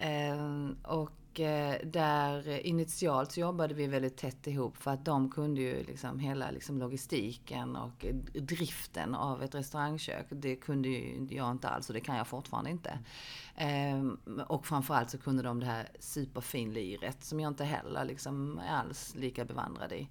Eh, 0.01 0.68
och 0.83 1.41
eh, 1.41 1.87
där 1.87 2.66
initialt 2.66 3.33
så 3.33 3.41
jobbade 3.41 3.74
vi 3.74 3.87
väldigt 3.87 4.16
tätt 4.16 4.47
ihop 4.47 4.76
för 4.76 4.91
att 4.91 5.05
de 5.05 5.31
kunde 5.31 5.61
ju 5.61 5.85
liksom 5.85 6.18
hela 6.18 6.51
liksom 6.51 6.79
logistiken 6.79 7.76
och 7.76 8.07
driften 8.35 9.14
av 9.14 9.43
ett 9.43 9.55
restaurangkök. 9.55 10.26
Det 10.31 10.57
kunde 10.57 10.89
ju 10.89 11.29
jag 11.31 11.51
inte 11.51 11.68
alls 11.68 11.89
och 11.89 11.95
det 11.95 12.01
kan 12.01 12.16
jag 12.16 12.26
fortfarande 12.26 12.70
inte. 12.70 12.99
Eh, 13.57 14.05
och 14.47 14.66
framförallt 14.66 15.11
så 15.11 15.18
kunde 15.18 15.43
de 15.43 15.61
det 15.61 15.66
här 15.66 15.89
superfinliret 16.01 17.24
som 17.24 17.41
jag 17.41 17.51
inte 17.51 17.64
heller 17.64 18.05
liksom 18.05 18.59
är 18.59 18.76
alls 18.76 19.14
lika 19.14 19.45
bevandrad 19.45 19.93
i. 19.93 20.09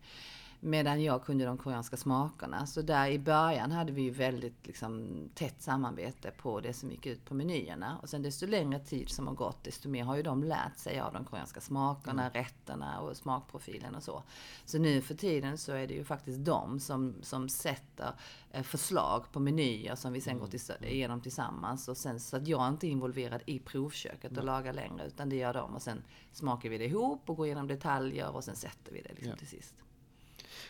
Medan 0.60 1.03
jag 1.03 1.24
kunde 1.26 1.45
de 1.45 1.58
koreanska 1.58 1.97
smakerna. 1.97 2.66
Så 2.66 2.82
där 2.82 3.08
i 3.08 3.20
början 3.20 3.72
hade 3.72 3.91
vi 3.91 4.01
ju 4.01 4.10
väldigt 4.10 4.68
liksom, 4.68 5.20
tätt 5.34 5.62
samarbete 5.62 6.32
på 6.32 6.60
det 6.60 6.74
som 6.74 6.91
gick 6.91 7.05
ut 7.05 7.26
på 7.26 7.34
menyerna. 7.34 7.97
Och 8.01 8.10
sen 8.10 8.22
desto 8.22 8.45
längre 8.45 8.80
tid 8.80 9.10
som 9.10 9.28
har 9.28 9.34
gått, 9.34 9.64
desto 9.64 9.89
mer 9.89 10.03
har 10.03 10.16
ju 10.16 10.24
de 10.24 10.43
lärt 10.43 10.78
sig 10.78 10.99
av 10.99 11.14
de 11.14 11.26
koreanska 11.26 11.62
smakerna, 11.62 12.30
rätterna 12.30 12.99
och 12.99 13.18
smakprofilen 13.18 13.95
och 13.95 14.03
så. 14.03 14.24
Så 14.66 14.80
nu 14.80 15.01
för 15.01 15.16
tiden 15.16 15.58
så 15.58 15.72
är 15.72 15.88
det 15.88 15.93
ju 15.93 16.03
faktiskt 16.03 16.45
de 16.45 16.80
som, 16.80 17.16
som 17.22 17.49
sätter 17.49 18.14
eh, 18.51 18.64
förslag 18.64 19.26
på 19.32 19.39
menyer 19.39 19.95
som 19.95 20.14
vi 20.14 20.22
sen 20.22 20.39
går 20.39 20.47
till, 20.47 20.60
igenom 20.82 21.22
tillsammans. 21.22 21.88
Och 21.88 21.97
sen, 21.97 22.20
så 22.20 22.38
att 22.38 22.47
jag 22.47 22.68
inte 22.68 22.88
är 22.88 22.89
involverad 22.89 23.41
i 23.45 23.60
provköket 23.60 24.38
och 24.38 24.43
lagar 24.43 24.74
längre, 24.74 25.08
utan 25.08 25.30
det 25.30 25.36
gör 25.36 25.53
de. 25.53 25.76
Och 25.76 25.82
sen 25.82 26.03
smakar 26.32 26.70
vi 26.70 26.78
det 26.78 26.86
ihop 26.86 27.30
och 27.30 27.38
går 27.38 27.45
igenom 27.45 27.68
detaljer 27.68 28.36
och 28.36 28.43
sen 28.43 28.55
sätter 28.55 28.91
vi 28.91 29.01
det 29.01 29.10
liksom 29.10 29.30
Ja. 29.30 29.36
till 29.36 29.47
sist. 29.47 29.76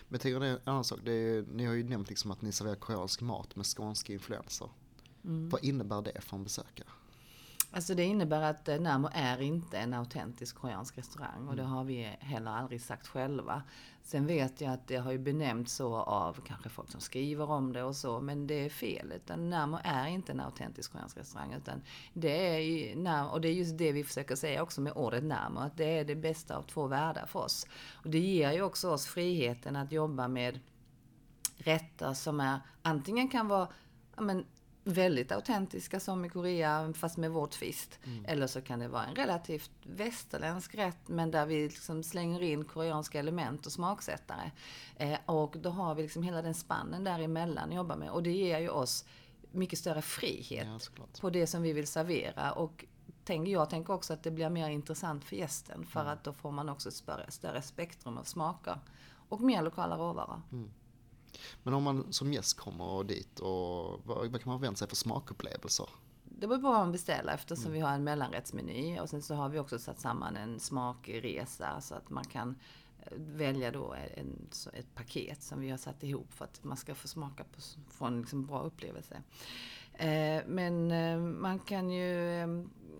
Men 0.07 0.15
jag 0.15 0.21
tänker 0.21 0.41
en 0.41 0.59
annan 0.63 0.83
sak. 0.83 0.99
Det 1.03 1.11
är, 1.11 1.45
ni 1.53 1.65
har 1.65 1.73
ju 1.73 1.83
nämnt 1.83 2.09
liksom 2.09 2.31
att 2.31 2.41
ni 2.41 2.51
serverar 2.51 2.75
koreansk 2.75 3.21
mat 3.21 3.55
med 3.55 3.65
skånska 3.65 4.13
influenser. 4.13 4.69
Vad 5.21 5.63
innebär 5.63 6.01
det 6.01 6.21
för 6.21 6.37
en 6.37 6.43
besökare? 6.43 6.87
Alltså 7.71 7.95
det 7.95 8.03
innebär 8.03 8.41
att 8.41 8.67
eh, 8.67 8.79
Närmo 8.79 9.09
är 9.13 9.41
inte 9.41 9.77
en 9.77 9.93
autentisk 9.93 10.55
koreansk 10.55 10.97
restaurang 10.97 11.47
och 11.47 11.55
det 11.55 11.63
har 11.63 11.83
vi 11.83 12.03
heller 12.19 12.51
aldrig 12.51 12.81
sagt 12.81 13.07
själva. 13.07 13.63
Sen 14.03 14.27
vet 14.27 14.61
jag 14.61 14.73
att 14.73 14.87
det 14.87 14.95
har 14.95 15.11
ju 15.11 15.17
benämnts 15.17 15.73
så 15.73 15.95
av 15.95 16.41
kanske 16.45 16.69
folk 16.69 16.91
som 16.91 17.01
skriver 17.01 17.51
om 17.51 17.73
det 17.73 17.83
och 17.83 17.95
så, 17.95 18.19
men 18.21 18.47
det 18.47 18.65
är 18.65 18.69
fel. 18.69 19.11
Utan 19.15 19.49
Närmo 19.49 19.79
är 19.83 20.07
inte 20.07 20.31
en 20.31 20.39
autentisk 20.39 20.91
koreansk 20.91 21.17
restaurang. 21.17 21.53
Utan 21.53 21.81
det 22.13 22.55
är 22.55 22.59
ju, 22.59 23.07
och 23.31 23.41
det 23.41 23.47
är 23.47 23.53
just 23.53 23.77
det 23.77 23.91
vi 23.91 24.03
försöker 24.03 24.35
säga 24.35 24.63
också 24.63 24.81
med 24.81 24.93
ordet 24.93 25.23
Närmo, 25.23 25.59
att 25.59 25.77
det 25.77 25.99
är 25.99 26.05
det 26.05 26.15
bästa 26.15 26.57
av 26.57 26.61
två 26.61 26.87
världar 26.87 27.25
för 27.25 27.39
oss. 27.39 27.67
Och 28.03 28.09
det 28.09 28.19
ger 28.19 28.51
ju 28.51 28.61
också 28.61 28.89
oss 28.89 29.07
friheten 29.07 29.75
att 29.75 29.91
jobba 29.91 30.27
med 30.27 30.59
rätter 31.57 32.13
som 32.13 32.39
är 32.39 32.59
antingen 32.81 33.29
kan 33.29 33.47
vara 33.47 33.67
ja, 34.15 34.21
men, 34.21 34.45
väldigt 34.87 35.31
autentiska 35.31 35.99
som 35.99 36.25
i 36.25 36.29
Korea 36.29 36.93
fast 36.93 37.17
med 37.17 37.31
vår 37.31 37.47
twist. 37.47 37.99
Eller 38.25 38.47
så 38.47 38.61
kan 38.61 38.79
det 38.79 38.87
vara 38.87 39.05
en 39.05 39.15
relativt 39.15 39.71
västerländsk 39.83 40.75
rätt 40.75 41.07
men 41.07 41.31
där 41.31 41.45
vi 41.45 41.63
liksom 41.63 42.03
slänger 42.03 42.43
in 42.43 42.65
koreanska 42.65 43.19
element 43.19 43.65
och 43.65 43.71
smaksättare. 43.71 44.51
Eh, 44.95 45.19
och 45.25 45.55
då 45.59 45.69
har 45.69 45.95
vi 45.95 46.01
liksom 46.01 46.23
hela 46.23 46.41
den 46.41 46.53
spannen 46.53 47.03
däremellan 47.03 47.69
att 47.69 47.75
jobba 47.75 47.95
med 47.95 48.09
och 48.09 48.23
det 48.23 48.31
ger 48.31 48.59
ju 48.59 48.69
oss 48.69 49.05
mycket 49.51 49.79
större 49.79 50.01
frihet 50.01 50.91
Ja, 50.97 51.03
på 51.21 51.29
det 51.29 51.47
som 51.47 51.61
vi 51.61 51.73
vill 51.73 51.87
servera. 51.87 52.51
Och 52.51 52.85
tänk, 53.23 53.47
jag 53.47 53.69
tänker 53.69 53.93
också 53.93 54.13
att 54.13 54.23
det 54.23 54.31
blir 54.31 54.49
mer 54.49 54.69
intressant 54.69 55.25
för 55.25 55.35
gästen 55.35 55.85
för 55.85 56.05
att 56.05 56.23
då 56.23 56.33
får 56.33 56.51
man 56.51 56.69
också 56.69 56.89
ett 56.89 56.95
större, 56.95 57.31
större 57.31 57.61
spektrum 57.61 58.17
av 58.17 58.23
smaker. 58.23 58.79
Och 59.29 59.41
mer 59.41 59.61
lokala 59.61 59.97
råvaror. 59.97 60.41
Men 61.63 61.73
om 61.73 61.83
man 61.83 62.13
som 62.13 62.33
gäst 62.33 62.57
kommer 62.57 63.03
dit 63.03 63.39
och 63.39 64.01
vad, 64.05 64.31
vad 64.31 64.41
kan 64.41 64.49
man 64.49 64.59
förvänta 64.59 64.77
sig 64.77 64.87
för 64.87 64.95
smakupplevelser? 64.95 65.89
Det 66.23 66.47
beror 66.47 66.59
på 66.61 66.67
vad 66.67 66.79
man 66.79 66.91
beställer 66.91 67.33
eftersom 67.33 67.71
vi 67.71 67.79
har 67.79 67.91
en 67.91 68.03
mellanrättsmeny 68.03 68.99
och 68.99 69.09
sen 69.09 69.21
så 69.21 69.35
har 69.35 69.49
vi 69.49 69.59
också 69.59 69.79
satt 69.79 69.99
samman 69.99 70.37
en 70.37 70.59
smakresa 70.59 71.81
så 71.81 71.95
att 71.95 72.09
man 72.09 72.23
kan 72.25 72.55
eh, 73.03 73.17
välja 73.17 73.71
då 73.71 73.95
en, 74.15 74.47
ett 74.73 74.95
paket 74.95 75.43
som 75.43 75.59
vi 75.59 75.69
har 75.69 75.77
satt 75.77 76.03
ihop 76.03 76.33
för 76.33 76.45
att 76.45 76.63
man 76.63 76.77
ska 76.77 76.95
få 76.95 77.07
smaka 77.07 77.43
på, 77.43 77.61
få 77.89 78.05
en 78.05 78.21
liksom 78.21 78.45
bra 78.45 78.61
upplevelse. 78.61 79.21
Eh, 79.93 80.43
Men 80.47 80.91
eh, 80.91 81.17
man 81.19 81.59
kan 81.59 81.89
ju, 81.89 82.45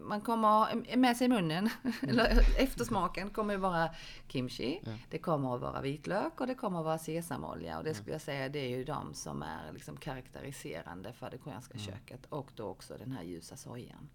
man 0.02 0.22
kommer 0.22 0.96
med 0.98 1.18
sig 1.18 1.26
i 1.26 1.30
munnen, 1.30 1.70
eller 2.02 2.46
eftersmaken 2.58 3.30
kommer 3.30 3.54
ju 3.54 3.60
vara 3.60 3.90
kimchi, 4.28 4.82
det 5.10 5.18
kommer 5.18 5.56
att 5.56 5.62
vara 5.62 5.82
vitlök 5.82 6.42
och 6.42 6.48
det 6.48 6.56
kommer 6.56 6.80
att 6.80 6.86
vara 6.86 6.98
sesamolja 6.98 7.78
och 7.78 7.84
det 7.84 7.94
skulle 7.94 8.12
jag 8.12 8.22
säga 8.22 8.50
det 8.50 8.60
är 8.60 8.78
ju 8.78 8.84
de 8.84 9.14
som 9.14 9.44
är 9.44 9.72
liksom 9.74 9.98
karaktäriserande 9.98 11.14
för 11.14 11.30
det 11.30 11.38
koreanska 11.38 11.78
köket 11.78 12.26
och 12.30 12.52
då 12.56 12.68
också 12.68 12.98
den 12.98 13.12
här 13.12 13.24
ljusa 13.24 13.58
sojan. 13.58 14.10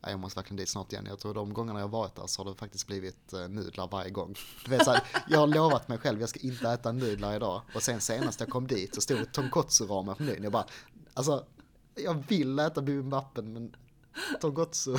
Ja, 0.00 0.10
jag 0.10 0.20
måste 0.20 0.38
verkligen 0.38 0.56
dit 0.56 0.68
snart 0.68 0.92
igen. 0.92 1.06
Jag 1.08 1.18
tror 1.18 1.34
de 1.34 1.54
gångerna 1.54 1.80
jag 1.80 1.88
varit 1.88 2.14
där 2.14 2.26
så 2.26 2.44
har 2.44 2.50
det 2.50 2.56
faktiskt 2.56 2.86
blivit 2.86 3.32
eh, 3.32 3.48
nudlar 3.48 3.88
varje 3.88 4.10
gång. 4.10 4.34
Du 4.64 4.70
vet, 4.70 4.84
så 4.84 4.90
här, 4.90 5.02
jag 5.28 5.38
har 5.38 5.46
lovat 5.46 5.88
mig 5.88 5.98
själv 5.98 6.20
jag 6.20 6.28
ska 6.28 6.40
inte 6.40 6.68
äta 6.68 6.92
nudlar 6.92 7.36
idag. 7.36 7.62
Och 7.74 7.82
sen 7.82 8.00
senast 8.00 8.40
jag 8.40 8.48
kom 8.48 8.66
dit 8.66 8.94
så 8.94 9.00
stod 9.00 9.32
tonkotsu-ramen 9.32 10.14
på 10.14 10.22
menyn. 10.22 10.42
Jag 10.42 10.52
bara, 10.52 10.66
alltså 11.14 11.46
jag 11.94 12.24
vill 12.28 12.58
äta 12.58 12.82
bibimbappen 12.82 13.52
men 13.52 13.76
tonkotsu, 14.40 14.96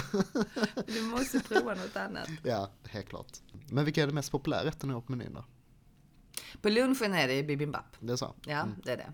Du 0.88 1.02
måste 1.02 1.40
prova 1.40 1.74
något 1.76 1.96
annat. 1.96 2.30
ja 2.44 2.70
helt 2.90 3.10
klart. 3.10 3.38
Men 3.70 3.86
vilka 3.86 4.04
är 4.04 4.08
de 4.08 4.14
mest 4.14 4.32
populära 4.32 4.66
rätterna 4.66 5.02
på 5.02 5.12
menyn 5.12 5.34
då? 5.34 5.46
På 6.62 6.70
lunchen 6.70 7.14
är 7.14 7.28
det 7.28 7.44
bibimbap. 7.44 7.96
Det 8.00 8.14
är 8.14 8.18
så? 8.18 8.34
Ja, 8.46 8.68
det 8.84 8.92
är 8.92 8.98
det. 8.98 9.14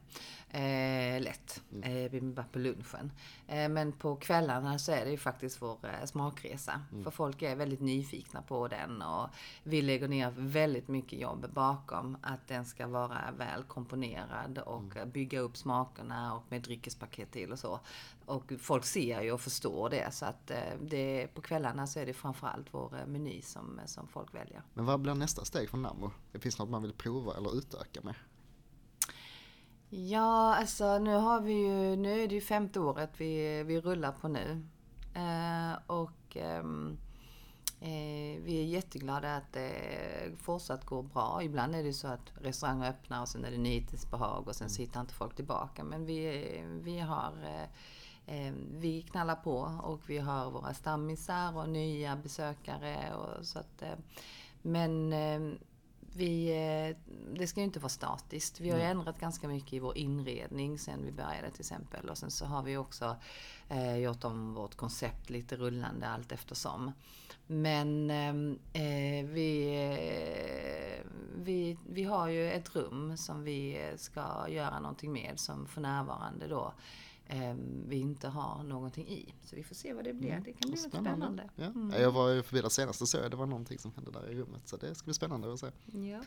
Eh, 0.49 1.22
lätt. 1.22 1.61
Eh, 1.82 2.11
bibimbap 2.11 2.51
på 2.51 2.59
lunchen. 2.59 3.11
Eh, 3.47 3.70
men 3.70 3.91
på 3.91 4.16
kvällarna 4.16 4.80
så 4.80 4.91
är 4.91 5.05
det 5.05 5.11
ju 5.11 5.18
faktiskt 5.18 5.61
vår 5.61 5.78
eh, 5.84 6.05
smakresa. 6.05 6.82
För 7.03 7.11
folk 7.11 7.41
är 7.41 7.55
väldigt 7.55 7.82
nyfikna 7.82 8.41
på 8.41 8.68
den 8.68 9.01
och 9.01 9.30
vi 9.63 9.82
lägger 9.82 10.07
ner 10.07 10.34
väldigt 10.38 10.88
mycket 10.88 11.20
jobb 11.20 11.45
bakom 11.53 12.18
att 12.22 12.47
den 12.47 12.66
ska 12.66 12.88
vara 12.88 13.22
väl 13.38 13.63
komponerad 13.63 14.57
och 14.57 14.97
eh, 14.97 15.05
bygga 15.05 15.39
upp 15.39 15.57
smakerna 15.57 16.36
och 16.36 16.43
med 16.49 16.61
dryckespaket 16.61 17.32
till 17.32 17.51
och 17.51 17.59
så. 17.59 17.80
Och 18.26 18.53
folk 18.59 18.86
ser 18.86 19.22
ju 19.22 19.32
och 19.32 19.41
förstår 19.41 19.89
det 19.89 20.13
så 20.13 20.26
att 20.26 20.51
eh, 20.51 20.57
det, 20.82 21.28
på 21.34 21.41
kvällarna 21.41 21.88
så 21.88 21.99
är 21.99 22.05
det 22.05 22.13
framförallt 22.13 22.68
vår 22.72 23.05
meny 23.05 23.41
som, 23.41 23.80
som 23.86 24.07
folk 24.07 24.34
väljer. 24.36 24.61
Men 24.74 24.86
vad 24.86 24.99
blir 24.99 25.13
nästa 25.13 25.45
steg 25.45 25.70
från 25.70 25.82
Namo? 25.82 26.11
Det 26.32 26.39
finns 26.39 26.59
något 26.59 26.70
man 26.70 26.82
vill 26.82 26.93
prova 26.93 27.14
eller 27.38 27.57
utöka 27.57 28.01
med? 28.03 28.16
Ja, 29.89 30.55
alltså 30.55 30.99
nu 30.99 31.16
har 31.16 31.41
vi 31.41 31.53
ju, 31.53 31.95
nu 31.95 32.24
är 32.24 32.28
det 32.28 32.36
ju 32.36 32.41
femte 32.41 32.80
året 32.80 33.11
vi, 33.18 33.63
vi 33.63 33.82
rullar 33.82 34.11
på 34.11 34.28
nu. 34.28 34.66
Eh, 35.16 35.80
och 35.88 36.38
ehm, 36.38 36.97
Eh, 37.86 38.41
vi 38.41 38.59
är 38.59 38.66
jätteglada 38.66 39.36
att 39.36 39.53
det 39.53 39.72
fortsatt 40.38 40.86
går 40.86 41.03
bra. 41.03 41.43
Ibland 41.43 41.76
är 41.76 41.84
det 41.84 41.93
så 41.93 42.07
att 42.07 42.32
restauranger 42.41 42.89
öppnar 42.89 43.22
och 43.22 43.28
sen 43.28 43.45
är 43.45 43.51
det 43.51 43.57
nyhetsbehag 43.57 44.47
och 44.47 44.55
sen 44.55 44.70
sitter 44.70 45.01
inte 45.01 45.13
folk 45.13 45.36
tillbaka. 45.36 45.84
Men 45.84 46.05
vi, 46.05 46.63
vi 46.82 46.99
har 46.99 47.34
eh, 48.26 48.53
vi 48.72 49.01
knallar 49.01 49.36
på 49.36 49.80
och 49.84 50.09
vi 50.09 50.18
har 50.18 50.51
våra 50.51 50.74
stammisar 50.74 51.57
och 51.57 51.70
nya 51.70 52.16
besökare. 52.16 53.13
Och 53.16 53.45
så 53.45 53.59
att, 53.59 53.84
men 54.61 55.13
vi, 56.16 56.95
det 57.34 57.47
ska 57.47 57.59
ju 57.59 57.66
inte 57.66 57.80
vara 57.80 57.89
statiskt. 57.89 58.59
Vi 58.59 58.70
har 58.70 58.78
ju 58.78 58.84
ändrat 58.84 59.20
ganska 59.20 59.47
mycket 59.47 59.74
i 59.74 59.80
vår 59.80 59.97
inredning 59.97 60.80
sen 60.80 61.05
vi 61.05 61.11
började 61.11 61.51
till 61.51 61.61
exempel. 61.61 62.09
Och 62.09 62.18
sen 62.18 62.32
så 62.32 62.45
har 62.45 62.63
vi 62.63 62.78
också 62.78 63.16
eh, 63.70 63.97
gjort 63.97 64.24
om 64.24 64.53
vårt 64.53 64.76
koncept 64.76 65.30
lite 65.30 65.55
rullande 65.55 66.07
allt 66.07 66.32
eftersom. 66.32 66.91
Men 67.47 68.09
ehm, 68.09 68.59
eh, 68.74 69.26
vi, 69.26 69.76
eh, 69.76 71.11
vi, 71.36 71.78
vi 71.89 72.03
har 72.03 72.28
ju 72.28 72.51
ett 72.51 72.76
rum 72.76 73.18
som 73.18 73.43
vi 73.43 73.91
ska 73.95 74.45
göra 74.49 74.80
någonting 74.80 75.13
med 75.13 75.34
som 75.36 75.68
för 75.68 75.82
närvarande 75.82 76.47
då 76.47 76.66
eh, 76.66 76.74
vi 77.88 77.95
inte 77.95 78.28
har 78.28 78.63
någonting 78.63 79.07
i. 79.07 79.34
Så 79.43 79.55
vi 79.55 79.63
får 79.63 79.76
se 79.76 79.93
vad 79.93 80.03
det 80.03 80.13
blir. 80.13 80.32
Mm. 80.32 80.43
Det 80.43 80.53
kan 80.53 80.69
bli 80.69 80.78
spännande. 80.78 81.09
spännande. 81.09 81.49
Ja. 81.55 81.65
Mm. 81.65 82.01
Jag 82.01 82.11
var 82.11 82.30
ju 82.30 82.43
förbi 82.43 82.61
där 82.61 82.69
senast 82.69 83.01
och 83.01 83.09
såg 83.09 83.32
det 83.32 83.38
var 83.38 83.45
någonting 83.45 83.80
som 83.80 83.91
hände 83.95 84.11
där 84.11 84.32
i 84.32 84.36
rummet. 84.36 84.61
Så 84.65 84.78
det 84.78 84.95
ska 84.95 85.05
bli 85.05 85.13
spännande 85.13 85.53
att 85.53 85.59
se. 85.59 85.71
Ja. 85.86 86.21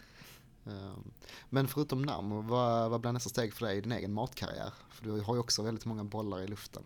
Ehm, 0.73 1.11
men 1.49 1.69
förutom 1.69 2.03
namn, 2.03 2.47
vad, 2.47 2.91
vad 2.91 3.01
blir 3.01 3.13
nästa 3.13 3.31
steg 3.31 3.55
för 3.55 3.67
dig 3.67 3.79
i 3.79 3.81
din 3.81 3.93
egen 3.93 4.13
matkarriär? 4.13 4.73
För 4.91 5.05
du 5.05 5.21
har 5.21 5.35
ju 5.35 5.41
också 5.41 5.63
väldigt 5.63 5.85
många 5.85 6.05
bollar 6.05 6.41
i 6.41 6.47
luften. 6.47 6.83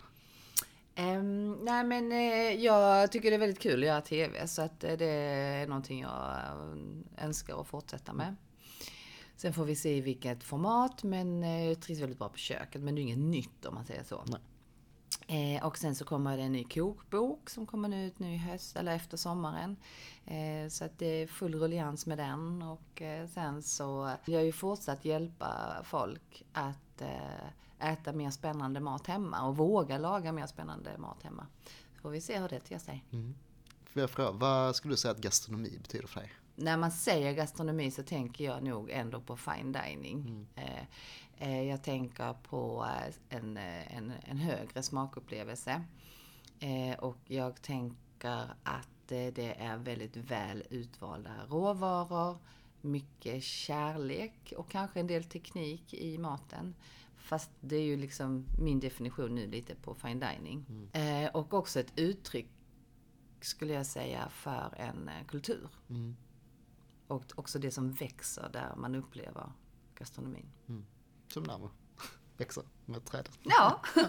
Um, 0.98 1.52
nej 1.52 1.84
men 1.84 2.12
uh, 2.12 2.64
jag 2.64 3.12
tycker 3.12 3.30
det 3.30 3.36
är 3.36 3.40
väldigt 3.40 3.62
kul 3.62 3.82
att 3.82 3.86
göra 3.86 4.00
TV 4.00 4.48
så 4.48 4.62
att 4.62 4.84
uh, 4.84 4.92
det 4.92 5.06
är 5.06 5.66
någonting 5.66 6.00
jag 6.00 6.10
uh, 6.10 7.24
önskar 7.24 7.60
att 7.60 7.66
fortsätta 7.66 8.12
med. 8.12 8.36
Sen 9.42 9.52
får 9.52 9.64
vi 9.64 9.76
se 9.76 9.96
i 9.96 10.00
vilket 10.00 10.44
format 10.44 11.02
men 11.02 11.42
jag 11.42 11.80
trivs 11.80 12.00
väldigt 12.00 12.18
bra 12.18 12.28
på 12.28 12.36
köket 12.36 12.82
men 12.82 12.94
det 12.94 13.00
är 13.00 13.02
inget 13.02 13.18
nytt 13.18 13.66
om 13.66 13.74
man 13.74 13.84
säger 13.84 14.04
så. 14.04 14.24
Eh, 15.26 15.66
och 15.66 15.78
sen 15.78 15.94
så 15.94 16.04
kommer 16.04 16.36
det 16.36 16.42
en 16.42 16.52
ny 16.52 16.64
kokbok 16.64 17.50
som 17.50 17.66
kommer 17.66 17.96
ut 18.06 18.18
nu 18.18 18.34
i 18.34 18.36
höst 18.36 18.76
eller 18.76 18.94
efter 18.94 19.16
sommaren. 19.16 19.76
Eh, 20.26 20.68
så 20.68 20.84
att 20.84 20.98
det 20.98 21.06
är 21.06 21.26
full 21.26 21.54
rullians 21.54 22.06
med 22.06 22.18
den 22.18 22.62
och 22.62 23.02
eh, 23.02 23.28
sen 23.28 23.62
så 23.62 24.10
vill 24.24 24.34
jag 24.34 24.44
ju 24.44 24.52
fortsatt 24.52 25.04
hjälpa 25.04 25.80
folk 25.84 26.44
att 26.52 27.02
äta 27.78 28.12
mer 28.12 28.30
spännande 28.30 28.80
mat 28.80 29.06
hemma 29.06 29.46
och 29.48 29.56
våga 29.56 29.98
laga 29.98 30.32
mer 30.32 30.46
spännande 30.46 30.98
mat 30.98 31.22
hemma. 31.22 31.46
Så 31.94 32.00
får 32.00 32.10
vi 32.10 32.20
se 32.20 32.38
hur 32.38 32.48
det 32.48 32.60
ter 32.60 32.78
sig. 32.78 33.04
Mm. 33.12 33.34
Får 33.84 34.00
jag 34.00 34.10
fråga, 34.10 34.30
vad 34.30 34.76
skulle 34.76 34.92
du 34.92 34.96
säga 34.96 35.12
att 35.12 35.20
gastronomi 35.20 35.78
betyder 35.82 36.06
för 36.06 36.20
dig? 36.20 36.32
När 36.54 36.76
man 36.76 36.90
säger 36.90 37.32
gastronomi 37.32 37.90
så 37.90 38.02
tänker 38.02 38.44
jag 38.44 38.62
nog 38.62 38.90
ändå 38.90 39.20
på 39.20 39.36
fine 39.36 39.72
dining. 39.72 40.20
Mm. 40.20 40.46
Eh, 40.56 40.84
eh, 41.38 41.62
jag 41.62 41.82
tänker 41.82 42.32
på 42.32 42.86
eh, 42.88 43.36
en, 43.36 43.56
en, 43.56 44.12
en 44.24 44.38
högre 44.38 44.82
smakupplevelse. 44.82 45.82
Och 46.98 47.18
jag 47.26 47.62
tänker 47.62 48.54
att 48.62 48.88
det 49.08 49.54
är 49.58 49.76
väldigt 49.76 50.16
väl 50.16 50.62
utvalda 50.70 51.30
råvaror, 51.48 52.36
mycket 52.80 53.42
kärlek 53.42 54.52
och 54.56 54.70
kanske 54.70 55.00
en 55.00 55.06
del 55.06 55.24
teknik 55.24 55.94
i 55.94 56.18
maten. 56.18 56.74
Fast 57.16 57.50
det 57.60 57.76
är 57.76 57.82
ju 57.82 57.96
liksom 57.96 58.46
min 58.58 58.80
definition 58.80 59.34
nu 59.34 59.46
lite 59.46 59.74
på 59.74 59.94
fine 59.94 60.20
dining. 60.20 60.66
Mm. 60.68 61.24
Eh, 61.24 61.30
och 61.30 61.54
också 61.54 61.80
ett 61.80 61.92
uttryck, 61.96 62.48
skulle 63.40 63.72
jag 63.72 63.86
säga, 63.86 64.28
för 64.28 64.74
en 64.76 65.10
kultur. 65.28 65.68
Mm. 65.90 66.16
Och 67.12 67.32
också 67.34 67.58
det 67.58 67.70
som 67.70 67.92
växer 67.92 68.48
där 68.52 68.74
man 68.76 68.94
upplever 68.94 69.52
gastronomin. 69.94 70.46
Mm. 70.68 70.86
Som 71.28 71.42
närmare 71.42 71.70
växer 72.36 72.64
med 72.84 73.04
trädet. 73.04 73.38
Ja. 73.42 73.82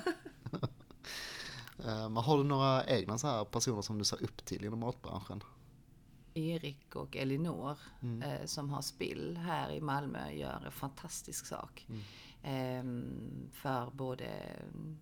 eh, 1.79 2.09
men 2.09 2.17
har 2.17 2.37
du 2.37 2.43
några 2.43 2.85
egna 2.85 3.17
så 3.17 3.27
här 3.27 3.45
personer 3.45 3.81
som 3.81 3.97
du 3.97 4.05
ser 4.05 4.23
upp 4.23 4.45
till 4.45 4.65
inom 4.65 4.79
matbranschen? 4.79 5.43
Erik 6.33 6.95
och 6.95 7.15
Elinor 7.15 7.77
mm. 8.01 8.21
eh, 8.21 8.45
som 8.45 8.69
har 8.69 8.81
spill 8.81 9.37
här 9.37 9.71
i 9.71 9.81
Malmö 9.81 10.31
gör 10.31 10.63
en 10.65 10.71
fantastisk 10.71 11.45
sak. 11.45 11.85
Mm. 11.89 12.01
Ehm, 12.43 13.49
för 13.53 13.91
både 13.91 14.29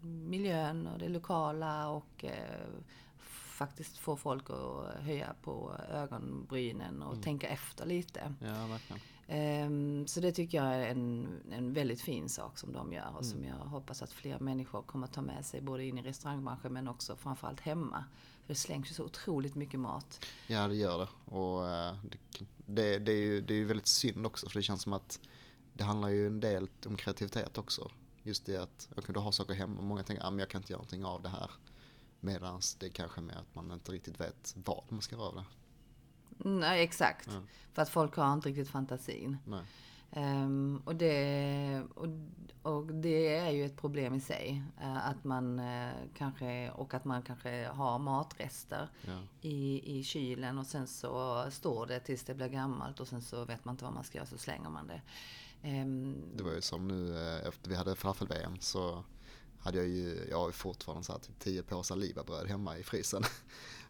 miljön 0.01 0.87
och 0.87 0.99
det 0.99 1.09
lokala 1.09 1.89
och 1.89 2.25
eh, 2.25 2.67
faktiskt 3.61 3.97
få 3.97 4.15
folk 4.15 4.49
att 4.49 5.03
höja 5.03 5.35
på 5.41 5.75
ögonbrynen 5.91 7.01
och 7.01 7.11
mm. 7.11 7.23
tänka 7.23 7.47
efter 7.47 7.85
lite. 7.85 8.33
Ja, 8.39 8.67
verkligen. 8.67 9.01
Ehm, 9.27 10.07
så 10.07 10.19
det 10.19 10.31
tycker 10.31 10.57
jag 10.57 10.75
är 10.75 10.91
en, 10.91 11.27
en 11.51 11.73
väldigt 11.73 12.01
fin 12.01 12.29
sak 12.29 12.57
som 12.57 12.73
de 12.73 12.93
gör 12.93 13.07
och 13.07 13.23
mm. 13.23 13.23
som 13.23 13.45
jag 13.45 13.55
hoppas 13.55 14.01
att 14.01 14.11
fler 14.11 14.39
människor 14.39 14.81
kommer 14.81 15.07
ta 15.07 15.21
med 15.21 15.45
sig 15.45 15.61
både 15.61 15.85
in 15.85 15.97
i 15.97 16.01
restaurangbranschen 16.01 16.73
men 16.73 16.87
också 16.87 17.15
framförallt 17.15 17.59
hemma. 17.59 18.03
För 18.45 18.53
det 18.53 18.59
slängs 18.59 18.89
ju 18.89 18.93
så 18.93 19.03
otroligt 19.03 19.55
mycket 19.55 19.79
mat. 19.79 20.25
Ja, 20.47 20.67
det 20.67 20.75
gör 20.75 20.99
det. 20.99 21.07
Och 21.35 21.69
eh, 21.69 21.95
det, 22.05 22.17
det, 22.65 22.99
det 22.99 23.11
är 23.11 23.21
ju 23.21 23.41
det 23.41 23.53
är 23.53 23.65
väldigt 23.65 23.87
synd 23.87 24.25
också 24.25 24.49
för 24.49 24.59
det 24.59 24.63
känns 24.63 24.81
som 24.81 24.93
att 24.93 25.19
det 25.73 25.83
handlar 25.83 26.09
ju 26.09 26.27
en 26.27 26.39
del 26.39 26.69
om 26.85 26.95
kreativitet 26.95 27.57
också. 27.57 27.91
Just 28.23 28.45
det 28.45 28.57
att, 28.57 28.89
okay, 28.97 29.13
du 29.13 29.19
har 29.19 29.31
saker 29.31 29.53
hemma, 29.53 29.81
många 29.81 30.03
tänker 30.03 30.23
att 30.23 30.33
ah, 30.33 30.39
jag 30.39 30.49
kan 30.49 30.61
inte 30.61 30.73
göra 30.73 30.81
någonting 30.81 31.05
av 31.05 31.21
det 31.21 31.29
här. 31.29 31.51
Medan 32.23 32.61
det 32.79 32.89
kanske 32.89 33.19
är 33.21 33.23
mer 33.23 33.35
att 33.35 33.55
man 33.55 33.71
inte 33.71 33.91
riktigt 33.91 34.19
vet 34.19 34.55
vad 34.65 34.83
man 34.89 35.01
ska 35.01 35.15
göra 35.15 35.27
av 35.27 35.35
det. 35.35 35.45
Nej, 36.49 36.83
exakt. 36.83 37.29
Ja. 37.31 37.41
För 37.73 37.81
att 37.81 37.89
folk 37.89 38.15
har 38.15 38.33
inte 38.33 38.49
riktigt 38.49 38.69
fantasin. 38.69 39.37
Nej. 39.45 39.63
Um, 40.15 40.81
och, 40.85 40.95
det, 40.95 41.83
och, 41.95 42.07
och, 42.61 42.85
det 42.85 43.35
är 43.37 43.49
ju 43.49 43.65
ett 43.65 43.77
problem 43.77 44.13
i 44.13 44.19
sig. 44.19 44.63
Uh, 44.81 45.09
att 45.09 45.23
man 45.23 45.59
uh, 45.59 45.93
kanske, 46.17 46.71
och 46.71 46.93
att 46.93 47.05
man 47.05 47.21
kanske 47.21 47.67
har 47.67 47.99
matrester 47.99 48.89
ja. 49.05 49.19
i, 49.41 49.81
i 49.99 50.03
kylen 50.03 50.57
och 50.57 50.65
sen 50.65 50.87
så 50.87 51.45
står 51.51 51.87
det 51.87 51.99
tills 51.99 52.23
det 52.23 52.33
blir 52.33 52.47
gammalt 52.47 52.99
och 52.99 53.07
sen 53.07 53.21
så 53.21 53.45
vet 53.45 53.65
man 53.65 53.73
inte 53.73 53.83
vad 53.83 53.93
man 53.93 54.03
ska 54.03 54.17
göra 54.17 54.27
så 54.27 54.37
slänger 54.37 54.69
man 54.69 54.87
det. 54.87 55.01
Um, 55.63 56.23
det 56.35 56.43
var 56.43 56.51
ju 56.51 56.61
som 56.61 56.87
nu 56.87 57.17
eh, 57.17 57.47
efter 57.47 57.69
vi 57.69 57.75
hade 57.75 57.95
falafel-VM 57.95 58.59
så 58.59 59.03
hade 59.63 59.77
jag 59.77 59.87
ju, 59.87 60.27
jag 60.29 60.39
har 60.39 60.47
ju 60.47 60.51
fortfarande 60.51 61.03
så 61.03 61.11
här 61.11 61.19
typ 61.19 61.39
10 61.39 61.63
påsar 61.63 61.95
libabröd 61.95 62.47
hemma 62.47 62.77
i 62.77 62.83
frysen. 62.83 63.23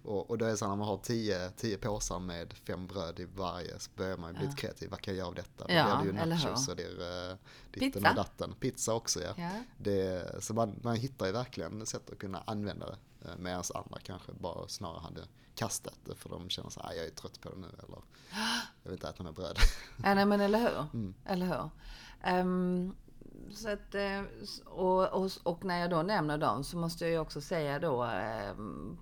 Och, 0.03 0.29
och 0.29 0.37
då 0.37 0.45
är 0.45 0.49
det 0.49 0.57
så 0.57 0.67
när 0.67 0.75
man 0.75 0.87
har 0.87 0.97
10, 0.97 1.49
10 1.49 1.77
påsar 1.77 2.19
med 2.19 2.53
fem 2.53 2.87
bröd 2.87 3.19
i 3.19 3.25
varje 3.35 3.79
så 3.79 3.91
börjar 3.95 4.17
man 4.17 4.33
bli 4.33 4.45
ja. 4.45 4.51
kreativ. 4.57 4.89
Vad 4.89 5.01
kan 5.01 5.13
jag 5.13 5.17
göra 5.17 5.27
av 5.27 5.35
detta? 5.35 5.73
Ja, 5.73 6.01
det 6.03 6.05
ju 6.05 6.13
nachos 6.13 6.67
och 6.67 6.75
det 6.75 6.83
är 6.83 7.31
uh, 7.31 7.37
ditten 7.71 8.05
och 8.05 8.15
datten. 8.15 8.55
Pizza 8.59 8.93
också 8.93 9.21
ja. 9.21 9.33
ja. 9.37 9.49
Det, 9.77 10.43
så 10.43 10.53
man, 10.53 10.79
man 10.83 10.95
hittar 10.95 11.25
ju 11.25 11.31
verkligen 11.31 11.85
sätt 11.85 12.09
att 12.09 12.19
kunna 12.19 12.43
använda 12.45 12.85
det. 12.85 13.29
Uh, 13.29 13.37
Medan 13.37 13.63
andra 13.73 13.99
kanske 14.03 14.31
bara 14.31 14.67
snarare 14.67 14.99
hade 14.99 15.21
kastat 15.55 15.99
det 16.05 16.15
för 16.15 16.29
de 16.29 16.49
känner 16.49 16.69
så 16.69 16.81
här, 16.81 16.93
jag 16.93 17.05
är 17.05 17.09
trött 17.09 17.41
på 17.41 17.49
det 17.49 17.57
nu 17.57 17.67
eller 17.67 17.97
jag 18.83 18.89
vill 18.89 18.93
inte 18.93 19.09
äta 19.09 19.23
mer 19.23 19.31
bröd. 19.31 19.57
Ja, 20.03 20.13
nej 20.13 20.25
men 20.25 20.41
eller 20.41 20.59
hur. 20.59 20.85
Mm. 20.93 21.13
Eller 21.25 21.45
hur. 21.45 21.69
Um, 22.39 22.95
så 23.57 23.69
att, 23.69 23.95
eh, 23.95 24.21
och, 24.65 25.13
och, 25.13 25.31
och, 25.43 25.65
när 25.65 25.79
jag 25.79 25.89
då 25.89 26.01
nämner 26.01 26.37
dem 26.37 26.63
så 26.63 26.77
måste 26.77 27.03
jag 27.03 27.11
ju 27.11 27.19
också 27.19 27.41
säga 27.41 27.79
då 27.79 28.05
eh, 28.05 28.55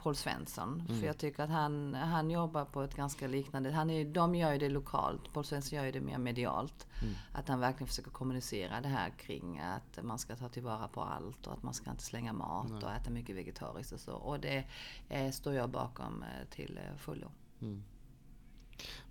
Paul 0.04 0.16
Svensson. 0.16 0.84
Mm. 0.88 1.00
För 1.00 1.08
jag 1.08 1.18
tycker 1.18 1.44
att 1.44 1.50
han, 1.50 1.94
han 1.94 2.32
jobbar 2.32 2.66
på 2.66 2.82
ett 2.82 2.96
ganska 2.96 3.28
liknande, 3.28 3.72
han 3.72 3.90
är, 3.90 4.06
de 4.06 4.36
gör 4.36 4.52
ju 4.52 4.58
det 4.58 4.70
lokalt, 4.70 5.34
Paul 5.34 5.46
Svensson 5.46 5.78
gör 5.78 5.86
ju 5.86 5.92
det 5.92 6.02
mer 6.02 6.18
medialt. 6.18 6.88
Mm. 7.02 7.14
Att 7.34 7.48
han 7.48 7.60
verkligen 7.60 7.88
försöker 7.88 8.12
kommunicera 8.12 8.82
det 8.82 8.88
här 8.88 9.10
kring 9.10 9.60
att 9.60 10.04
man 10.04 10.20
ska 10.20 10.36
ta 10.36 10.50
tillvara 10.50 10.88
på 10.88 11.02
allt 11.02 11.48
och 11.48 11.54
att 11.54 11.64
man 11.64 11.74
ska 11.74 11.92
inte 11.92 12.04
slänga 12.04 12.34
mat 12.34 12.70
Nej. 12.70 12.84
och 12.84 12.92
äta 12.92 13.10
mycket 13.10 13.36
vegetariskt 13.36 13.92
och 13.92 14.00
så. 14.00 14.14
Och 14.14 14.40
det 14.40 14.64
eh, 15.10 15.32
står 15.32 15.54
jag 15.54 15.70
bakom 15.70 16.24
eh, 16.24 16.50
till 16.50 16.80
eh, 16.84 16.98
fullo. 16.98 17.28
Mm. 17.62 17.84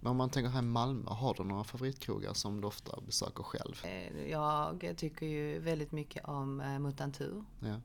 Men 0.00 0.10
om 0.10 0.16
man 0.16 0.30
tänker 0.30 0.50
här 0.50 0.58
i 0.58 0.62
Malmö, 0.62 1.10
har 1.10 1.34
du 1.34 1.44
några 1.44 1.64
favoritkrogar 1.64 2.32
som 2.32 2.60
du 2.60 2.66
ofta 2.66 3.00
besöker 3.00 3.42
själv? 3.42 3.84
Eh, 3.84 4.30
jag 4.30 4.94
tycker 4.96 5.26
ju 5.26 5.58
väldigt 5.58 5.92
mycket 5.92 6.24
om 6.24 6.60
eh, 6.60 6.78
Mutantur. 6.78 7.44
Ja. 7.60 7.80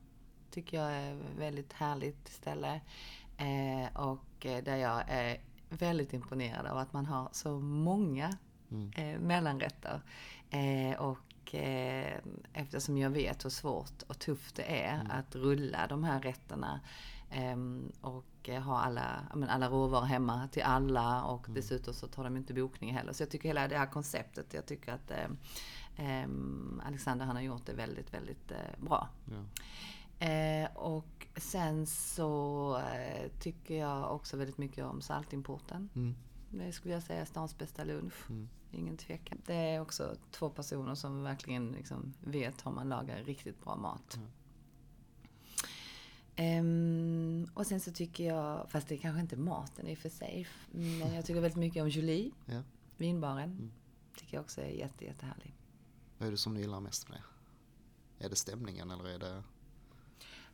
Tycker 0.50 0.76
jag 0.76 0.92
är 0.92 1.14
ett 1.14 1.38
väldigt 1.38 1.72
härligt 1.72 2.28
ställe. 2.28 2.80
Eh, 3.36 4.00
och 4.00 4.26
där 4.40 4.76
jag 4.76 5.02
är 5.08 5.40
väldigt 5.68 6.12
imponerad 6.12 6.66
av 6.66 6.78
att 6.78 6.92
man 6.92 7.06
har 7.06 7.28
så 7.32 7.58
många 7.60 8.36
mm. 8.70 9.20
mellanrätter. 9.20 10.00
och 10.98 11.54
eftersom 12.52 12.98
jag 12.98 13.10
vet 13.10 13.44
hur 13.44 13.50
svårt 13.50 14.02
och 14.06 14.18
tufft 14.18 14.56
det 14.56 14.82
är 14.82 14.94
mm. 14.94 15.10
att 15.10 15.34
rulla 15.34 15.86
de 15.86 16.04
här 16.04 16.20
rätterna 16.20 16.80
och 18.00 18.48
ha 18.48 18.80
alla, 18.80 19.26
alla 19.48 19.68
råvaror 19.68 20.04
hemma 20.04 20.48
till 20.48 20.62
alla 20.62 21.24
och 21.24 21.44
mm. 21.44 21.54
dessutom 21.54 21.94
så 21.94 22.06
tar 22.06 22.24
de 22.24 22.36
inte 22.36 22.54
bokning 22.54 22.92
heller. 22.92 23.12
Så 23.12 23.22
jag 23.22 23.30
tycker 23.30 23.48
hela 23.48 23.68
det 23.68 23.78
här 23.78 23.86
konceptet, 23.86 24.54
jag 24.54 24.66
tycker 24.66 24.92
att 24.92 25.10
eh, 25.10 26.28
Alexander 26.86 27.26
han 27.26 27.36
har 27.36 27.42
gjort 27.42 27.66
det 27.66 27.72
väldigt, 27.72 28.14
väldigt 28.14 28.50
eh, 28.50 28.84
bra. 28.84 29.08
Ja. 29.24 29.44
Eh, 30.26 30.76
och 30.76 31.26
sen 31.36 31.86
så 31.86 32.76
eh, 32.78 33.30
tycker 33.40 33.78
jag 33.78 34.14
också 34.14 34.36
väldigt 34.36 34.58
mycket 34.58 34.84
om 34.84 35.00
Saltimporten. 35.00 35.88
Mm. 35.94 36.14
Det 36.50 36.72
skulle 36.72 36.94
jag 36.94 37.02
säga 37.02 37.20
är 37.20 37.24
stans 37.24 37.58
bästa 37.58 37.84
lunch. 37.84 38.30
Ingen 38.70 38.96
tvekan. 38.96 39.38
Det 39.46 39.54
är 39.54 39.80
också 39.80 40.16
två 40.30 40.50
personer 40.50 40.94
som 40.94 41.22
verkligen 41.22 41.72
liksom 41.72 42.14
vet 42.20 42.66
hur 42.66 42.70
man 42.70 42.88
lagar 42.88 43.18
riktigt 43.18 43.64
bra 43.64 43.76
mat. 43.76 44.18
Ehm, 46.36 47.46
och 47.54 47.66
sen 47.66 47.80
så 47.80 47.92
tycker 47.92 48.24
jag, 48.26 48.70
fast 48.70 48.88
det 48.88 48.94
är 48.94 48.98
kanske 48.98 49.20
inte 49.20 49.36
maten 49.36 49.86
i 49.88 49.94
och 49.94 49.98
för 49.98 50.08
sig, 50.08 50.46
men 50.72 51.14
jag 51.14 51.24
tycker 51.26 51.40
väldigt 51.40 51.58
mycket 51.58 51.82
om 51.82 51.88
Julie, 51.88 52.30
Ja. 52.46 52.62
vinbaren. 52.96 53.72
Tycker 54.16 54.36
jag 54.36 54.42
också 54.42 54.60
är 54.60 54.68
jätte, 54.68 55.04
jättehärlig. 55.04 55.54
Vad 56.18 56.26
är 56.26 56.30
det 56.32 56.38
som 56.38 56.54
du 56.54 56.60
gillar 56.60 56.80
mest 56.80 57.08
med 57.08 57.18
det? 58.18 58.24
Är 58.24 58.30
det 58.30 58.36
stämningen 58.36 58.90
eller 58.90 59.08
är 59.08 59.18
det... 59.18 59.42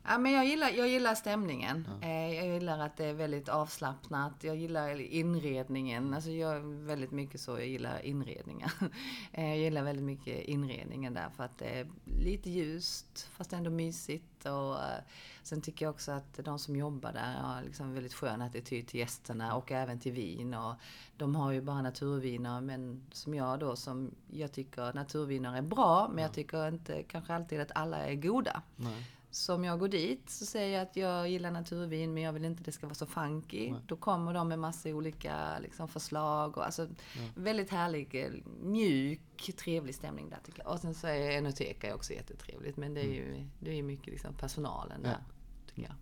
Ja, 0.07 0.17
men 0.17 0.31
jag, 0.31 0.45
gillar, 0.45 0.69
jag 0.69 0.87
gillar 0.87 1.15
stämningen. 1.15 1.87
Eh, 2.01 2.33
Jag 2.35 2.47
gillar 2.47 2.79
att 2.79 2.97
det 2.97 3.05
är 3.05 3.13
väldigt 3.13 3.49
avslappnat. 3.49 4.33
Jag 4.43 4.55
gillar 4.55 5.01
inredningen. 5.01 6.13
Alltså 6.13 6.29
jag 6.31 6.55
är 6.55 6.85
väldigt 6.85 7.11
mycket 7.11 7.41
så, 7.41 7.51
jag 7.51 7.67
gillar 7.67 8.05
inredningar. 8.05 8.71
Eh, 9.33 9.47
Jag 9.49 9.57
gillar 9.57 9.83
väldigt 9.83 10.05
mycket 10.05 10.43
inredningen 10.45 11.13
där 11.13 11.29
för 11.29 11.43
att 11.43 11.57
det 11.57 11.65
är 11.79 11.87
lite 12.19 12.49
ljust 12.49 13.29
fast 13.31 13.53
ändå 13.53 13.69
mysigt. 13.69 14.45
Och 14.45 14.75
eh, 14.75 14.99
sen 15.43 15.61
tycker 15.61 15.85
jag 15.85 15.93
också 15.93 16.11
att 16.11 16.39
de 16.43 16.59
som 16.59 16.75
jobbar 16.75 17.13
där 17.13 17.33
har 17.41 17.63
liksom 17.63 17.93
väldigt 17.93 18.13
skön 18.13 18.41
attityd 18.41 18.87
till 18.87 18.99
gästerna 18.99 19.55
och 19.55 19.71
även 19.71 19.99
till 19.99 20.11
vin. 20.11 20.53
Och 20.53 20.75
de 21.17 21.35
har 21.35 21.51
ju 21.51 21.61
bara 21.61 21.81
naturviner 21.81 22.61
men 22.61 23.01
som 23.11 23.33
jag 23.35 23.59
då 23.59 23.75
som 23.75 24.11
jag 24.31 24.51
tycker 24.51 24.93
naturviner 24.93 25.57
är 25.57 25.61
bra 25.61 26.09
men 26.13 26.23
jag 26.23 26.33
tycker 26.33 26.67
inte 26.67 27.03
kanske 27.03 27.33
alltid 27.33 27.59
att 27.61 27.71
alla 27.75 27.97
är 27.97 28.15
goda. 28.15 28.61
Nej. 28.75 29.05
Så 29.31 29.55
om 29.55 29.63
jag 29.63 29.79
går 29.79 29.87
dit 29.87 30.29
så 30.29 30.45
säger 30.45 30.77
jag 30.77 30.81
att 30.87 30.95
jag 30.95 31.29
gillar 31.29 31.51
naturvin 31.51 32.13
men 32.13 32.23
jag 32.23 32.33
vill 32.33 32.45
inte 32.45 32.59
att 32.59 32.65
det 32.65 32.71
ska 32.71 32.85
vara 32.87 32.95
så 32.95 33.05
funky. 33.05 33.73
Då 33.87 33.95
kommer 33.95 34.33
de 34.33 34.47
med 34.47 34.59
massa 34.59 34.89
olika 34.89 35.59
liksom, 35.59 35.87
förslag 35.87 36.57
och 36.57 36.65
alltså 36.65 36.87
väldigt 37.35 37.69
härlig, 37.69 38.25
eh, 38.25 38.31
mjuk, 38.61 39.51
trevlig 39.57 39.95
stämning 39.95 40.29
där 40.29 40.39
tycker 40.45 40.63
jag. 40.63 40.73
Och 40.73 40.79
sen 40.79 40.93
så 40.93 41.07
är 41.07 41.31
Enoteka 41.31 41.95
också 41.95 42.13
jättetrevligt 42.13 42.77
men 42.77 42.93
det 42.93 43.01
är 43.01 43.13
ju, 43.13 43.47
det 43.59 43.79
är 43.79 43.83
mycket 43.83 44.07
liksom 44.07 44.33
personalen 44.33 45.03
där. 45.03 45.23
Tycker 45.67 45.81
jag. 45.81 45.95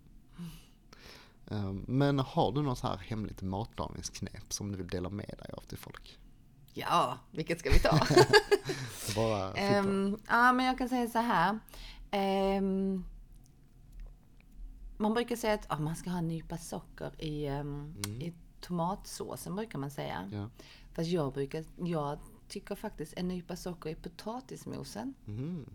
Ehm, 1.58 1.84
Men 1.88 2.18
har 2.18 2.52
du 2.52 2.62
något 2.62 2.78
så 2.78 2.86
här 2.86 2.96
hemligt 2.96 3.42
matlagningsknep 3.42 4.52
som 4.52 4.72
du 4.72 4.76
vill 4.78 4.88
dela 4.88 5.08
med 5.08 5.34
dig 5.38 5.50
av 5.56 5.60
till 5.60 5.78
folk? 5.78 6.18
Ja, 6.74 7.18
vilket 7.30 7.60
ska 7.60 7.70
vi 7.70 7.78
ta? 7.78 7.98
Bara. 9.16 9.52
Ehm, 9.52 10.18
ja, 10.28 10.52
men 10.52 10.66
jag 10.66 10.78
kan 10.78 10.88
säga 10.88 11.08
så 11.08 11.18
här. 11.18 11.58
Ehm, 12.10 13.04
man 15.00 15.14
brukar 15.14 15.36
säga 15.36 15.54
att 15.54 15.66
ja, 15.68 15.78
man 15.78 15.96
ska 15.96 16.10
ha 16.10 16.18
en 16.18 16.28
nypa 16.28 16.58
socker 16.58 17.22
i, 17.22 17.46
ehm, 17.46 17.94
i 18.20 18.32
tomatsåsen, 18.60 19.56
brukar 19.56 19.78
man 19.78 19.90
säga. 19.90 20.28
Ja. 20.32 20.48
Fast 20.92 21.10
jag, 21.10 21.32
brukar, 21.32 21.64
jag 21.76 22.18
tycker 22.48 22.74
faktiskt 22.74 23.14
en 23.16 23.28
nypa 23.28 23.56
socker 23.56 23.90
i 23.90 23.94
potatismosen. 23.94 25.14
Mhm. 25.24 25.66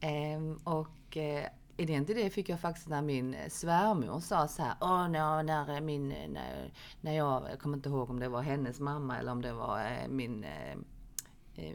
Ehm, 0.00 0.56
och 0.64 1.16
eh, 1.16 1.46
idén 1.76 2.06
till 2.06 2.16
det 2.16 2.30
fick 2.30 2.48
jag 2.48 2.60
faktiskt 2.60 2.88
när 2.88 3.02
min 3.02 3.36
svärmor 3.48 4.20
sa 4.20 4.48
så 4.48 4.62
här, 4.62 4.74
Åh, 4.80 5.08
när, 5.08 5.42
när, 5.42 5.80
min, 5.80 6.08
när, 6.08 6.72
när 7.00 7.12
jag, 7.12 7.46
jag 7.50 7.58
kommer 7.58 7.76
inte 7.76 7.88
ihåg 7.88 8.10
om 8.10 8.20
det 8.20 8.28
var 8.28 8.42
hennes 8.42 8.80
mamma 8.80 9.18
eller 9.18 9.32
om 9.32 9.42
det 9.42 9.52
var 9.52 9.80
eh, 9.80 10.08
min, 10.08 10.44
eh, 10.44 10.70
eh, 10.70 10.78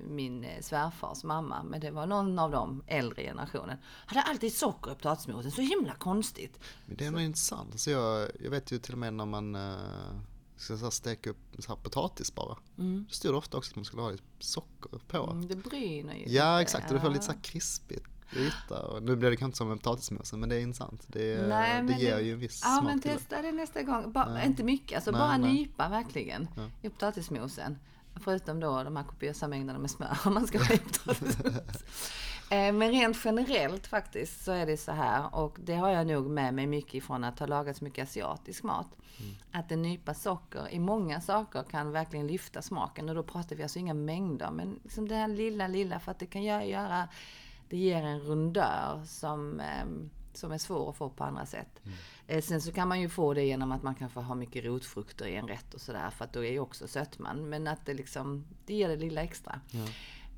min 0.08 0.44
eh, 0.44 0.62
svärfars 0.62 1.24
mamma, 1.24 1.64
men 1.64 1.80
det 1.82 1.92
var 1.92 2.06
någon 2.06 2.40
av 2.40 2.52
de 2.52 2.84
äldre 2.88 3.24
generationen. 3.24 3.78
Hade 4.06 4.22
alltid 4.22 4.54
socker 4.54 4.92
i 4.92 4.96
potatismosen, 4.96 5.52
så 5.52 5.62
himla 5.62 5.94
konstigt. 5.94 6.60
Men 6.86 6.98
det 6.98 7.06
är 7.06 7.12
nog 7.12 7.22
intressant. 7.22 7.72
Alltså 7.72 7.92
jag, 7.92 8.30
jag 8.44 8.50
vet 8.52 8.72
ju 8.72 8.80
till 8.80 8.94
och 8.94 9.00
med 9.00 9.14
när 9.14 9.26
man 9.26 9.56
uh, 9.56 9.76
ska 10.56 10.78
så 10.78 10.84
här 10.84 10.92
steka 10.92 11.30
upp 11.30 11.38
så 11.60 11.68
här 11.68 11.76
potatis 11.76 12.36
bara. 12.36 12.58
Då 12.76 13.04
stod 13.10 13.34
det 13.34 13.38
ofta 13.38 13.58
också 13.58 13.72
att 13.72 13.76
man 13.76 13.86
skulle 13.86 14.02
ha 14.02 14.12
lite 14.12 14.24
socker 14.40 15.00
på. 15.08 15.24
Mm, 15.24 15.48
det 15.48 15.56
bryner 15.56 16.14
ju 16.16 16.24
Ja 16.28 16.58
lite. 16.60 16.62
exakt, 16.62 16.88
och 16.88 16.94
du 16.96 17.02
får 17.02 17.10
lite 17.10 17.26
så 17.26 17.32
här 17.32 17.40
krispigt 17.42 18.06
yta. 18.36 18.82
Och 18.88 19.04
nu 19.04 19.16
blir 19.16 19.30
det 19.30 19.36
kanske 19.36 19.46
inte 19.46 19.58
som 19.58 19.68
med 19.70 19.78
potatismosen 19.84 20.40
men 20.40 20.50
det 20.50 20.56
är 20.56 20.60
intressant. 20.60 21.04
Det, 21.08 21.48
Nej, 21.48 21.84
det 21.84 21.94
ger 21.94 22.20
ju 22.20 22.34
en 22.34 22.40
viss 22.40 22.62
Ja, 22.64 22.70
smak 22.70 22.84
men 22.84 23.02
till 23.02 23.12
det. 23.12 23.18
testa 23.18 23.42
det 23.42 23.52
nästa 23.52 23.84
gång. 23.84 24.12
Bara, 24.12 24.44
inte 24.44 24.64
mycket, 24.64 24.96
alltså 24.96 25.12
Nej, 25.12 25.20
bara 25.20 25.38
nej. 25.38 25.54
nypa 25.54 25.90
verkligen 25.90 26.48
i 26.82 26.90
potatismosen. 26.90 27.78
Förutom 28.24 28.60
då 28.60 28.84
de 28.84 28.96
här 28.96 29.04
kopiösa 29.04 29.48
mängderna 29.48 29.80
med 29.80 29.92
smör 29.92 30.18
om 30.26 30.34
man 30.34 30.48
ska 30.48 30.60
potatismos. 30.60 31.38
Eh, 32.52 32.74
Men 32.74 32.92
rent 32.92 33.18
generellt 33.26 33.88
faktiskt 33.88 34.44
så 34.44 34.52
är 34.52 34.66
det 34.66 34.78
så 34.78 34.92
här 34.92 35.36
och 35.36 35.58
det 35.64 35.76
har 35.76 35.90
jag 35.90 36.08
nog 36.08 36.30
med 36.30 36.54
mig 36.54 36.68
mycket 36.68 36.94
ifrån 36.94 37.24
att 37.24 37.40
ha 37.40 37.48
lagat 37.48 37.78
så 37.78 37.84
mycket 37.84 38.04
asiatisk 38.04 38.64
mat. 38.64 38.88
Att 39.52 39.72
en 39.72 39.82
nypa 39.82 40.14
socker 40.14 40.68
i 40.72 40.80
många 40.80 41.22
saker 41.22 41.64
kan 41.64 41.92
verkligen 41.92 42.28
lyfta 42.28 42.62
smaken 42.62 43.10
och 43.10 43.16
då 43.16 43.24
pratar 43.24 43.56
vi 43.56 43.64
alltså 43.64 43.80
inga 43.80 43.94
mängder 43.94 44.52
men 44.52 44.80
liksom 44.84 45.08
det 45.08 45.16
här 45.16 45.28
lilla, 45.28 45.68
lilla 45.68 46.00
för 46.00 46.12
att 46.12 46.20
det 46.20 46.26
kan 46.26 46.42
gö- 46.42 46.64
göra, 46.66 47.08
det 47.70 47.78
ger 47.78 48.04
en 48.04 48.20
rundör 48.20 49.02
som 49.06 49.60
ehm, 49.60 50.10
som 50.38 50.52
är 50.52 50.58
svår 50.58 50.90
att 50.90 50.96
få 50.96 51.10
på 51.10 51.24
andra 51.24 51.46
sätt. 51.46 51.82
Eh, 52.28 52.42
Sen 52.42 52.62
så 52.62 52.72
kan 52.72 52.88
man 52.88 53.02
ju 53.02 53.10
få 53.10 53.34
det 53.34 53.44
genom 53.46 53.72
att 53.72 53.84
man 53.84 53.96
kanske 53.96 54.20
har 54.20 54.36
mycket 54.36 54.66
rotfrukter 54.66 55.26
i 55.26 55.36
en 55.36 55.48
rätt 55.48 55.74
och 55.74 55.82
sådär 55.82 56.10
för 56.10 56.26
att 56.26 56.34
då 56.34 56.44
är 56.46 56.52
ju 56.52 56.60
också 56.60 56.88
sötman. 56.88 57.50
Men 57.50 57.68
att 57.68 57.86
det 57.86 57.94
liksom, 57.94 58.46
det 58.66 58.74
ger 58.74 58.90
det 58.90 58.96
lilla 58.96 59.22
extra. 59.24 59.60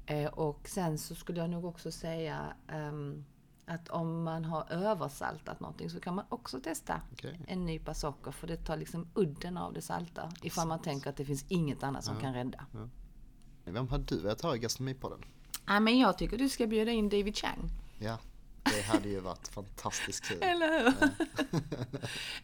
Eh, 0.05 0.25
och 0.25 0.59
sen 0.69 0.97
så 0.97 1.15
skulle 1.15 1.39
jag 1.39 1.49
nog 1.49 1.65
också 1.65 1.91
säga 1.91 2.53
ehm, 2.67 3.25
att 3.65 3.89
om 3.89 4.23
man 4.23 4.45
har 4.45 4.71
översaltat 4.71 5.59
någonting 5.59 5.89
så 5.89 5.99
kan 5.99 6.15
man 6.15 6.25
också 6.29 6.59
testa 6.59 7.01
Okej. 7.13 7.39
en 7.47 7.65
nypa 7.65 7.93
socker 7.93 8.31
för 8.31 8.47
det 8.47 8.57
tar 8.57 8.77
liksom 8.77 9.07
udden 9.13 9.57
av 9.57 9.73
det 9.73 9.81
salta. 9.81 10.31
Ifall 10.43 10.67
man 10.67 10.81
tänker 10.81 11.09
att 11.09 11.17
det 11.17 11.25
finns 11.25 11.45
inget 11.49 11.83
annat 11.83 12.03
som 12.03 12.19
kan 12.19 12.33
rädda. 12.33 12.65
Vem 13.65 13.87
har 13.87 13.97
du 13.97 14.19
velat 14.19 14.41
ha 14.41 14.55
i 14.55 14.59
gastronomipodden? 14.59 15.25
Ja, 15.67 15.79
men 15.79 15.99
jag 15.99 16.17
tycker 16.17 16.37
du 16.37 16.49
ska 16.49 16.67
bjuda 16.67 16.91
in 16.91 17.09
David 17.09 17.35
Chang. 17.37 17.69
Ja, 17.99 18.17
det 18.75 18.81
hade 18.81 19.09
ju 19.09 19.19
varit 19.19 19.47
fantastiskt 19.47 20.23
kul. 20.23 20.37
Eller 20.41 20.79
hur? 20.79 20.93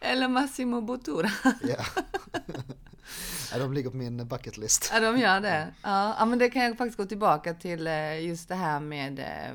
Eller 0.00 0.28
Massimo 0.28 0.80
Bottura. 0.80 1.30
Ja. 1.62 1.84
ja, 3.52 3.58
de 3.58 3.72
ligger 3.72 3.90
på 3.90 3.96
min 3.96 4.28
bucket 4.28 4.56
list. 4.56 4.90
Ja, 4.94 5.00
de 5.00 5.18
gör 5.18 5.40
det. 5.40 5.74
Ja, 5.82 6.16
ja, 6.18 6.24
men 6.24 6.38
det 6.38 6.50
kan 6.50 6.62
jag 6.62 6.78
faktiskt 6.78 6.96
gå 6.96 7.04
tillbaka 7.04 7.54
till 7.54 7.86
eh, 7.86 8.26
just 8.26 8.48
det 8.48 8.54
här 8.54 8.80
med 8.80 9.18
eh, 9.18 9.54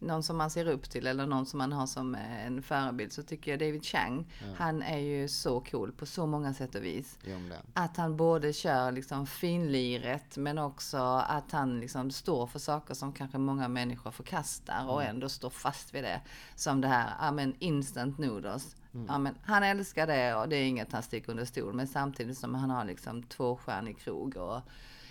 någon 0.00 0.22
som 0.22 0.36
man 0.36 0.50
ser 0.50 0.68
upp 0.68 0.90
till 0.90 1.06
eller 1.06 1.26
någon 1.26 1.46
som 1.46 1.58
man 1.58 1.72
har 1.72 1.86
som 1.86 2.14
eh, 2.14 2.46
en 2.46 2.62
förebild. 2.62 3.12
Så 3.12 3.22
tycker 3.22 3.50
jag 3.50 3.60
David 3.60 3.84
Chang, 3.84 4.26
han 4.56 4.82
är 4.82 4.98
ju 4.98 5.28
så 5.28 5.60
cool 5.60 5.92
på 5.92 6.06
så 6.06 6.26
många 6.26 6.54
sätt 6.54 6.74
och 6.74 6.84
vis. 6.84 7.18
Att 7.74 7.96
han 7.96 8.16
både 8.16 8.52
kör 8.52 8.92
liksom 8.92 9.26
finliret 9.26 10.36
men 10.36 10.58
också 10.58 10.98
att 11.28 11.52
han 11.52 11.80
liksom 11.80 12.10
står 12.10 12.46
för 12.46 12.58
saker 12.58 12.94
som 12.94 13.12
kanske 13.12 13.38
många 13.38 13.68
människor 13.68 14.10
förkastar 14.10 14.88
och 14.88 15.02
ändå 15.02 15.28
står 15.28 15.50
fast 15.50 15.94
vid 15.94 16.04
det. 16.04 16.20
Som 16.54 16.80
det 16.80 16.88
här, 16.88 17.10
ja 17.20 17.32
men 17.32 17.54
instant 17.58 18.18
noodles. 18.18 18.76
Ja, 19.08 19.18
men 19.18 19.34
han 19.42 19.62
älskar 19.62 20.06
det 20.06 20.34
och 20.34 20.48
det 20.48 20.56
är 20.56 20.64
inget 20.64 20.92
han 20.92 21.02
sticker 21.02 21.30
under 21.30 21.44
stol 21.44 21.74
men 21.74 21.86
samtidigt 21.86 22.38
som 22.38 22.54
han 22.54 22.70
har 22.70 22.84
liksom 22.84 23.22
tvåstjärnig 23.22 23.98
krog 23.98 24.36
och 24.36 24.60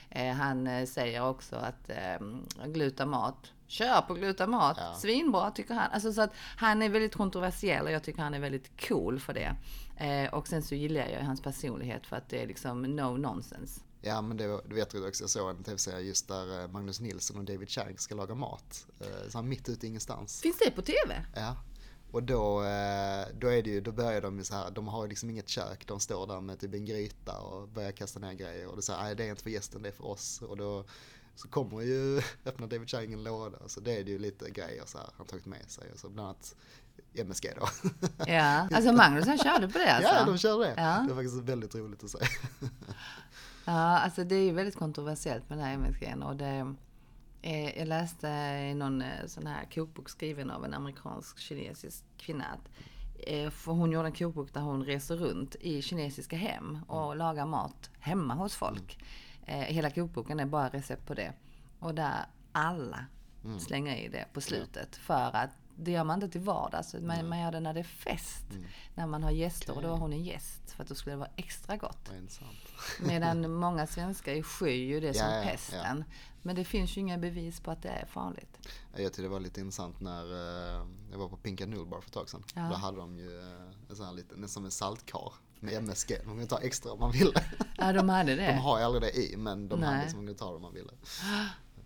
eh, 0.09 0.33
han 0.33 0.67
eh, 0.67 0.85
säger 0.85 1.27
också 1.27 1.55
att 1.55 1.89
eh, 1.89 2.27
glutamat, 2.65 3.51
kör 3.67 4.01
på 4.01 4.13
glutamat, 4.13 4.99
svinbra 5.01 5.51
tycker 5.51 5.73
han. 5.73 5.91
Alltså 5.91 6.13
så 6.13 6.21
att 6.21 6.31
han 6.57 6.81
är 6.81 6.89
väldigt 6.89 7.15
kontroversiell 7.15 7.85
och 7.85 7.91
jag 7.91 8.03
tycker 8.03 8.21
han 8.21 8.33
är 8.33 8.39
väldigt 8.39 8.87
cool 8.87 9.19
för 9.19 9.33
det. 9.33 9.55
Eh, 10.05 10.33
och 10.33 10.47
sen 10.47 10.63
så 10.63 10.75
gillar 10.75 11.07
jag 11.07 11.21
hans 11.21 11.41
personlighet 11.41 12.07
för 12.07 12.15
att 12.15 12.29
det 12.29 12.43
är 12.43 12.47
liksom 12.47 12.81
no 12.81 13.17
nonsense. 13.17 13.81
Ja 14.01 14.21
men 14.21 14.37
det, 14.37 14.61
du 14.65 14.75
vet 14.75 14.93
ju 14.93 15.07
också, 15.07 15.23
jag 15.23 15.29
såg 15.29 15.49
en 15.49 15.63
tv-serie 15.63 15.99
just 16.01 16.27
där 16.27 16.61
eh, 16.61 16.67
Magnus 16.67 16.99
Nilsson 16.99 17.37
och 17.37 17.43
David 17.43 17.69
Chang 17.69 17.97
ska 17.97 18.15
laga 18.15 18.35
mat. 18.35 18.85
Eh, 18.99 19.29
Så 19.29 19.37
här 19.37 19.45
mitt 19.45 19.69
ute 19.69 19.85
i 19.85 19.89
ingenstans. 19.89 20.41
Finns 20.41 20.57
det 20.57 20.71
på 20.71 20.81
TV? 20.81 21.25
Ja. 21.35 21.55
Och 22.11 22.23
då, 22.23 22.63
eh, 22.63 23.25
då 23.39 23.47
är 23.47 23.63
det 23.63 23.69
ju, 23.69 23.81
då 23.81 23.91
börjar 23.91 24.21
de 24.21 24.37
ju 24.37 24.43
så 24.43 24.55
här, 24.55 24.71
de 24.71 24.87
har 24.87 25.03
ju 25.03 25.09
liksom 25.09 25.29
inget 25.29 25.49
kök, 25.49 25.87
de 25.87 25.99
står 25.99 26.27
där 26.27 26.41
med 26.41 26.59
typ 26.59 26.73
en 26.73 26.85
gryta 26.85 27.39
och 27.39 27.67
börjar 27.67 27.91
kasta 27.91 28.19
ner 28.19 28.33
grejer 28.33 28.67
och 28.67 28.75
det 28.75 28.81
säger 28.81 29.03
nej 29.03 29.15
det 29.15 29.25
är 29.25 29.29
inte 29.29 29.43
för 29.43 29.49
gästen, 29.49 29.81
det 29.81 29.89
är 29.89 29.93
för 29.93 30.05
oss. 30.07 30.41
Och 30.41 30.57
då 30.57 30.85
så 31.37 31.47
kommer 31.47 31.81
ju, 31.81 32.21
öppnar 32.45 32.67
David 32.67 32.89
Chang 32.89 33.13
en 33.13 33.23
låda, 33.23 33.57
så 33.67 33.79
det 33.79 33.99
är 33.99 34.03
det 34.03 34.11
ju 34.11 34.19
lite 34.19 34.49
grejer 34.49 34.83
så 34.85 34.97
här, 34.97 35.07
han 35.17 35.27
tagit 35.27 35.45
med 35.45 35.69
sig. 35.69 35.91
Och 35.93 35.99
så 35.99 36.09
bland 36.09 36.27
annat 36.27 36.55
MSG 37.13 37.49
då. 37.59 37.67
Ja, 38.27 38.67
alltså 38.73 38.91
Magnus 38.91 39.25
han 39.25 39.37
körde 39.37 39.67
på 39.67 39.77
det 39.77 39.93
alltså? 39.93 40.13
Ja, 40.13 40.25
de 40.25 40.37
kör 40.37 40.59
det. 40.59 40.73
Ja. 40.77 41.05
Det 41.07 41.11
är 41.11 41.15
faktiskt 41.15 41.35
väldigt 41.35 41.75
roligt 41.75 42.03
att 42.03 42.09
se. 42.09 42.17
Ja, 43.65 43.99
alltså 43.99 44.23
det 44.23 44.35
är 44.35 44.43
ju 44.43 44.51
väldigt 44.51 44.75
kontroversiellt 44.75 45.49
med 45.49 45.57
det 45.57 45.63
här 45.63 45.73
MSG 45.73 46.15
och 46.23 46.35
det 46.35 46.75
eh, 47.41 47.77
Jag 47.77 47.87
läste 47.87 48.27
i 48.71 48.73
någon 48.73 49.01
eh, 49.01 49.25
sån 49.27 49.47
här 49.47 49.67
kokbok 49.73 50.09
skriven 50.09 50.51
av 50.51 50.65
en 50.65 50.73
amerikansk 50.73 51.39
kinesisk 51.39 52.03
kvinna 52.17 52.45
att 52.45 52.69
eh, 53.27 53.49
för 53.49 53.71
hon 53.71 53.91
gjorde 53.91 54.07
en 54.07 54.13
kokbok 54.13 54.53
där 54.53 54.61
hon 54.61 54.83
reser 54.83 55.15
runt 55.15 55.55
i 55.55 55.81
kinesiska 55.81 56.37
hem 56.37 56.79
och 56.87 57.15
lagar 57.15 57.45
mat 57.45 57.89
hemma 57.99 58.33
hos 58.33 58.55
folk. 58.55 58.97
Eh, 59.01 59.26
hela 59.47 59.89
kokboken 59.89 60.39
är 60.39 60.45
bara 60.45 60.69
recept 60.69 61.05
på 61.05 61.13
det. 61.13 61.33
Och 61.79 61.95
där 61.95 62.25
alla 62.51 63.05
slänger 63.59 63.95
i 63.95 64.07
det 64.07 64.25
på 64.33 64.41
slutet 64.41 64.95
för 64.95 65.35
att 65.35 65.49
det 65.79 65.91
gör 65.91 66.03
man 66.03 66.23
inte 66.23 66.29
till 66.29 66.41
vardags. 66.41 66.93
Man, 66.93 67.29
man 67.29 67.39
gör 67.39 67.51
det 67.51 67.59
när 67.59 67.73
det 67.73 67.79
är 67.79 67.83
fest. 67.83 68.45
Mm. 68.51 68.63
När 68.95 69.07
man 69.07 69.23
har 69.23 69.31
gäster 69.31 69.75
och 69.75 69.81
då 69.81 69.87
var 69.87 69.97
hon 69.97 70.13
en 70.13 70.23
gäst. 70.23 70.71
För 70.71 70.83
att 70.83 70.89
då 70.89 70.95
skulle 70.95 71.13
det 71.13 71.19
vara 71.19 71.29
extra 71.35 71.77
gott. 71.77 72.11
Medan 73.01 73.53
många 73.53 73.87
svenskar 73.87 74.41
skyr 74.41 74.85
ju 74.85 74.99
det 74.99 75.13
som 75.13 75.25
Ja, 75.25 75.33
ja, 75.33 75.43
ja. 75.43 75.49
pesten. 75.51 76.03
Men 76.41 76.55
det 76.55 76.63
finns 76.63 76.97
ju 76.97 77.01
inga 77.01 77.17
bevis 77.17 77.59
på 77.59 77.71
att 77.71 77.81
det 77.81 77.89
är 77.89 78.05
farligt. 78.05 78.67
Jag 78.91 79.03
tyckte 79.03 79.21
det 79.21 79.27
var 79.27 79.39
lite 79.39 79.59
intressant 79.59 79.99
när 79.99 80.23
eh, 80.23 80.87
jag 81.11 81.17
var 81.17 81.29
på 81.29 81.37
Pinka 81.37 81.65
Noodle 81.65 81.85
Bar 81.85 82.01
för 82.01 82.07
ett 82.07 82.13
tag 82.13 82.29
sedan. 82.29 82.43
Ja. 82.55 82.61
Då 82.69 82.75
hade 82.75 82.97
de 82.97 83.17
ju 83.17 83.39
eh, 83.39 83.89
en 83.89 83.95
sån 83.95 84.05
här 84.05 84.13
liten, 84.13 84.39
nästan 84.39 84.53
som 84.53 84.65
en 84.65 84.71
saltkar 84.71 85.33
med 85.59 85.73
MSG. 85.73 86.11
Man 86.25 86.35
kunde 86.35 86.47
ta 86.47 86.59
extra 86.59 86.91
om 86.91 86.99
man 86.99 87.11
ville. 87.11 87.43
Ja, 87.77 87.93
de 87.93 88.09
hade 88.09 88.35
det. 88.35 88.47
De 88.47 88.57
har 88.57 88.79
ju 88.79 88.85
aldrig 88.85 89.01
det 89.01 89.19
i 89.19 89.37
men 89.37 89.67
de 89.67 89.79
Nej. 89.79 89.95
hade 89.95 90.09
som 90.09 90.19
man 90.19 90.25
kunde 90.25 90.39
ta 90.39 90.55
om 90.55 90.61
man 90.61 90.73
ville. 90.73 90.91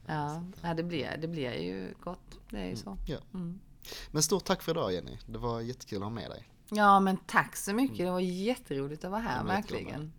Ja, 0.05 0.43
ja 0.61 0.74
det, 0.74 0.84
blir, 0.84 1.17
det 1.22 1.28
blir 1.28 1.53
ju 1.53 1.93
gott. 2.03 2.39
Det 2.49 2.57
är 2.57 2.69
ju 2.69 2.76
så. 2.76 2.97
Ja. 3.07 3.17
Mm. 3.34 3.59
Men 4.11 4.24
stort 4.24 4.45
tack 4.45 4.61
för 4.61 4.72
idag 4.72 4.93
Jenny. 4.93 5.17
Det 5.26 5.38
var 5.38 5.61
jättekul 5.61 5.97
att 5.97 6.03
ha 6.03 6.09
med 6.09 6.30
dig. 6.30 6.47
Ja, 6.69 6.99
men 6.99 7.17
tack 7.17 7.55
så 7.55 7.74
mycket. 7.74 7.97
Det 7.97 8.11
var 8.11 8.19
jätteroligt 8.19 9.05
att 9.05 9.11
vara 9.11 9.22
här, 9.22 9.38
Ja, 9.38 9.43
verkligen. 9.43 10.13